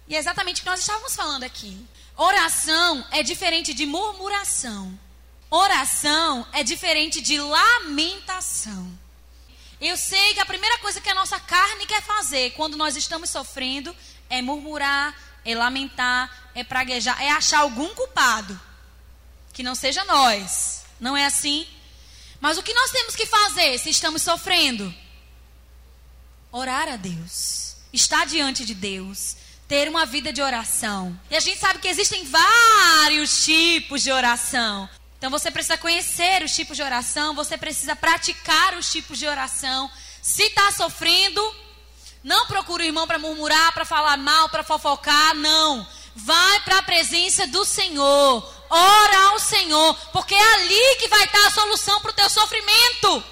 E 0.06 0.14
é 0.14 0.18
exatamente 0.18 0.60
o 0.60 0.64
que 0.64 0.70
nós 0.70 0.80
estávamos 0.80 1.16
falando 1.16 1.44
aqui. 1.44 1.86
Oração 2.16 3.06
é 3.10 3.22
diferente 3.22 3.72
de 3.72 3.86
murmuração. 3.86 4.98
Oração 5.50 6.46
é 6.52 6.62
diferente 6.62 7.20
de 7.20 7.40
lamentação. 7.40 8.98
Eu 9.80 9.96
sei 9.96 10.34
que 10.34 10.40
a 10.40 10.46
primeira 10.46 10.78
coisa 10.78 11.00
que 11.00 11.10
a 11.10 11.14
nossa 11.14 11.38
carne 11.40 11.86
quer 11.86 12.02
fazer 12.02 12.50
quando 12.52 12.76
nós 12.76 12.96
estamos 12.96 13.30
sofrendo 13.30 13.94
é 14.30 14.40
murmurar, 14.40 15.14
é 15.44 15.54
lamentar, 15.54 16.50
é 16.54 16.64
praguejar, 16.64 17.20
é 17.22 17.30
achar 17.30 17.60
algum 17.60 17.94
culpado. 17.94 18.58
Que 19.52 19.62
não 19.62 19.74
seja 19.74 20.04
nós. 20.04 20.84
Não 20.98 21.16
é 21.16 21.26
assim? 21.26 21.66
Mas 22.40 22.58
o 22.58 22.62
que 22.62 22.74
nós 22.74 22.90
temos 22.90 23.14
que 23.16 23.26
fazer 23.26 23.78
se 23.78 23.90
estamos 23.90 24.22
sofrendo? 24.22 24.92
Orar 26.50 26.88
a 26.88 26.96
Deus. 26.96 27.73
Estar 27.94 28.26
diante 28.26 28.64
de 28.64 28.74
Deus. 28.74 29.36
Ter 29.68 29.88
uma 29.88 30.04
vida 30.04 30.32
de 30.32 30.42
oração. 30.42 31.16
E 31.30 31.36
a 31.36 31.40
gente 31.40 31.60
sabe 31.60 31.78
que 31.78 31.86
existem 31.86 32.24
vários 32.24 33.44
tipos 33.44 34.02
de 34.02 34.10
oração. 34.10 34.88
Então 35.16 35.30
você 35.30 35.48
precisa 35.48 35.78
conhecer 35.78 36.42
os 36.42 36.52
tipos 36.54 36.76
de 36.76 36.82
oração, 36.82 37.36
você 37.36 37.56
precisa 37.56 37.94
praticar 37.94 38.76
os 38.76 38.90
tipos 38.90 39.16
de 39.16 39.28
oração. 39.28 39.88
Se 40.20 40.42
está 40.42 40.72
sofrendo, 40.72 41.40
não 42.24 42.46
procura 42.46 42.82
o 42.82 42.86
irmão 42.86 43.06
para 43.06 43.18
murmurar, 43.18 43.72
para 43.72 43.84
falar 43.84 44.16
mal, 44.16 44.48
para 44.48 44.64
fofocar, 44.64 45.34
não. 45.36 45.86
Vai 46.16 46.60
para 46.60 46.78
a 46.78 46.82
presença 46.82 47.46
do 47.46 47.64
Senhor. 47.64 48.54
Ora 48.68 49.18
ao 49.28 49.38
Senhor, 49.38 49.94
porque 50.12 50.34
é 50.34 50.54
ali 50.54 50.96
que 50.96 51.06
vai 51.06 51.24
estar 51.24 51.46
a 51.46 51.50
solução 51.52 52.00
para 52.00 52.10
o 52.10 52.14
teu 52.14 52.28
sofrimento. 52.28 53.24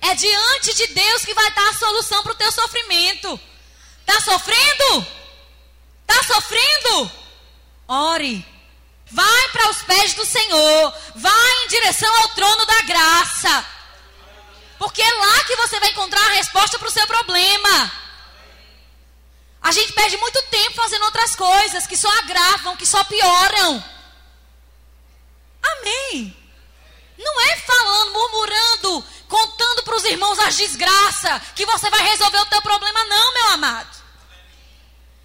É 0.00 0.14
diante 0.14 0.74
de 0.74 0.86
Deus 0.88 1.24
que 1.24 1.34
vai 1.34 1.48
estar 1.48 1.68
a 1.68 1.74
solução 1.74 2.22
para 2.22 2.32
o 2.32 2.36
teu 2.36 2.50
sofrimento. 2.50 3.40
Está 4.00 4.20
sofrendo? 4.20 5.06
Está 6.02 6.22
sofrendo? 6.24 7.10
Ore. 7.86 8.46
Vai 9.10 9.48
para 9.50 9.70
os 9.70 9.82
pés 9.82 10.14
do 10.14 10.24
Senhor. 10.24 10.94
Vai 11.16 11.64
em 11.64 11.68
direção 11.68 12.14
ao 12.22 12.28
trono 12.28 12.64
da 12.64 12.82
graça. 12.82 13.66
Porque 14.78 15.02
é 15.02 15.12
lá 15.12 15.44
que 15.44 15.56
você 15.56 15.78
vai 15.78 15.90
encontrar 15.90 16.24
a 16.24 16.34
resposta 16.34 16.78
para 16.78 16.88
o 16.88 16.92
seu 16.92 17.06
problema. 17.06 17.92
A 19.60 19.72
gente 19.72 19.92
perde 19.92 20.16
muito 20.16 20.40
tempo 20.44 20.72
fazendo 20.72 21.04
outras 21.04 21.36
coisas 21.36 21.86
que 21.86 21.96
só 21.96 22.08
agravam, 22.18 22.76
que 22.76 22.86
só 22.86 23.04
pioram. 23.04 23.84
Amém. 25.62 26.36
Não 27.18 27.40
é 27.42 27.56
falando, 27.58 28.12
murmurando, 28.12 29.04
contando 29.30 29.84
para 29.84 29.96
os 29.96 30.04
irmãos 30.04 30.38
as 30.40 30.56
desgraças 30.56 31.40
que 31.54 31.64
você 31.64 31.88
vai 31.88 32.02
resolver 32.02 32.38
o 32.38 32.46
teu 32.46 32.60
problema, 32.60 33.04
não, 33.04 33.32
meu 33.32 33.48
amado. 33.52 33.96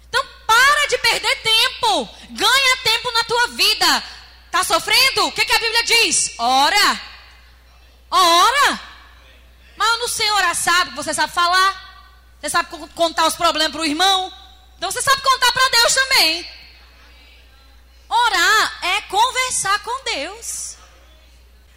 Então 0.08 0.24
para 0.46 0.86
de 0.86 0.96
perder 0.98 1.42
tempo. 1.42 2.08
Ganha 2.30 2.76
tempo 2.84 3.10
na 3.12 3.24
tua 3.24 3.48
vida. 3.48 4.04
Está 4.46 4.62
sofrendo? 4.62 5.26
O 5.26 5.32
que, 5.32 5.44
que 5.44 5.52
a 5.52 5.58
Bíblia 5.58 5.84
diz? 5.84 6.34
Ora. 6.38 7.00
Ora. 8.10 8.80
Mas 9.76 9.88
eu 9.88 9.98
não 9.98 10.08
sei 10.08 10.30
orar, 10.30 10.54
sabe? 10.54 10.94
Você 10.94 11.12
sabe 11.12 11.32
falar. 11.32 11.84
Você 12.40 12.48
sabe 12.48 12.70
contar 12.94 13.26
os 13.26 13.34
problemas 13.34 13.72
para 13.72 13.80
o 13.80 13.84
irmão. 13.84 14.32
Então 14.78 14.90
você 14.90 15.02
sabe 15.02 15.20
contar 15.20 15.52
para 15.52 15.68
Deus 15.68 15.94
também. 15.94 16.48
Orar 18.08 18.78
é 18.82 19.00
conversar 19.02 19.80
com 19.80 20.04
Deus. 20.04 20.75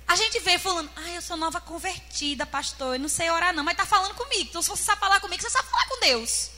A 0.10 0.16
gente 0.16 0.40
vê 0.40 0.58
falando, 0.58 0.90
ah, 0.96 1.10
eu 1.12 1.22
sou 1.22 1.38
nova 1.38 1.62
convertida, 1.62 2.44
pastor, 2.44 2.96
eu 2.96 3.00
não 3.00 3.08
sei 3.08 3.30
orar 3.30 3.54
não, 3.54 3.64
mas 3.64 3.74
está 3.74 3.86
falando 3.86 4.16
comigo. 4.16 4.50
Então 4.50 4.60
se 4.60 4.68
você 4.68 4.82
sabe 4.82 5.00
falar 5.00 5.20
comigo, 5.20 5.40
você 5.40 5.52
sabe 5.52 5.70
falar 5.70 5.86
com 5.86 6.00
Deus. 6.00 6.50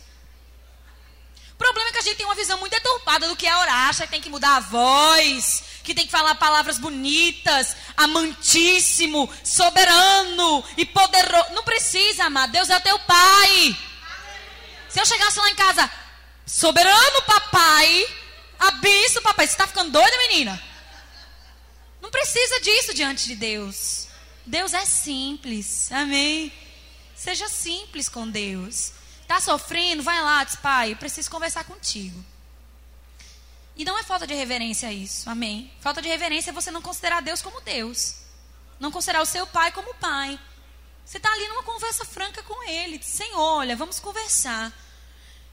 O 1.51 1.55
problema 1.57 1.89
é 1.89 1.91
que 1.91 1.99
a 1.99 2.01
gente 2.01 2.15
tem 2.15 2.25
uma 2.25 2.33
visão 2.33 2.57
muito 2.57 2.71
deturpada 2.71 3.27
do 3.27 3.35
que 3.35 3.45
é 3.45 3.55
orar, 3.55 3.89
acha 3.89 4.05
que 4.05 4.11
tem 4.11 4.21
que 4.21 4.29
mudar 4.29 4.55
a 4.55 4.59
voz, 4.61 5.63
que 5.83 5.93
tem 5.93 6.05
que 6.05 6.11
falar 6.11 6.33
palavras 6.35 6.79
bonitas, 6.79 7.75
amantíssimo, 7.97 9.29
soberano 9.43 10.63
e 10.77 10.85
poderoso. 10.85 11.53
Não 11.53 11.63
precisa, 11.63 12.23
amar. 12.23 12.47
Deus 12.47 12.69
é 12.69 12.79
teu 12.79 12.97
pai. 12.99 13.77
Se 14.87 14.99
eu 14.99 15.05
chegasse 15.05 15.39
lá 15.39 15.49
em 15.49 15.55
casa, 15.55 15.91
soberano 16.47 17.21
papai, 17.23 18.07
Abenço, 18.61 19.21
papai. 19.23 19.47
Você 19.47 19.53
está 19.53 19.65
ficando 19.65 19.91
doida, 19.91 20.17
menina? 20.29 20.70
Não 22.01 22.09
precisa 22.09 22.59
disso 22.61 22.93
diante 22.93 23.27
de 23.27 23.35
Deus. 23.35 24.07
Deus 24.45 24.73
é 24.73 24.85
simples. 24.85 25.91
Amém? 25.91 26.51
Seja 27.15 27.47
simples 27.47 28.09
com 28.09 28.27
Deus. 28.29 28.93
Está 29.21 29.39
sofrendo? 29.39 30.03
Vai 30.03 30.19
lá, 30.21 30.43
diz, 30.43 30.55
pai, 30.55 30.95
preciso 30.95 31.29
conversar 31.29 31.63
contigo. 31.63 32.25
E 33.75 33.85
não 33.85 33.97
é 33.97 34.03
falta 34.03 34.27
de 34.27 34.33
reverência 34.33 34.91
isso. 34.91 35.29
Amém? 35.29 35.71
Falta 35.79 36.01
de 36.01 36.09
reverência 36.09 36.49
é 36.49 36.53
você 36.53 36.71
não 36.71 36.81
considerar 36.81 37.21
Deus 37.21 37.41
como 37.41 37.61
Deus. 37.61 38.15
Não 38.79 38.91
considerar 38.91 39.21
o 39.21 39.25
seu 39.25 39.45
pai 39.47 39.71
como 39.71 39.93
pai. 39.95 40.39
Você 41.05 41.17
está 41.17 41.31
ali 41.31 41.47
numa 41.47 41.63
conversa 41.63 42.03
franca 42.03 42.43
com 42.43 42.63
ele. 42.67 42.97
Diz, 42.97 43.07
Senhor, 43.07 43.39
olha, 43.39 43.75
vamos 43.75 43.99
conversar. 43.99 44.73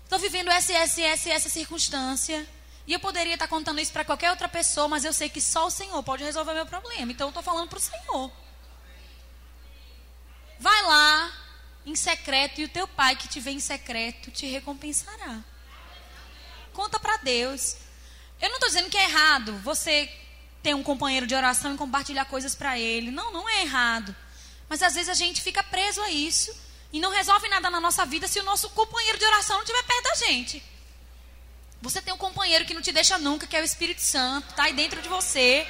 Estou 0.05 0.19
vivendo 0.19 0.51
essa, 0.51 0.73
essa, 0.73 1.01
essa, 1.03 1.31
essa 1.31 1.49
circunstância. 1.49 2.49
E 2.89 2.93
eu 2.95 2.99
poderia 2.99 3.35
estar 3.35 3.47
contando 3.47 3.79
isso 3.83 3.93
para 3.93 4.03
qualquer 4.03 4.31
outra 4.31 4.49
pessoa, 4.49 4.89
mas 4.89 5.05
eu 5.05 5.13
sei 5.13 5.29
que 5.29 5.43
só 5.43 5.67
o 5.67 5.71
Senhor 5.71 6.03
pode 6.03 6.25
resolver 6.25 6.55
meu 6.55 6.65
problema. 6.65 7.13
Então 7.13 7.27
eu 7.27 7.29
estou 7.29 7.43
falando 7.43 7.69
para 7.69 7.77
o 7.77 7.83
Senhor. 7.83 8.33
Vai 10.59 10.83
lá 10.85 11.31
em 11.85 11.95
secreto 11.95 12.63
e 12.63 12.65
o 12.65 12.69
teu 12.69 12.89
pai 12.89 13.15
que 13.15 13.29
te 13.29 13.41
vê 13.41 13.51
em 13.51 13.61
secreto 13.61 14.31
te 14.31 14.47
recompensará. 14.47 15.45
Conta 16.73 16.99
para 16.99 17.19
Deus. 17.19 17.77
Eu 18.41 18.49
não 18.49 18.57
estou 18.57 18.71
dizendo 18.71 18.89
que 18.89 18.97
é 18.97 19.05
errado 19.05 19.59
você 19.59 20.11
ter 20.63 20.75
um 20.75 20.83
companheiro 20.83 21.27
de 21.27 21.35
oração 21.35 21.75
e 21.75 21.77
compartilhar 21.77 22.25
coisas 22.25 22.55
para 22.55 22.79
ele. 22.79 23.11
Não, 23.11 23.31
não 23.31 23.47
é 23.47 23.65
errado. 23.65 24.17
Mas 24.67 24.83
às 24.83 24.95
vezes 24.95 25.11
a 25.11 25.15
gente 25.15 25.43
fica 25.43 25.63
preso 25.63 26.01
a 26.01 26.11
isso 26.11 26.57
e 26.91 26.99
não 26.99 27.11
resolve 27.11 27.49
nada 27.49 27.69
na 27.69 27.81
nossa 27.81 28.07
vida 28.07 28.27
se 28.27 28.41
o 28.41 28.45
nosso 28.45 28.71
companheiro 28.71 29.19
de 29.19 29.27
oração 29.27 29.57
não 29.57 29.63
estiver 29.63 29.83
perto 29.83 30.05
da 30.05 30.15
gente. 30.27 30.78
Você 31.81 32.03
tem 32.03 32.13
um 32.13 32.19
companheiro 32.19 32.65
que 32.65 32.75
não 32.75 32.83
te 32.83 32.91
deixa 32.91 33.19
nunca, 33.19 33.47
que 33.47 33.57
é 33.57 33.61
o 33.61 33.65
Espírito 33.65 34.01
Santo, 34.01 34.51
está 34.51 34.65
aí 34.65 34.73
dentro 34.73 35.01
de 35.01 35.09
você. 35.09 35.67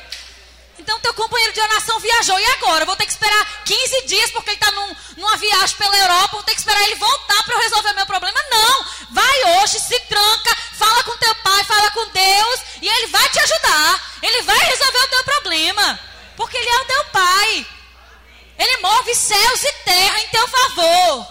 Então, 0.78 0.98
teu 1.00 1.12
companheiro 1.12 1.52
de 1.52 1.60
oração 1.60 1.98
viajou. 1.98 2.38
E 2.38 2.46
agora? 2.52 2.82
Eu 2.82 2.86
vou 2.86 2.96
ter 2.96 3.04
que 3.04 3.10
esperar 3.10 3.64
15 3.64 4.06
dias 4.06 4.30
porque 4.30 4.50
ele 4.50 4.56
está 4.56 4.70
num, 4.70 4.96
numa 5.16 5.36
viagem 5.36 5.76
pela 5.76 5.96
Europa. 5.96 6.36
Vou 6.36 6.42
ter 6.44 6.54
que 6.54 6.60
esperar 6.60 6.82
ele 6.84 6.94
voltar 6.94 7.42
para 7.42 7.54
eu 7.54 7.60
resolver 7.60 7.92
meu 7.94 8.06
problema? 8.06 8.38
Não. 8.48 8.84
Vai 9.10 9.44
hoje, 9.56 9.80
se 9.80 9.98
tranca, 10.00 10.56
fala 10.74 11.02
com 11.02 11.16
teu 11.18 11.34
pai, 11.36 11.64
fala 11.64 11.90
com 11.90 12.08
Deus. 12.10 12.60
E 12.80 12.88
ele 12.88 13.06
vai 13.08 13.28
te 13.28 13.40
ajudar. 13.40 14.18
Ele 14.22 14.42
vai 14.42 14.58
resolver 14.58 14.98
o 14.98 15.08
teu 15.08 15.24
problema. 15.24 16.00
Porque 16.36 16.56
ele 16.56 16.70
é 16.70 16.80
o 16.80 16.84
teu 16.84 17.04
pai. 17.06 17.66
Ele 18.56 18.76
move 18.78 19.14
céus 19.14 19.62
e 19.64 19.72
terra 19.84 20.20
em 20.20 20.28
teu 20.28 20.46
favor. 20.46 21.26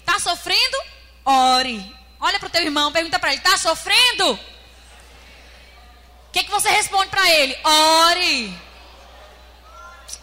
Está 0.00 0.18
sofrendo? 0.20 0.78
Ore. 1.24 1.99
Olha 2.20 2.38
para 2.38 2.48
o 2.48 2.50
teu 2.50 2.62
irmão, 2.62 2.92
pergunta 2.92 3.18
para 3.18 3.32
ele: 3.32 3.38
está 3.38 3.56
sofrendo? 3.56 4.32
O 4.32 6.32
que, 6.32 6.44
que 6.44 6.50
você 6.50 6.68
responde 6.68 7.08
para 7.08 7.28
ele? 7.30 7.56
Ore. 7.64 8.60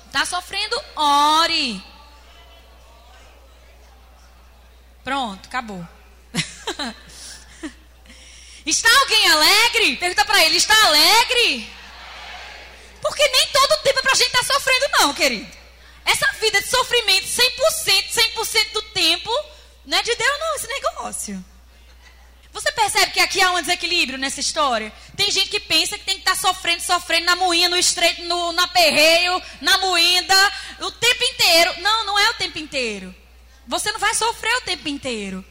Está 0.05 0.25
sofrendo? 0.25 0.79
Ore. 0.95 1.83
Pronto, 5.03 5.47
acabou. 5.47 5.85
está 8.65 8.89
alguém 8.99 9.27
alegre? 9.29 9.97
Pergunta 9.97 10.23
para 10.23 10.45
ele: 10.45 10.57
está 10.57 10.85
alegre? 10.85 11.73
Porque 13.01 13.27
nem 13.27 13.47
todo 13.47 13.83
tempo 13.83 13.99
é 13.99 14.01
para 14.01 14.11
a 14.11 14.15
gente 14.15 14.27
estar 14.27 14.45
tá 14.45 14.53
sofrendo, 14.53 14.87
não, 14.99 15.13
querido. 15.13 15.57
Essa 16.05 16.31
vida 16.39 16.61
de 16.61 16.67
sofrimento 16.67 17.25
100%, 17.25 18.11
100% 18.11 18.71
do 18.71 18.81
tempo, 18.93 19.29
não 19.85 19.97
é 19.97 20.03
de 20.03 20.15
Deus, 20.15 20.39
não, 20.39 20.55
esse 20.55 20.67
negócio. 20.67 21.45
Você 22.57 22.71
percebe 22.71 23.11
que 23.11 23.19
aqui 23.19 23.39
há 23.39 23.51
um 23.51 23.61
desequilíbrio 23.61 24.17
nessa 24.17 24.39
história? 24.39 24.91
Tem 25.15 25.29
gente 25.29 25.47
que 25.47 25.59
pensa 25.59 25.95
que 25.95 26.03
tem 26.03 26.15
que 26.15 26.21
estar 26.21 26.31
tá 26.31 26.41
sofrendo, 26.41 26.81
sofrendo 26.81 27.27
na 27.27 27.35
moinha, 27.35 27.69
no 27.69 27.77
estreito, 27.77 28.23
no, 28.23 28.51
na 28.51 28.67
perreio, 28.67 29.39
na 29.61 29.77
moinda, 29.77 30.33
o 30.79 30.89
tempo 30.89 31.23
inteiro. 31.23 31.79
Não, 31.81 32.05
não 32.07 32.17
é 32.17 32.31
o 32.31 32.33
tempo 32.33 32.57
inteiro. 32.57 33.13
Você 33.67 33.91
não 33.91 33.99
vai 33.99 34.15
sofrer 34.15 34.51
o 34.57 34.61
tempo 34.61 34.89
inteiro. 34.89 35.45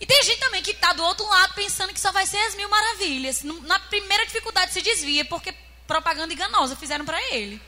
E 0.00 0.06
tem 0.06 0.22
gente 0.22 0.40
também 0.40 0.62
que 0.62 0.70
está 0.70 0.94
do 0.94 1.04
outro 1.04 1.26
lado 1.26 1.52
pensando 1.52 1.92
que 1.92 2.00
só 2.00 2.10
vai 2.10 2.24
ser 2.24 2.38
as 2.38 2.54
mil 2.54 2.70
maravilhas. 2.70 3.42
Na 3.42 3.78
primeira 3.78 4.24
dificuldade 4.24 4.72
se 4.72 4.80
desvia, 4.80 5.26
porque 5.26 5.54
propaganda 5.86 6.32
enganosa 6.32 6.74
fizeram 6.74 7.04
para 7.04 7.20
ele. 7.34 7.60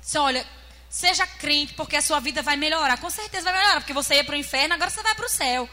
Você 0.00 0.16
olha, 0.16 0.46
seja 0.88 1.26
crente, 1.26 1.74
porque 1.74 1.96
a 1.96 2.02
sua 2.02 2.18
vida 2.18 2.40
vai 2.40 2.56
melhorar. 2.56 2.96
Com 2.96 3.10
certeza 3.10 3.44
vai 3.44 3.60
melhorar, 3.60 3.80
porque 3.82 3.92
você 3.92 4.14
ia 4.14 4.24
para 4.24 4.36
o 4.36 4.38
inferno, 4.38 4.72
agora 4.72 4.88
você 4.88 5.02
vai 5.02 5.14
para 5.14 5.26
o 5.26 5.28
céu. 5.28 5.68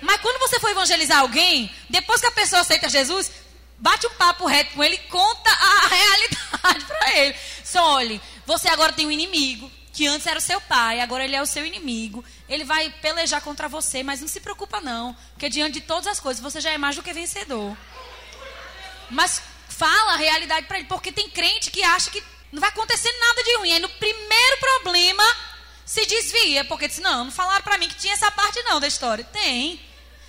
Mas 0.00 0.20
quando 0.20 0.38
você 0.38 0.60
for 0.60 0.70
evangelizar 0.70 1.18
alguém, 1.18 1.74
depois 1.88 2.20
que 2.20 2.26
a 2.26 2.32
pessoa 2.32 2.62
aceita 2.62 2.88
Jesus, 2.88 3.30
bate 3.78 4.06
um 4.06 4.14
papo 4.14 4.46
reto 4.46 4.74
com 4.74 4.84
ele 4.84 4.98
conta 4.98 5.50
a 5.50 5.88
realidade 5.88 6.84
para 6.86 7.16
ele. 7.16 7.36
Só 7.64 7.94
olhe, 7.94 8.20
você 8.46 8.68
agora 8.68 8.92
tem 8.92 9.06
um 9.06 9.10
inimigo 9.10 9.70
que 9.96 10.06
antes 10.06 10.26
era 10.26 10.38
o 10.38 10.42
seu 10.42 10.60
pai, 10.60 11.00
agora 11.00 11.24
ele 11.24 11.34
é 11.34 11.40
o 11.40 11.46
seu 11.46 11.64
inimigo. 11.64 12.22
Ele 12.46 12.64
vai 12.64 12.90
pelejar 13.00 13.40
contra 13.40 13.66
você, 13.66 14.02
mas 14.02 14.20
não 14.20 14.28
se 14.28 14.40
preocupa 14.40 14.78
não, 14.78 15.16
porque 15.32 15.48
diante 15.48 15.80
de 15.80 15.80
todas 15.80 16.06
as 16.06 16.20
coisas 16.20 16.42
você 16.42 16.60
já 16.60 16.70
é 16.70 16.76
mais 16.76 16.96
do 16.96 17.02
que 17.02 17.14
vencedor. 17.14 17.74
Mas 19.10 19.40
fala 19.70 20.12
a 20.12 20.16
realidade 20.16 20.66
para 20.66 20.78
ele, 20.78 20.86
porque 20.86 21.10
tem 21.10 21.30
crente 21.30 21.70
que 21.70 21.82
acha 21.82 22.10
que 22.10 22.22
não 22.52 22.60
vai 22.60 22.68
acontecer 22.68 23.10
nada 23.18 23.42
de 23.42 23.56
ruim. 23.56 23.72
Aí 23.72 23.78
no 23.78 23.88
primeiro 23.88 24.56
problema 24.60 25.24
se 25.86 26.04
desvia, 26.04 26.64
porque 26.64 26.88
diz: 26.88 26.98
Não, 26.98 27.24
não 27.24 27.32
falaram 27.32 27.62
para 27.62 27.78
mim 27.78 27.88
que 27.88 27.94
tinha 27.94 28.12
essa 28.12 28.30
parte 28.30 28.62
não 28.64 28.78
da 28.78 28.86
história. 28.86 29.24
Tem. 29.24 29.80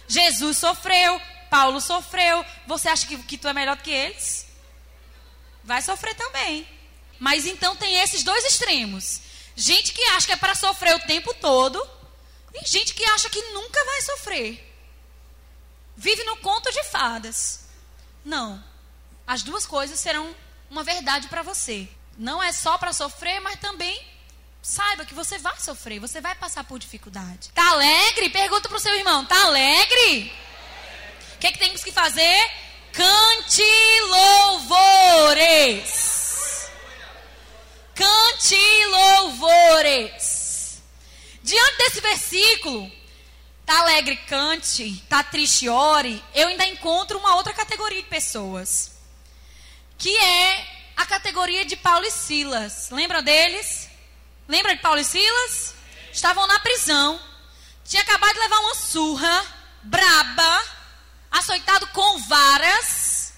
Jesus 0.07 0.57
sofreu, 0.57 1.21
Paulo 1.49 1.81
sofreu. 1.81 2.45
Você 2.65 2.87
acha 2.89 3.05
que, 3.05 3.17
que 3.23 3.37
tu 3.37 3.47
é 3.47 3.53
melhor 3.53 3.75
do 3.75 3.83
que 3.83 3.91
eles? 3.91 4.47
Vai 5.63 5.81
sofrer 5.81 6.15
também. 6.15 6.67
Mas 7.19 7.45
então 7.45 7.75
tem 7.75 7.95
esses 8.01 8.23
dois 8.23 8.45
extremos. 8.45 9.21
Gente 9.55 9.91
que 9.91 10.03
acha 10.03 10.27
que 10.27 10.33
é 10.33 10.37
para 10.37 10.55
sofrer 10.55 10.95
o 10.95 10.99
tempo 10.99 11.33
todo 11.33 11.85
e 12.53 12.65
gente 12.67 12.93
que 12.93 13.03
acha 13.05 13.29
que 13.29 13.41
nunca 13.51 13.83
vai 13.83 14.01
sofrer. 14.01 14.63
Vive 15.95 16.23
no 16.23 16.37
conto 16.37 16.71
de 16.71 16.83
fadas. 16.83 17.65
Não. 18.23 18.63
As 19.25 19.41
duas 19.41 19.65
coisas 19.65 19.99
serão 19.99 20.33
uma 20.69 20.83
verdade 20.83 21.27
para 21.27 21.41
você. 21.41 21.89
Não 22.17 22.41
é 22.41 22.51
só 22.51 22.77
para 22.77 22.93
sofrer, 22.93 23.39
mas 23.41 23.59
também 23.59 23.99
saiba 24.67 25.05
que 25.05 25.13
você 25.13 25.37
vai 25.37 25.57
sofrer, 25.57 25.97
você 25.97 26.19
vai 26.19 26.35
passar 26.35 26.65
por 26.65 26.77
dificuldade. 26.77 27.49
Tá 27.53 27.69
alegre? 27.69 28.29
Pergunta 28.29 28.67
pro 28.67 28.77
seu 28.77 28.93
irmão, 28.95 29.23
tá 29.23 29.45
alegre? 29.45 30.29
O 31.35 31.37
que, 31.39 31.47
é 31.47 31.51
que 31.53 31.57
temos 31.57 31.81
que 31.81 31.91
fazer? 31.91 32.51
Cante 32.91 33.63
louvores. 34.89 35.87
Cante 37.95 38.57
louvores. 38.87 40.81
Diante 41.41 41.77
desse 41.77 42.01
versículo, 42.01 42.91
tá 43.65 43.79
alegre, 43.79 44.17
cante, 44.27 45.01
tá 45.07 45.23
triste, 45.23 45.69
ore. 45.69 46.21
Eu 46.35 46.49
ainda 46.49 46.67
encontro 46.67 47.17
uma 47.19 47.37
outra 47.37 47.53
categoria 47.53 48.03
de 48.03 48.09
pessoas, 48.09 48.91
que 49.97 50.13
é 50.17 50.67
a 50.97 51.05
categoria 51.05 51.63
de 51.63 51.77
Paulo 51.77 52.05
e 52.05 52.11
Silas. 52.11 52.89
Lembra 52.91 53.21
deles? 53.21 53.86
Lembra 54.47 54.75
de 54.75 54.81
Paulo 54.81 54.99
e 54.99 55.03
Silas? 55.03 55.75
Estavam 56.11 56.47
na 56.47 56.59
prisão. 56.59 57.19
Tinha 57.83 58.01
acabado 58.01 58.33
de 58.33 58.39
levar 58.39 58.59
uma 58.59 58.75
surra 58.75 59.45
braba, 59.83 60.63
açoitado 61.31 61.87
com 61.87 62.19
varas. 62.23 63.33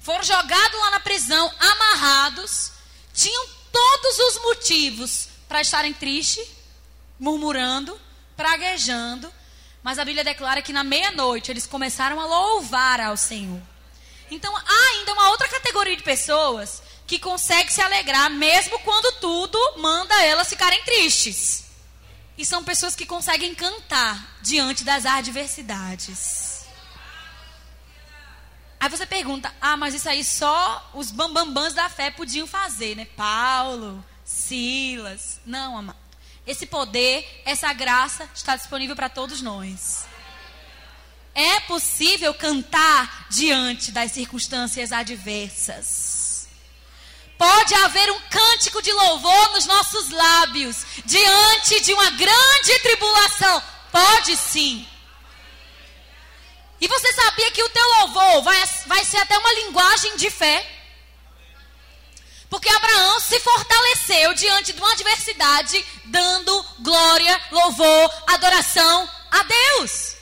Foram 0.00 0.22
jogados 0.22 0.80
lá 0.80 0.90
na 0.90 1.00
prisão, 1.00 1.52
amarrados. 1.58 2.72
Tinham 3.14 3.48
todos 3.72 4.18
os 4.18 4.42
motivos 4.42 5.28
para 5.48 5.60
estarem 5.60 5.92
tristes, 5.92 6.46
murmurando, 7.18 7.98
praguejando. 8.36 9.32
Mas 9.82 9.98
a 9.98 10.04
Bíblia 10.04 10.24
declara 10.24 10.60
que 10.60 10.72
na 10.72 10.84
meia-noite 10.84 11.50
eles 11.50 11.66
começaram 11.66 12.20
a 12.20 12.26
louvar 12.26 13.00
ao 13.00 13.16
Senhor. 13.16 13.62
Então 14.30 14.54
há 14.54 14.90
ainda 14.92 15.14
uma 15.14 15.30
outra 15.30 15.48
categoria 15.48 15.96
de 15.96 16.02
pessoas 16.02 16.82
que 17.08 17.18
consegue 17.18 17.72
se 17.72 17.80
alegrar 17.80 18.30
mesmo 18.30 18.78
quando 18.80 19.18
tudo 19.18 19.58
manda 19.78 20.14
elas 20.22 20.48
ficarem 20.48 20.84
tristes. 20.84 21.64
E 22.36 22.44
são 22.44 22.62
pessoas 22.62 22.94
que 22.94 23.06
conseguem 23.06 23.54
cantar 23.54 24.36
diante 24.42 24.84
das 24.84 25.06
adversidades. 25.06 26.66
Aí 28.78 28.88
você 28.90 29.06
pergunta: 29.06 29.52
"Ah, 29.58 29.76
mas 29.76 29.94
isso 29.94 30.08
aí 30.08 30.22
só 30.22 30.90
os 30.94 31.10
bambambãs 31.10 31.72
da 31.72 31.88
fé 31.88 32.10
podiam 32.10 32.46
fazer, 32.46 32.94
né? 32.94 33.06
Paulo, 33.16 34.04
Silas". 34.22 35.40
Não, 35.46 35.78
amado. 35.78 35.98
Esse 36.46 36.66
poder, 36.66 37.42
essa 37.44 37.72
graça 37.72 38.28
está 38.34 38.54
disponível 38.54 38.94
para 38.94 39.08
todos 39.08 39.40
nós. 39.40 40.06
É 41.34 41.60
possível 41.60 42.34
cantar 42.34 43.26
diante 43.30 43.92
das 43.92 44.12
circunstâncias 44.12 44.92
adversas. 44.92 46.17
Pode 47.38 47.72
haver 47.72 48.10
um 48.10 48.20
cântico 48.28 48.82
de 48.82 48.92
louvor 48.92 49.52
nos 49.52 49.64
nossos 49.64 50.10
lábios 50.10 50.84
diante 51.04 51.80
de 51.80 51.94
uma 51.94 52.10
grande 52.10 52.78
tribulação. 52.82 53.62
Pode 53.92 54.36
sim. 54.36 54.86
E 56.80 56.88
você 56.88 57.12
sabia 57.12 57.50
que 57.52 57.62
o 57.62 57.68
teu 57.68 57.88
louvor 58.00 58.42
vai, 58.42 58.64
vai 58.86 59.04
ser 59.04 59.18
até 59.18 59.38
uma 59.38 59.52
linguagem 59.52 60.16
de 60.16 60.28
fé? 60.30 60.66
Porque 62.50 62.68
Abraão 62.68 63.20
se 63.20 63.38
fortaleceu 63.40 64.34
diante 64.34 64.72
de 64.72 64.80
uma 64.80 64.92
adversidade, 64.92 65.84
dando 66.06 66.66
glória, 66.80 67.40
louvor, 67.52 68.22
adoração 68.26 69.08
a 69.30 69.42
Deus. 69.42 70.16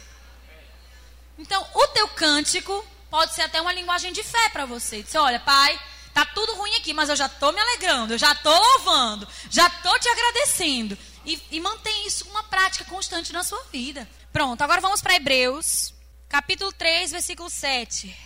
Então, 1.38 1.66
o 1.74 1.86
teu 1.88 2.08
cântico 2.08 2.84
pode 3.10 3.34
ser 3.34 3.42
até 3.42 3.60
uma 3.60 3.72
linguagem 3.72 4.12
de 4.12 4.22
fé 4.22 4.48
para 4.48 4.66
você. 4.66 5.02
Dizer, 5.02 5.18
olha, 5.18 5.38
pai, 5.40 5.78
tá 6.16 6.24
tudo 6.24 6.54
ruim 6.54 6.74
aqui, 6.76 6.94
mas 6.94 7.10
eu 7.10 7.16
já 7.16 7.26
estou 7.26 7.52
me 7.52 7.60
alegrando, 7.60 8.14
eu 8.14 8.18
já 8.18 8.32
estou 8.32 8.58
louvando, 8.58 9.28
já 9.50 9.66
estou 9.66 9.98
te 9.98 10.08
agradecendo. 10.08 10.96
E, 11.26 11.38
e 11.50 11.60
mantém 11.60 12.06
isso 12.06 12.26
uma 12.30 12.42
prática 12.44 12.86
constante 12.86 13.34
na 13.34 13.44
sua 13.44 13.62
vida. 13.64 14.08
Pronto, 14.32 14.62
agora 14.62 14.80
vamos 14.80 15.02
para 15.02 15.14
Hebreus, 15.14 15.92
capítulo 16.26 16.72
3, 16.72 17.10
versículo 17.10 17.50
7. 17.50 18.16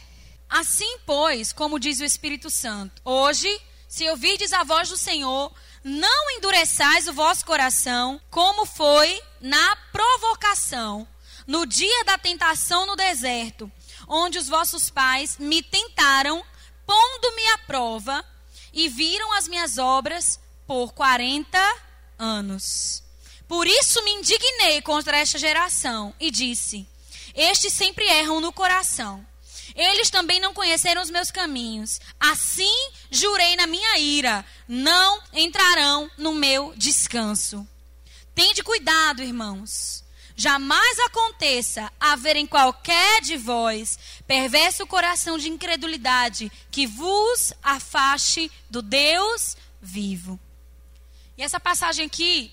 Assim, 0.48 0.98
pois, 1.04 1.52
como 1.52 1.80
diz 1.80 1.98
o 1.98 2.04
Espírito 2.04 2.48
Santo, 2.48 3.02
hoje, 3.04 3.60
se 3.88 4.08
ouvirdes 4.08 4.52
a 4.52 4.62
voz 4.62 4.88
do 4.88 4.96
Senhor, 4.96 5.52
não 5.82 6.30
endureçais 6.30 7.08
o 7.08 7.12
vosso 7.12 7.44
coração, 7.44 8.20
como 8.30 8.66
foi 8.66 9.20
na 9.40 9.74
provocação 9.90 11.08
no 11.44 11.66
dia 11.66 12.04
da 12.04 12.16
tentação 12.16 12.86
no 12.86 12.94
deserto, 12.94 13.68
onde 14.06 14.38
os 14.38 14.48
vossos 14.48 14.90
pais 14.90 15.36
me 15.38 15.60
tentaram, 15.60 16.44
pondo-me 16.90 17.46
à 17.50 17.58
prova, 17.58 18.24
e 18.72 18.88
viram 18.88 19.32
as 19.34 19.46
minhas 19.46 19.78
obras 19.78 20.40
por 20.66 20.92
40 20.92 21.56
anos. 22.18 23.04
Por 23.46 23.64
isso 23.64 24.02
me 24.02 24.10
indignei 24.14 24.82
contra 24.82 25.16
esta 25.16 25.38
geração 25.38 26.12
e 26.18 26.32
disse: 26.32 26.88
Estes 27.32 27.72
sempre 27.72 28.04
erram 28.06 28.40
no 28.40 28.52
coração. 28.52 29.24
Eles 29.76 30.10
também 30.10 30.40
não 30.40 30.52
conheceram 30.52 31.00
os 31.00 31.10
meus 31.10 31.30
caminhos. 31.30 32.00
Assim 32.18 32.90
jurei 33.08 33.54
na 33.54 33.68
minha 33.68 33.98
ira: 33.98 34.44
não 34.66 35.22
entrarão 35.32 36.10
no 36.18 36.32
meu 36.32 36.74
descanso. 36.76 37.66
Tende 38.34 38.64
cuidado, 38.64 39.22
irmãos 39.22 40.02
jamais 40.40 40.98
aconteça 41.00 41.92
haver 42.00 42.34
em 42.34 42.46
qualquer 42.46 43.20
de 43.20 43.36
vós 43.36 43.98
perverso 44.26 44.86
coração 44.86 45.36
de 45.36 45.50
incredulidade 45.50 46.50
que 46.70 46.86
vos 46.86 47.52
afaste 47.62 48.50
do 48.70 48.80
Deus 48.80 49.54
vivo. 49.82 50.40
E 51.36 51.42
essa 51.42 51.60
passagem 51.60 52.06
aqui, 52.06 52.50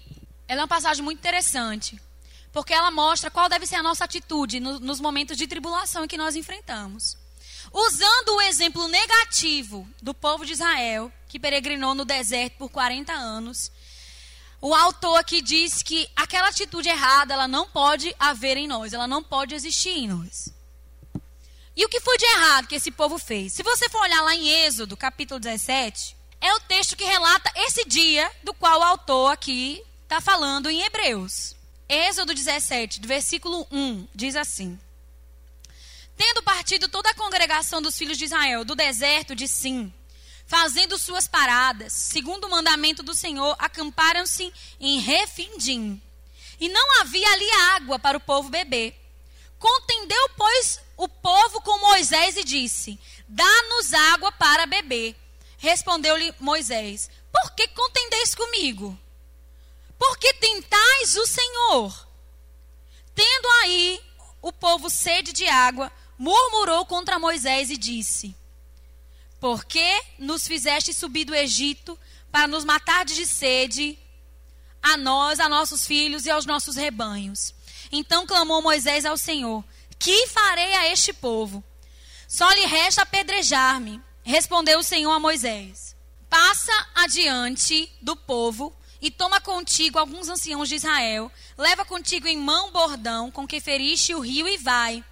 ela 0.50 0.60
é 0.60 0.64
uma 0.64 0.68
passagem 0.68 1.02
muito 1.02 1.20
interessante, 1.20 1.98
porque 2.52 2.74
ela 2.74 2.92
mostra 2.92 3.32
qual 3.32 3.48
deve 3.48 3.66
ser 3.66 3.76
a 3.76 3.84
nossa 3.84 4.04
atitude 4.04 4.60
no, 4.60 4.82
nos 4.82 5.00
momentos 5.00 5.38
de 5.38 5.48
tribulação 5.48 6.10
que 6.10 6.18
nós 6.18 6.36
enfrentamos. 6.36 7.16
Usando 7.72 8.36
o 8.36 8.42
exemplo 8.42 8.86
negativo 8.90 9.88
do 10.02 10.14
povo 10.14 10.46
de 10.46 10.52
Israel, 10.52 11.10
que 11.30 11.40
peregrinou 11.40 11.96
no 11.96 12.04
deserto 12.04 12.58
por 12.58 12.70
40 12.70 13.14
anos, 13.14 13.72
o 14.60 14.74
autor 14.74 15.18
aqui 15.18 15.42
diz 15.42 15.84
que 15.84 16.10
aquela 16.16 16.50
atitude 16.50 16.90
errada, 16.90 17.34
ela 17.34 17.48
não 17.48 17.68
pode 17.68 18.14
haver 18.20 18.58
em 18.58 18.68
nós, 18.68 18.94
ela 18.94 19.08
não 19.08 19.24
pode 19.24 19.54
existir 19.54 19.90
em 19.90 20.08
nós. 20.08 20.50
E 21.76 21.86
o 21.86 21.90
que 21.90 22.02
foi 22.02 22.18
de 22.18 22.26
errado 22.26 22.68
que 22.68 22.76
esse 22.76 22.90
povo 22.90 23.20
fez? 23.20 23.54
Se 23.54 23.62
você 23.62 23.88
for 23.88 24.02
olhar 24.02 24.22
lá 24.24 24.36
em 24.36 24.50
Êxodo, 24.66 24.98
capítulo 24.98 25.40
17, 25.40 26.18
é 26.42 26.54
o 26.56 26.60
texto 26.62 26.96
que 26.96 27.04
relata 27.04 27.52
esse 27.56 27.86
dia 27.86 28.32
do 28.44 28.54
qual 28.54 28.80
o 28.80 28.84
autor 28.84 29.32
aqui 29.32 29.84
está 30.04 30.20
falando 30.20 30.70
em 30.70 30.82
Hebreus. 30.82 31.56
Êxodo 31.88 32.34
17, 32.34 33.00
do 33.00 33.08
versículo 33.08 33.68
1, 33.72 34.08
diz 34.14 34.36
assim: 34.36 34.78
Tendo 36.18 36.42
partido 36.42 36.90
toda 36.90 37.12
a 37.12 37.14
congregação 37.14 37.80
dos 37.80 37.96
filhos 37.96 38.18
de 38.18 38.26
Israel 38.26 38.66
do 38.66 38.76
deserto 38.76 39.36
de 39.36 39.48
Sim, 39.48 39.94
fazendo 40.48 40.98
suas 40.98 41.28
paradas, 41.28 41.92
segundo 41.92 42.46
o 42.46 42.50
mandamento 42.50 43.04
do 43.04 43.14
Senhor, 43.14 43.56
acamparam-se 43.60 44.52
em 44.80 45.00
Refindim. 45.00 46.02
E 46.60 46.70
não 46.70 47.02
havia 47.02 47.30
ali 47.34 47.52
água 47.76 48.00
para 48.00 48.18
o 48.18 48.22
povo 48.22 48.50
beber. 48.50 48.96
Contendeu, 49.60 50.30
pois, 50.36 50.80
o 50.96 51.08
povo 51.08 51.62
com 51.62 51.78
Moisés 51.80 52.38
e 52.38 52.44
disse: 52.44 53.00
Dá-nos 53.28 53.94
água 53.94 54.32
para 54.32 54.66
beber. 54.66 55.16
Respondeu-lhe 55.58 56.34
Moisés: 56.40 57.10
Por 57.32 57.52
que 57.52 57.68
contendeis 57.68 58.34
comigo? 58.34 58.98
Porque 60.00 60.34
tentais 60.36 61.16
o 61.18 61.26
Senhor. 61.28 62.08
Tendo 63.14 63.48
aí 63.64 64.02
o 64.42 64.54
povo 64.54 64.90
sede 64.90 65.34
de 65.34 65.48
água, 65.48 65.92
murmurou 66.18 66.86
contra 66.86 67.20
Moisés 67.20 67.70
e 67.70 67.78
disse: 67.78 68.36
porque 69.40 70.02
nos 70.18 70.48
fizeste 70.48 70.94
subir 70.94 71.26
do 71.26 71.36
Egito 71.36 71.98
para 72.32 72.48
nos 72.48 72.64
matar 72.64 73.06
de 73.06 73.26
sede 73.26 73.98
a 74.82 74.98
nós, 74.98 75.40
a 75.40 75.50
nossos 75.50 75.86
filhos 75.86 76.26
e 76.26 76.30
aos 76.30 76.46
nossos 76.46 76.76
rebanhos. 76.76 77.54
Então 77.92 78.26
clamou 78.26 78.62
Moisés 78.62 79.06
ao 79.06 79.18
Senhor: 79.18 79.64
Que 80.00 80.28
farei 80.28 80.76
a 80.76 80.92
este 80.92 81.14
povo? 81.14 81.64
Só 82.28 82.52
lhe 82.52 82.66
resta 82.66 83.04
apedrejar-me. 83.04 84.02
Respondeu 84.24 84.80
o 84.80 84.84
Senhor 84.84 85.12
a 85.12 85.20
Moisés: 85.20 85.96
Passa 86.30 86.74
adiante 86.96 87.92
do 88.02 88.16
povo 88.16 88.76
e 89.02 89.12
toma 89.12 89.40
contigo 89.40 90.00
alguns 90.00 90.28
anciãos 90.28 90.68
de 90.68 90.76
Israel. 90.76 91.32
Leva 91.58 91.86
contigo 91.86 92.28
em 92.28 92.38
mão 92.38 92.72
bordão 92.72 93.32
com 93.32 93.48
que 93.48 93.62
feriste 93.62 94.14
o 94.14 94.20
rio 94.20 94.48
e 94.48 94.58
vai. 94.58 95.04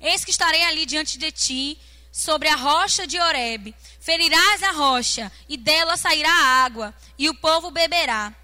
Eis 0.00 0.24
que 0.24 0.30
estarei 0.30 0.62
ali 0.64 0.86
diante 0.86 1.18
de 1.18 1.30
ti, 1.30 1.78
sobre 2.12 2.46
a 2.48 2.54
rocha 2.54 3.06
de 3.06 3.18
Horebe. 3.18 3.74
Ferirás 3.98 4.62
a 4.62 4.72
rocha, 4.72 5.32
e 5.48 5.56
dela 5.56 5.96
sairá 5.96 6.30
água, 6.30 6.94
e 7.18 7.30
o 7.30 7.34
povo 7.34 7.70
beberá. 7.70 8.34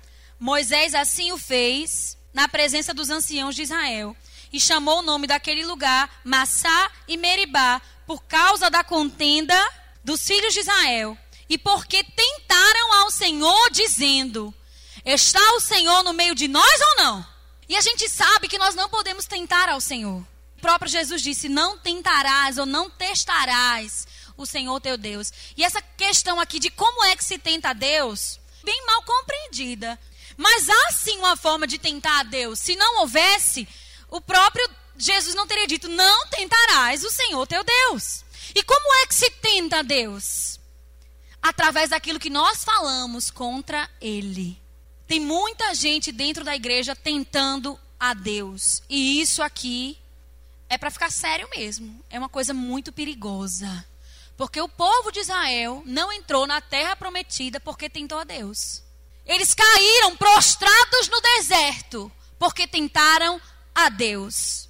Moisés 0.41 0.95
assim 0.95 1.31
o 1.33 1.39
fez 1.39 2.17
na 2.33 2.49
presença 2.49 2.95
dos 2.95 3.11
anciãos 3.11 3.55
de 3.55 3.63
Israel, 3.63 4.17
e 4.51 4.59
chamou 4.59 5.01
o 5.01 5.03
nome 5.03 5.27
daquele 5.27 5.67
lugar 5.67 6.21
Massá 6.25 6.91
e 7.07 7.17
Meribá, 7.19 7.83
por 8.07 8.23
causa 8.23 8.71
da 8.71 8.83
contenda 8.83 9.55
dos 10.03 10.27
filhos 10.27 10.55
de 10.55 10.61
Israel, 10.61 11.19
e 11.49 11.59
porque 11.59 12.03
tentaram 12.03 12.95
ao 12.95 13.11
Senhor, 13.11 13.71
dizendo: 13.71 14.55
Está 15.05 15.53
o 15.55 15.61
Senhor 15.61 16.03
no 16.03 16.15
meio 16.15 16.35
de 16.35 16.49
nós 16.49 16.81
ou 16.91 17.05
não? 17.05 17.27
E 17.69 17.77
a 17.77 17.81
gente 17.83 18.09
sabe 18.09 18.49
que 18.49 18.57
nós 18.57 18.75
não 18.75 18.89
podemos 18.89 19.27
tentar 19.27 19.69
ao 19.69 19.81
Senhor. 19.81 20.25
Próprio 20.59 20.91
Jesus 20.91 21.23
disse: 21.23 21.49
Não 21.49 21.79
tentarás 21.79 22.59
ou 22.59 22.67
não 22.67 22.91
testarás 22.91 24.07
o 24.37 24.47
Senhor 24.47 24.81
teu 24.81 24.97
Deus. 24.97 25.33
E 25.57 25.65
essa 25.65 25.81
questão 25.81 26.41
aqui 26.41 26.59
de 26.59 26.71
como 26.71 27.05
é 27.05 27.17
que 27.17 27.25
se 27.25 27.39
tenta 27.39 27.71
a 27.71 27.73
Deus, 27.73 28.39
bem 28.65 28.87
mal 28.87 29.03
compreendida. 29.03 29.99
Mas 30.37 30.69
há 30.69 30.93
sim 30.93 31.19
uma 31.19 31.37
forma 31.37 31.67
de 31.67 31.79
tentar 31.79 32.21
a 32.21 32.23
Deus. 32.23 32.61
Se 32.61 32.77
não 32.77 33.01
houvesse, 33.01 33.69
o 34.09 34.21
próprio 34.21 34.69
Jesus 34.97 35.35
não 35.35 35.47
teria 35.47 35.67
dito: 35.67 35.89
Não 35.89 36.27
tentarás 36.29 37.05
o 37.05 37.11
Senhor 37.11 37.47
teu 37.47 37.65
Deus. 37.65 38.25
E 38.55 38.63
como 38.63 38.95
é 39.03 39.07
que 39.07 39.15
se 39.15 39.31
tenta 39.31 39.81
a 39.81 39.83
Deus? 39.83 40.59
Através 41.43 41.91
daquilo 41.91 42.19
que 42.19 42.31
nós 42.31 42.65
falamos 42.65 43.31
contra 43.31 43.89
Ele. 44.01 44.61
Tem 45.07 45.21
muita 45.21 45.75
gente 45.75 46.13
dentro 46.13 46.45
da 46.45 46.55
igreja 46.55 46.95
tentando 46.95 47.79
a 47.99 48.15
Deus. 48.15 48.83
E 48.89 49.21
isso 49.21 49.43
aqui 49.43 49.99
é 50.69 50.77
para 50.77 50.91
ficar 50.91 51.11
sério 51.11 51.49
mesmo. 51.51 52.05
É 52.11 52.19
uma 52.19 52.29
coisa 52.29 52.53
muito 52.53 52.93
perigosa. 52.93 53.85
Porque 54.37 54.61
o 54.61 54.69
povo 54.69 55.11
de 55.11 55.21
Israel 55.21 55.83
não 55.85 56.13
entrou 56.13 56.47
na 56.47 56.61
terra 56.61 56.95
prometida 56.95 57.59
porque 57.59 57.91
tentou 57.91 58.19
a 58.19 58.25
Deus. 58.25 58.83
Eles 59.27 59.55
caíram 59.55 60.17
prostrados 60.17 61.09
no 61.09 61.21
deserto 61.21 62.11
porque 62.39 62.67
tentaram 62.67 63.41
a 63.75 63.89
Deus. 63.89 64.69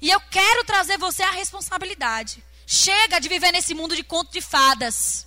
E 0.00 0.10
eu 0.10 0.20
quero 0.20 0.64
trazer 0.64 0.98
você 0.98 1.22
a 1.22 1.30
responsabilidade. 1.30 2.44
Chega 2.66 3.18
de 3.18 3.28
viver 3.28 3.52
nesse 3.52 3.74
mundo 3.74 3.96
de 3.96 4.04
conto 4.04 4.32
de 4.32 4.40
fadas. 4.40 5.26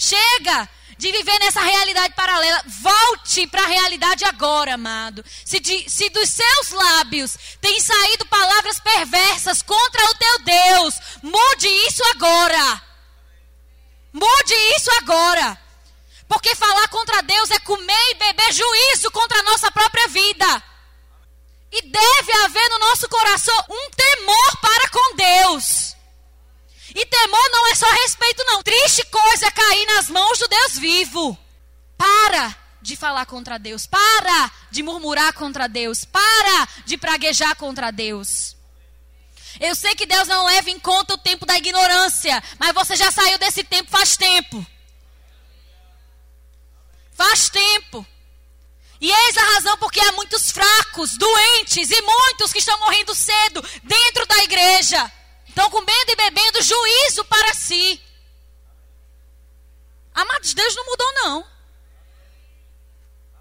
Chega 0.00 0.66
de 0.96 1.12
viver 1.12 1.38
nessa 1.40 1.60
realidade 1.60 2.14
paralela. 2.14 2.64
Volte 2.66 3.46
para 3.46 3.62
a 3.62 3.66
realidade 3.66 4.24
agora, 4.24 4.72
amado. 4.72 5.22
Se, 5.44 5.60
de, 5.60 5.90
se 5.90 6.08
dos 6.08 6.26
seus 6.30 6.70
lábios 6.70 7.36
têm 7.60 7.78
saído 7.78 8.24
palavras 8.24 8.80
perversas 8.80 9.60
contra 9.60 10.02
o 10.06 10.14
teu 10.14 10.38
Deus, 10.38 10.94
mude 11.22 11.68
isso 11.86 12.02
agora. 12.14 12.82
Mude 14.10 14.54
isso 14.78 14.90
agora. 15.02 15.60
Porque 16.26 16.54
falar 16.54 16.88
contra 16.88 17.22
Deus 17.22 17.50
é 17.50 17.58
comer 17.58 18.10
e 18.12 18.14
beber 18.14 18.52
juízo 18.54 19.10
contra 19.10 19.38
a 19.38 19.42
nossa 19.42 19.70
própria 19.70 20.08
vida. 20.08 20.62
E 21.72 21.82
deve 21.82 22.32
haver 22.44 22.70
no 22.70 22.78
nosso 22.78 23.06
coração 23.06 23.64
um 23.68 23.90
temor 23.90 24.56
para 24.62 24.88
com 24.88 25.16
Deus. 25.16 25.89
E 26.94 27.06
temor 27.06 27.50
não 27.50 27.68
é 27.68 27.74
só 27.74 27.90
respeito, 28.02 28.44
não. 28.44 28.62
Triste 28.62 29.04
coisa 29.06 29.46
é 29.46 29.50
cair 29.50 29.86
nas 29.86 30.08
mãos 30.08 30.38
do 30.38 30.48
Deus 30.48 30.78
vivo. 30.78 31.38
Para 31.96 32.56
de 32.82 32.96
falar 32.96 33.26
contra 33.26 33.58
Deus. 33.58 33.86
Para 33.86 34.50
de 34.70 34.82
murmurar 34.82 35.32
contra 35.32 35.68
Deus. 35.68 36.04
Para 36.04 36.68
de 36.84 36.96
praguejar 36.96 37.54
contra 37.56 37.90
Deus. 37.90 38.56
Eu 39.58 39.74
sei 39.74 39.94
que 39.94 40.06
Deus 40.06 40.28
não 40.28 40.46
leva 40.46 40.70
em 40.70 40.78
conta 40.78 41.14
o 41.14 41.18
tempo 41.18 41.44
da 41.44 41.56
ignorância, 41.56 42.42
mas 42.58 42.72
você 42.72 42.96
já 42.96 43.10
saiu 43.10 43.36
desse 43.38 43.64
tempo 43.64 43.90
faz 43.90 44.16
tempo. 44.16 44.64
Faz 47.12 47.50
tempo. 47.50 48.06
E 49.00 49.10
eis 49.10 49.36
a 49.36 49.54
razão 49.54 49.76
porque 49.78 50.00
há 50.00 50.12
muitos 50.12 50.50
fracos, 50.50 51.16
doentes 51.16 51.90
e 51.90 52.02
muitos 52.02 52.52
que 52.52 52.58
estão 52.58 52.78
morrendo 52.78 53.14
cedo 53.14 53.62
dentro 53.82 54.26
da 54.26 54.44
igreja. 54.44 55.12
Estão 55.60 55.70
comendo 55.70 56.10
e 56.10 56.16
bebendo 56.16 56.62
juízo 56.62 57.22
para 57.26 57.52
si. 57.52 58.02
Amados, 60.14 60.54
Deus 60.54 60.74
não 60.74 60.86
mudou, 60.86 61.12
não. 61.12 61.46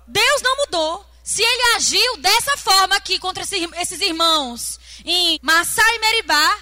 Deus 0.05 0.41
não 0.41 0.57
mudou. 0.57 1.05
Se 1.23 1.41
ele 1.41 1.75
agiu 1.77 2.17
dessa 2.17 2.57
forma 2.57 2.97
aqui 2.97 3.19
contra 3.19 3.41
esses 3.41 4.01
irmãos, 4.01 4.77
em 5.05 5.39
Massá 5.41 5.81
e 5.95 5.99
Meribá, 5.99 6.59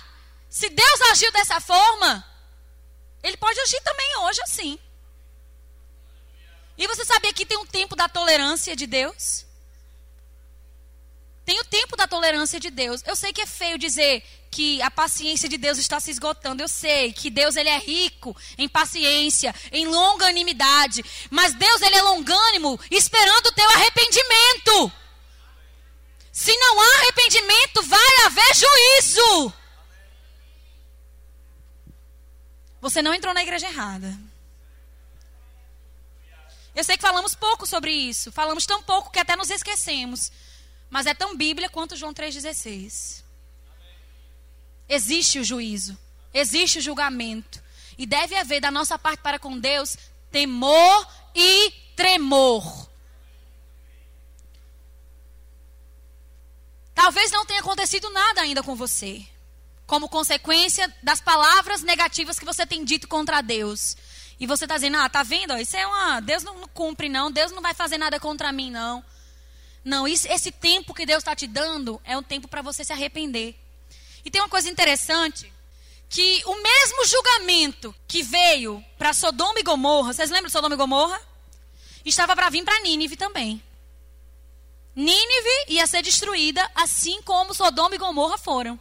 se 0.48 0.70
Deus 0.70 1.02
agiu 1.10 1.32
dessa 1.32 1.60
forma, 1.60 2.24
ele 3.24 3.38
pode 3.38 3.60
agir 3.60 3.82
também 3.82 4.18
hoje 4.18 4.40
assim. 4.44 4.80
E 6.78 6.86
você 6.86 7.04
sabia 7.04 7.34
que 7.34 7.48
tem 7.48 7.58
um 7.58 7.66
tempo 7.66 7.96
da 7.96 8.08
tolerância 8.08 8.76
de 8.76 8.86
Deus? 8.86 9.44
Tem 11.44 11.60
o 11.60 11.66
tempo 11.66 11.96
da 11.96 12.08
tolerância 12.08 12.60
de 12.60 12.70
Deus. 12.70 13.02
Eu 13.08 13.16
sei 13.16 13.34
que 13.34 13.42
é 13.42 13.48
feio 13.48 13.80
dizer 13.80 14.22
que 14.50 14.82
a 14.82 14.90
paciência 14.90 15.48
de 15.48 15.58
Deus 15.58 15.78
está 15.78 16.00
se 16.00 16.12
esgotando. 16.12 16.64
Eu 16.64 16.68
sei 16.68 17.14
que 17.14 17.30
Deus 17.30 17.56
ele 17.56 17.70
é 17.70 17.78
rico 17.78 18.36
em 18.58 18.68
paciência, 18.68 19.54
em 19.72 19.86
longanimidade. 19.88 21.04
Mas 21.30 21.54
Deus 21.54 21.82
ele 21.82 21.96
é 21.96 22.02
longânimo, 22.02 22.80
esperando 22.90 23.48
o 23.48 23.52
teu 23.52 23.70
arrependimento. 23.72 24.92
Se 26.32 26.56
não 26.56 26.82
há 26.82 27.00
arrependimento, 27.00 27.84
vai 27.84 28.26
haver 28.26 28.56
juízo. 28.56 29.54
Você 32.80 33.02
não 33.02 33.14
entrou 33.14 33.34
na 33.34 33.42
igreja 33.42 33.68
errada. 33.68 34.18
Eu 36.76 36.84
sei 36.84 36.96
que 36.96 37.02
falamos 37.02 37.34
pouco 37.34 37.66
sobre 37.66 37.92
isso. 37.92 38.32
Falamos 38.32 38.68
tão 38.68 38.84
pouco 38.84 39.10
que 39.10 39.20
até 39.20 39.36
nos 39.36 39.50
esquecemos. 39.50 40.32
Mas 40.90 41.08
é 41.08 41.14
tão 41.14 41.36
Bíblia 41.36 41.70
quanto 41.70 41.96
João 41.96 42.14
3,16. 42.14 43.24
Existe 44.88 45.40
o 45.40 45.44
juízo. 45.44 45.98
Existe 46.34 46.80
o 46.80 46.82
julgamento. 46.82 47.62
E 47.98 48.06
deve 48.06 48.36
haver 48.36 48.62
da 48.62 48.72
nossa 48.72 48.98
parte 48.98 49.22
para 49.22 49.40
com 49.40 49.58
Deus 49.58 49.98
temor 50.32 51.08
e 51.34 51.72
tremor. 51.96 52.88
Talvez 56.94 57.32
não 57.32 57.46
tenha 57.46 57.60
acontecido 57.60 58.10
nada 58.10 58.42
ainda 58.42 58.64
com 58.64 58.76
você. 58.76 59.26
Como 59.86 60.10
consequência 60.10 60.94
das 61.02 61.22
palavras 61.22 61.82
negativas 61.82 62.38
que 62.38 62.46
você 62.46 62.66
tem 62.66 62.84
dito 62.84 63.08
contra 63.08 63.42
Deus. 63.42 63.96
E 64.40 64.46
você 64.46 64.66
está 64.66 64.76
dizendo, 64.76 64.98
ah, 64.98 65.10
tá 65.10 65.24
vendo? 65.24 65.58
Isso 65.58 65.76
é 65.78 65.88
uma. 65.88 66.20
Deus 66.20 66.44
não 66.44 66.68
cumpre, 66.68 67.10
não. 67.10 67.32
Deus 67.32 67.52
não 67.52 67.62
vai 67.62 67.74
fazer 67.74 67.98
nada 67.98 68.20
contra 68.20 68.52
mim, 68.52 68.70
não. 68.70 69.04
Não, 69.84 70.08
isso, 70.08 70.28
esse 70.28 70.52
tempo 70.52 70.94
que 70.94 71.06
Deus 71.06 71.20
está 71.20 71.36
te 71.36 71.48
dando 71.48 72.02
é 72.04 72.18
um 72.18 72.24
tempo 72.24 72.48
para 72.48 72.62
você 72.62 72.84
se 72.84 72.92
arrepender. 72.92 73.56
E 74.28 74.30
tem 74.30 74.42
uma 74.42 74.50
coisa 74.50 74.70
interessante, 74.70 75.50
que 76.10 76.44
o 76.46 76.62
mesmo 76.62 77.06
julgamento 77.06 77.96
que 78.06 78.22
veio 78.22 78.84
para 78.98 79.14
Sodoma 79.14 79.58
e 79.58 79.64
Gomorra, 79.64 80.12
vocês 80.12 80.30
lembram 80.30 80.48
de 80.48 80.52
Sodoma 80.52 80.76
e 80.76 80.78
Gomorra? 80.78 81.18
Estava 82.04 82.36
para 82.36 82.50
vir 82.50 82.62
para 82.66 82.82
Nínive 82.82 83.16
também. 83.16 83.64
Nínive 84.94 85.66
ia 85.70 85.88
ser 85.88 86.02
destruída, 86.02 86.70
assim 86.76 87.22
como 87.22 87.54
Sodoma 87.54 87.96
e 87.96 87.98
Gomorra 87.98 88.38
foram. 88.38 88.78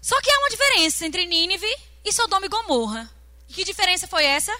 Só 0.00 0.20
que 0.20 0.30
há 0.30 0.38
uma 0.38 0.50
diferença 0.50 1.04
entre 1.04 1.26
Nínive 1.26 1.66
e 2.04 2.12
Sodoma 2.12 2.46
e 2.46 2.48
Gomorra. 2.48 3.12
E 3.48 3.54
que 3.54 3.64
diferença 3.64 4.06
foi 4.06 4.24
essa? 4.24 4.56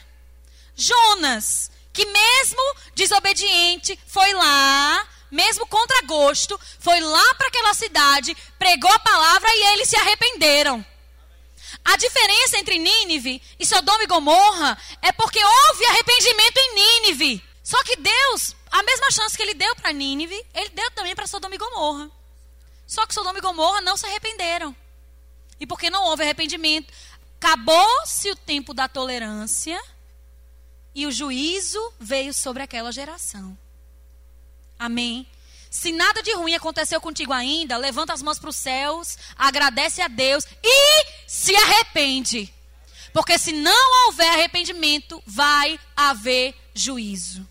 Jonas, 0.74 1.70
que 1.92 2.04
mesmo 2.04 2.74
desobediente, 2.96 3.96
foi 4.08 4.34
lá, 4.34 5.08
mesmo 5.30 5.66
contra 5.66 6.02
gosto, 6.02 6.58
foi 6.78 7.00
lá 7.00 7.34
para 7.34 7.48
aquela 7.48 7.74
cidade, 7.74 8.36
pregou 8.58 8.90
a 8.90 8.98
palavra 8.98 9.48
e 9.52 9.62
eles 9.74 9.88
se 9.88 9.96
arrependeram. 9.96 10.84
A 11.84 11.96
diferença 11.96 12.58
entre 12.58 12.78
Nínive 12.78 13.42
e 13.58 13.66
Sodoma 13.66 14.02
e 14.02 14.06
Gomorra 14.06 14.76
é 15.02 15.12
porque 15.12 15.38
houve 15.38 15.86
arrependimento 15.86 16.56
em 16.56 16.74
Nínive. 16.74 17.44
Só 17.62 17.82
que 17.84 17.96
Deus, 17.96 18.54
a 18.70 18.82
mesma 18.82 19.10
chance 19.10 19.36
que 19.36 19.42
ele 19.42 19.54
deu 19.54 19.74
para 19.76 19.92
Nínive, 19.92 20.44
ele 20.54 20.70
deu 20.70 20.90
também 20.92 21.14
para 21.14 21.26
Sodoma 21.26 21.54
e 21.54 21.58
Gomorra. 21.58 22.10
Só 22.86 23.04
que 23.06 23.14
Sodoma 23.14 23.38
e 23.38 23.42
Gomorra 23.42 23.80
não 23.80 23.96
se 23.96 24.06
arrependeram. 24.06 24.74
E 25.58 25.66
porque 25.66 25.90
não 25.90 26.04
houve 26.04 26.22
arrependimento, 26.22 26.92
acabou-se 27.40 28.30
o 28.30 28.36
tempo 28.36 28.74
da 28.74 28.88
tolerância 28.88 29.80
e 30.94 31.06
o 31.06 31.12
juízo 31.12 31.92
veio 31.98 32.32
sobre 32.32 32.62
aquela 32.62 32.92
geração. 32.92 33.56
Amém? 34.78 35.26
Se 35.70 35.92
nada 35.92 36.22
de 36.22 36.32
ruim 36.34 36.54
aconteceu 36.54 37.00
contigo 37.00 37.32
ainda, 37.32 37.76
levanta 37.76 38.12
as 38.12 38.22
mãos 38.22 38.38
para 38.38 38.50
os 38.50 38.56
céus, 38.56 39.18
agradece 39.36 40.00
a 40.00 40.08
Deus 40.08 40.46
e 40.62 41.06
se 41.26 41.54
arrepende. 41.54 42.52
Porque 43.12 43.38
se 43.38 43.52
não 43.52 44.06
houver 44.06 44.30
arrependimento, 44.30 45.22
vai 45.26 45.78
haver 45.96 46.54
juízo. 46.74 47.46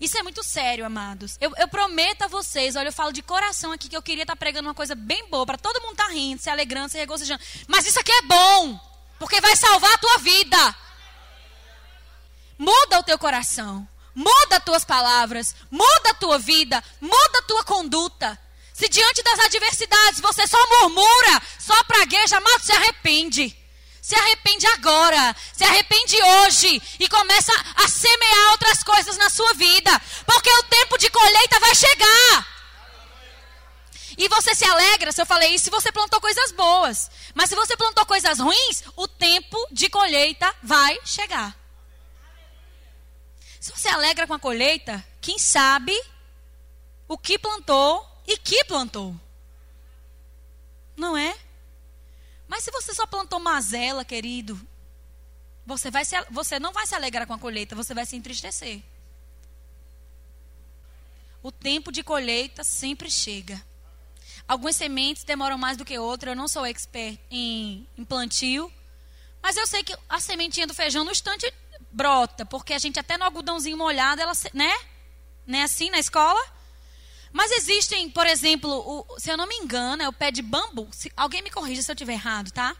Isso 0.00 0.18
é 0.18 0.22
muito 0.22 0.42
sério, 0.42 0.84
amados. 0.84 1.36
Eu, 1.40 1.52
eu, 1.56 1.68
prometo 1.68 2.22
a 2.22 2.28
vocês, 2.28 2.76
olha, 2.76 2.88
eu 2.88 2.92
falo 2.92 3.12
de 3.12 3.22
coração 3.22 3.72
aqui 3.72 3.88
que 3.88 3.96
eu 3.96 4.02
queria 4.02 4.24
estar 4.24 4.36
pregando 4.36 4.68
uma 4.68 4.74
coisa 4.74 4.94
bem 4.94 5.28
boa, 5.28 5.46
para 5.46 5.58
todo 5.58 5.80
mundo 5.80 5.92
estar 5.92 6.08
tá 6.08 6.12
rindo, 6.12 6.40
se 6.40 6.50
alegrando, 6.50 6.90
se 6.90 6.98
regozijando. 6.98 7.42
Mas 7.66 7.86
isso 7.86 7.98
aqui 7.98 8.12
é 8.12 8.22
bom, 8.22 8.78
porque 9.18 9.40
vai 9.40 9.56
salvar 9.56 9.92
a 9.92 9.98
tua 9.98 10.18
vida. 10.18 10.76
Muda 12.58 13.00
o 13.00 13.02
teu 13.02 13.18
coração, 13.18 13.86
muda 14.16 14.56
as 14.56 14.64
tuas 14.64 14.84
palavras, 14.84 15.54
muda 15.70 16.10
a 16.10 16.14
tua 16.14 16.38
vida, 16.38 16.82
muda 16.98 17.38
a 17.38 17.42
tua 17.42 17.62
conduta. 17.64 18.38
Se 18.72 18.88
diante 18.88 19.22
das 19.22 19.38
adversidades 19.38 20.20
você 20.20 20.46
só 20.46 20.58
murmura, 20.68 21.42
só 21.58 21.84
pragueja, 21.84 22.38
amado, 22.38 22.64
se 22.64 22.72
arrepende. 22.72 23.54
Se 24.00 24.14
arrepende 24.14 24.66
agora, 24.68 25.36
se 25.52 25.64
arrepende 25.64 26.16
hoje 26.22 26.80
e 26.98 27.08
começa 27.08 27.52
a 27.74 27.88
semear 27.88 28.52
outras 28.52 28.82
coisas 28.82 29.16
na 29.16 29.28
sua 29.28 29.52
vida, 29.54 30.00
porque 30.24 30.50
o 30.50 30.62
tempo 30.64 30.96
de 30.96 31.10
colheita 31.10 31.60
vai 31.60 31.74
chegar. 31.74 32.56
E 34.16 34.28
você 34.28 34.54
se 34.54 34.64
alegra, 34.64 35.12
se 35.12 35.20
eu 35.20 35.26
falei 35.26 35.54
isso, 35.54 35.64
se 35.64 35.70
você 35.70 35.92
plantou 35.92 36.20
coisas 36.20 36.52
boas. 36.52 37.10
Mas 37.34 37.50
se 37.50 37.56
você 37.56 37.76
plantou 37.76 38.06
coisas 38.06 38.38
ruins, 38.38 38.84
o 38.96 39.06
tempo 39.06 39.58
de 39.70 39.90
colheita 39.90 40.54
vai 40.62 40.98
chegar. 41.04 41.65
Se 43.66 43.72
você 43.72 43.88
alegra 43.88 44.28
com 44.28 44.34
a 44.34 44.38
colheita, 44.38 45.04
quem 45.20 45.40
sabe 45.40 45.92
o 47.08 47.18
que 47.18 47.36
plantou 47.36 48.08
e 48.24 48.36
que 48.36 48.62
plantou? 48.62 49.12
Não 50.96 51.16
é? 51.16 51.36
Mas 52.46 52.62
se 52.62 52.70
você 52.70 52.94
só 52.94 53.08
plantou 53.08 53.40
mazela, 53.40 54.04
querido, 54.04 54.56
você, 55.66 55.90
vai 55.90 56.04
se, 56.04 56.14
você 56.30 56.60
não 56.60 56.72
vai 56.72 56.86
se 56.86 56.94
alegrar 56.94 57.26
com 57.26 57.34
a 57.34 57.38
colheita, 57.40 57.74
você 57.74 57.92
vai 57.92 58.06
se 58.06 58.14
entristecer. 58.14 58.80
O 61.42 61.50
tempo 61.50 61.90
de 61.90 62.04
colheita 62.04 62.62
sempre 62.62 63.10
chega. 63.10 63.60
Algumas 64.46 64.76
sementes 64.76 65.24
demoram 65.24 65.58
mais 65.58 65.76
do 65.76 65.84
que 65.84 65.98
outras. 65.98 66.30
Eu 66.30 66.36
não 66.36 66.46
sou 66.46 66.64
expert 66.64 67.18
em, 67.28 67.84
em 67.98 68.04
plantio. 68.04 68.72
Mas 69.42 69.56
eu 69.56 69.66
sei 69.66 69.82
que 69.82 69.96
a 70.08 70.20
sementinha 70.20 70.68
do 70.68 70.74
feijão 70.74 71.04
no 71.04 71.10
instante 71.10 71.52
brota. 71.96 72.44
Porque 72.44 72.74
a 72.74 72.78
gente 72.78 73.00
até 73.00 73.16
no 73.16 73.24
algodãozinho 73.24 73.76
molhado, 73.76 74.20
ela, 74.20 74.32
né? 74.52 74.72
Não 75.46 75.58
é 75.58 75.62
assim 75.62 75.90
na 75.90 75.98
escola? 75.98 76.40
Mas 77.32 77.50
existem, 77.52 78.08
por 78.10 78.26
exemplo, 78.26 78.70
o, 78.70 79.18
se 79.18 79.30
eu 79.30 79.36
não 79.36 79.46
me 79.46 79.56
engano, 79.56 80.02
é 80.02 80.08
o 80.08 80.12
pé 80.12 80.30
de 80.30 80.42
bambu. 80.42 80.88
Se, 80.92 81.10
alguém 81.16 81.42
me 81.42 81.50
corrija 81.50 81.82
se 81.82 81.90
eu 81.90 81.94
estiver 81.94 82.12
errado, 82.12 82.50
tá? 82.50 82.76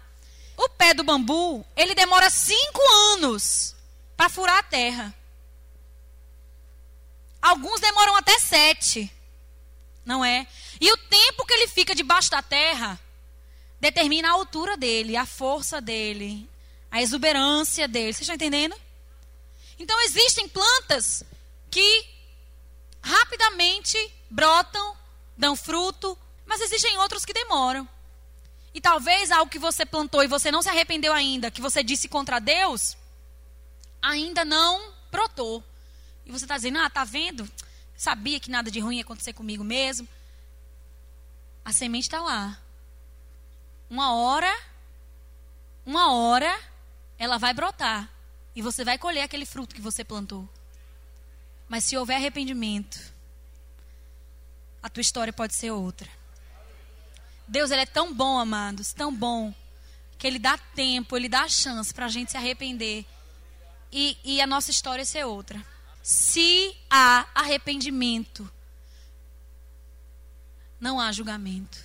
O 0.57 0.69
pé 0.69 0.95
do 0.95 1.05
bambu, 1.05 1.65
ele 1.75 1.95
demora 1.95 2.31
cinco 2.31 2.81
anos 3.13 3.75
para 4.17 4.29
furar 4.29 4.59
a 4.59 4.63
terra. 4.63 5.15
Alguns 7.41 7.81
demoram 7.81 8.17
até 8.17 8.39
sete. 8.39 9.11
Não 10.05 10.25
é? 10.25 10.47
E 10.81 10.91
o 10.93 10.97
tempo 10.97 11.45
que 11.45 11.53
ele 11.53 11.67
fica 11.67 11.95
debaixo 11.95 12.31
da 12.31 12.43
terra 12.43 12.99
determina 13.81 14.29
a 14.29 14.33
altura 14.33 14.77
dele, 14.77 15.17
a 15.17 15.27
força 15.27 15.81
dele, 15.81 16.49
a 16.91 17.03
exuberância 17.03 17.87
dele. 17.87 18.13
Vocês 18.13 18.23
estão 18.23 18.37
entendendo? 18.37 18.75
Então 19.79 20.01
existem 20.03 20.49
plantas 20.49 21.23
que 21.71 22.07
rapidamente 23.03 23.99
brotam, 24.31 24.97
dão 25.37 25.55
fruto, 25.55 26.19
mas 26.45 26.61
existem 26.61 26.97
outros 26.99 27.25
que 27.25 27.33
demoram. 27.33 27.89
E 28.73 28.81
talvez 28.81 29.31
algo 29.31 29.51
que 29.51 29.59
você 29.59 29.87
plantou 29.87 30.23
e 30.23 30.29
você 30.29 30.51
não 30.51 30.63
se 30.63 30.69
arrependeu 30.69 31.13
ainda, 31.13 31.51
que 31.51 31.61
você 31.61 31.83
disse 31.83 32.09
contra 32.09 32.39
Deus, 32.39 32.97
ainda 34.03 34.45
não 34.45 34.93
brotou. 35.11 35.63
E 36.25 36.31
você 36.31 36.45
está 36.45 36.57
dizendo, 36.57 36.79
ah, 36.79 36.91
tá 36.91 37.05
vendo? 37.05 37.51
Sabia 37.97 38.39
que 38.39 38.51
nada 38.51 38.71
de 38.71 38.81
ruim 38.81 38.97
ia 38.97 39.03
acontecer 39.03 39.33
comigo 39.33 39.65
mesmo. 39.65 40.07
A 41.65 41.73
semente 41.73 42.05
está 42.05 42.21
lá. 42.21 42.61
Uma 43.89 44.15
hora, 44.15 44.55
uma 45.85 46.13
hora, 46.13 46.61
ela 47.19 47.39
vai 47.39 47.55
brotar. 47.55 48.11
E 48.57 48.63
você 48.63 48.83
vai 48.83 48.97
colher 48.97 49.21
aquele 49.21 49.45
fruto 49.45 49.75
que 49.75 49.83
você 49.83 50.03
plantou. 50.03 50.49
Mas 51.69 51.85
se 51.85 51.97
houver 51.97 52.17
arrependimento, 52.17 52.99
a 54.83 54.89
tua 54.89 55.03
história 55.03 55.33
pode 55.33 55.55
ser 55.55 55.71
outra. 55.71 56.09
Deus, 57.47 57.71
ele 57.71 57.83
é 57.83 57.87
tão 57.87 58.15
bom, 58.15 58.39
amados, 58.39 58.95
tão 58.95 59.15
bom, 59.15 59.55
que 60.19 60.27
ele 60.27 60.39
dá 60.39 60.57
tempo, 60.57 61.17
ele 61.17 61.29
dá 61.29 61.47
chance 61.49 61.93
para 61.93 62.07
a 62.07 62.09
gente 62.09 62.31
se 62.31 62.37
arrepender 62.37 63.05
e, 63.93 64.17
e 64.25 64.41
a 64.41 64.47
nossa 64.47 64.71
história 64.71 65.05
ser 65.05 65.25
outra. 65.25 65.65
Se 66.03 66.75
há 66.89 67.27
arrependimento, 67.35 68.51
não 70.81 70.99
há 70.99 71.13
julgamento. 71.13 71.79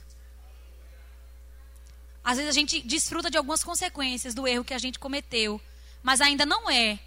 Às 2.23 2.37
vezes 2.37 2.49
a 2.49 2.57
gente 2.57 2.81
desfruta 2.81 3.29
de 3.29 3.37
algumas 3.37 3.63
consequências 3.63 4.33
do 4.33 4.47
erro 4.47 4.63
que 4.63 4.73
a 4.73 4.79
gente 4.79 4.99
cometeu, 4.99 5.59
mas 6.03 6.21
ainda 6.21 6.45
não 6.45 6.69
é 6.69 6.99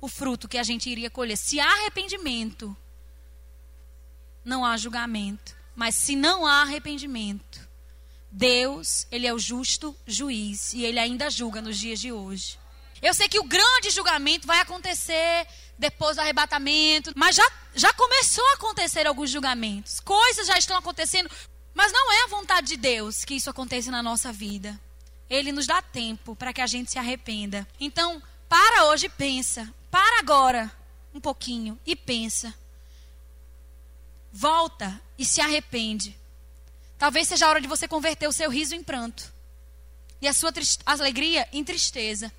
o 0.00 0.08
fruto 0.08 0.48
que 0.48 0.58
a 0.58 0.62
gente 0.62 0.90
iria 0.90 1.10
colher. 1.10 1.36
Se 1.36 1.58
há 1.58 1.70
arrependimento, 1.70 2.76
não 4.44 4.64
há 4.64 4.76
julgamento. 4.76 5.56
Mas 5.74 5.94
se 5.94 6.14
não 6.14 6.46
há 6.46 6.62
arrependimento, 6.62 7.68
Deus, 8.30 9.06
ele 9.10 9.26
é 9.26 9.34
o 9.34 9.38
justo 9.38 9.96
juiz 10.06 10.72
e 10.72 10.84
ele 10.84 10.98
ainda 10.98 11.30
julga 11.30 11.60
nos 11.60 11.78
dias 11.78 11.98
de 11.98 12.12
hoje. 12.12 12.58
Eu 13.02 13.12
sei 13.12 13.28
que 13.28 13.40
o 13.40 13.44
grande 13.44 13.90
julgamento 13.90 14.46
vai 14.46 14.60
acontecer 14.60 15.46
depois 15.78 16.16
do 16.16 16.20
arrebatamento, 16.20 17.12
mas 17.16 17.34
já, 17.36 17.46
já 17.74 17.92
começou 17.92 18.44
a 18.50 18.54
acontecer 18.54 19.06
alguns 19.06 19.30
julgamentos. 19.30 19.98
Coisas 20.00 20.46
já 20.46 20.56
estão 20.56 20.76
acontecendo, 20.76 21.28
mas 21.74 21.92
não 21.92 22.12
é 22.12 22.24
a 22.24 22.28
vontade 22.28 22.68
de 22.68 22.76
Deus 22.76 23.24
que 23.24 23.34
isso 23.34 23.50
aconteça 23.50 23.90
na 23.90 24.02
nossa 24.02 24.32
vida. 24.32 24.78
Ele 25.28 25.50
nos 25.50 25.66
dá 25.66 25.82
tempo 25.82 26.36
para 26.36 26.52
que 26.52 26.60
a 26.60 26.66
gente 26.66 26.92
se 26.92 26.98
arrependa. 26.98 27.66
Então, 27.80 28.22
para 28.54 28.84
hoje 28.84 29.06
e 29.06 29.08
pensa. 29.08 29.68
Para 29.90 30.20
agora 30.20 30.70
um 31.12 31.18
pouquinho 31.18 31.76
e 31.84 31.96
pensa 31.96 32.54
volta 34.30 35.00
e 35.18 35.24
se 35.24 35.40
arrepende. 35.40 36.16
Talvez 36.96 37.26
seja 37.26 37.46
a 37.46 37.48
hora 37.48 37.60
de 37.60 37.66
você 37.66 37.88
converter 37.88 38.28
o 38.28 38.32
seu 38.32 38.48
riso 38.48 38.72
em 38.72 38.82
pranto 38.82 39.32
e 40.22 40.28
a 40.28 40.32
sua 40.32 40.52
alegria 40.86 41.48
em 41.52 41.64
tristeza. 41.64 42.32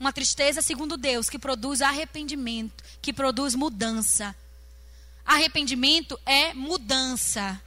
Uma 0.00 0.10
tristeza, 0.10 0.62
segundo 0.62 0.96
Deus, 0.96 1.28
que 1.28 1.38
produz 1.38 1.82
arrependimento, 1.82 2.82
que 3.02 3.12
produz 3.12 3.54
mudança. 3.54 4.34
Arrependimento 5.22 6.18
é 6.24 6.54
mudança. 6.54 7.60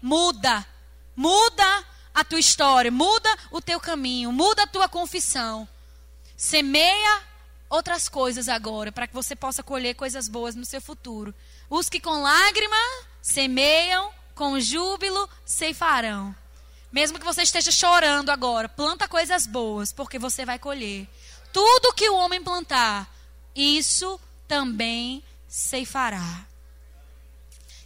Muda. 0.00 0.66
Muda 1.14 1.84
a 2.14 2.24
tua 2.24 2.40
história, 2.40 2.90
muda 2.90 3.28
o 3.50 3.60
teu 3.60 3.78
caminho, 3.78 4.32
muda 4.32 4.62
a 4.62 4.66
tua 4.66 4.88
confissão. 4.88 5.68
Semeia 6.36 7.33
outras 7.74 8.08
coisas 8.08 8.48
agora, 8.48 8.92
para 8.92 9.06
que 9.06 9.14
você 9.14 9.34
possa 9.34 9.62
colher 9.62 9.94
coisas 9.94 10.28
boas 10.28 10.54
no 10.54 10.64
seu 10.64 10.80
futuro. 10.80 11.34
Os 11.68 11.88
que 11.88 12.00
com 12.00 12.22
lágrima 12.22 12.76
semeiam, 13.20 14.10
com 14.34 14.60
júbilo 14.60 15.28
ceifarão. 15.44 16.34
Mesmo 16.92 17.18
que 17.18 17.24
você 17.24 17.42
esteja 17.42 17.72
chorando 17.72 18.30
agora, 18.30 18.68
planta 18.68 19.08
coisas 19.08 19.46
boas, 19.46 19.92
porque 19.92 20.18
você 20.18 20.44
vai 20.44 20.58
colher. 20.58 21.08
Tudo 21.52 21.92
que 21.94 22.08
o 22.08 22.16
homem 22.16 22.42
plantar, 22.42 23.12
isso 23.54 24.20
também 24.46 25.22
ceifará. 25.48 26.46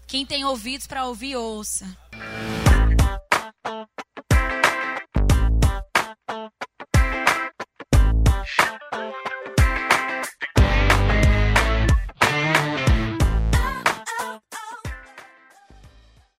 Quem 0.07 0.26
tem 0.26 0.45
ouvidos 0.45 0.86
para 0.86 1.07
ouvir, 1.07 1.36
ouça. 1.36 1.86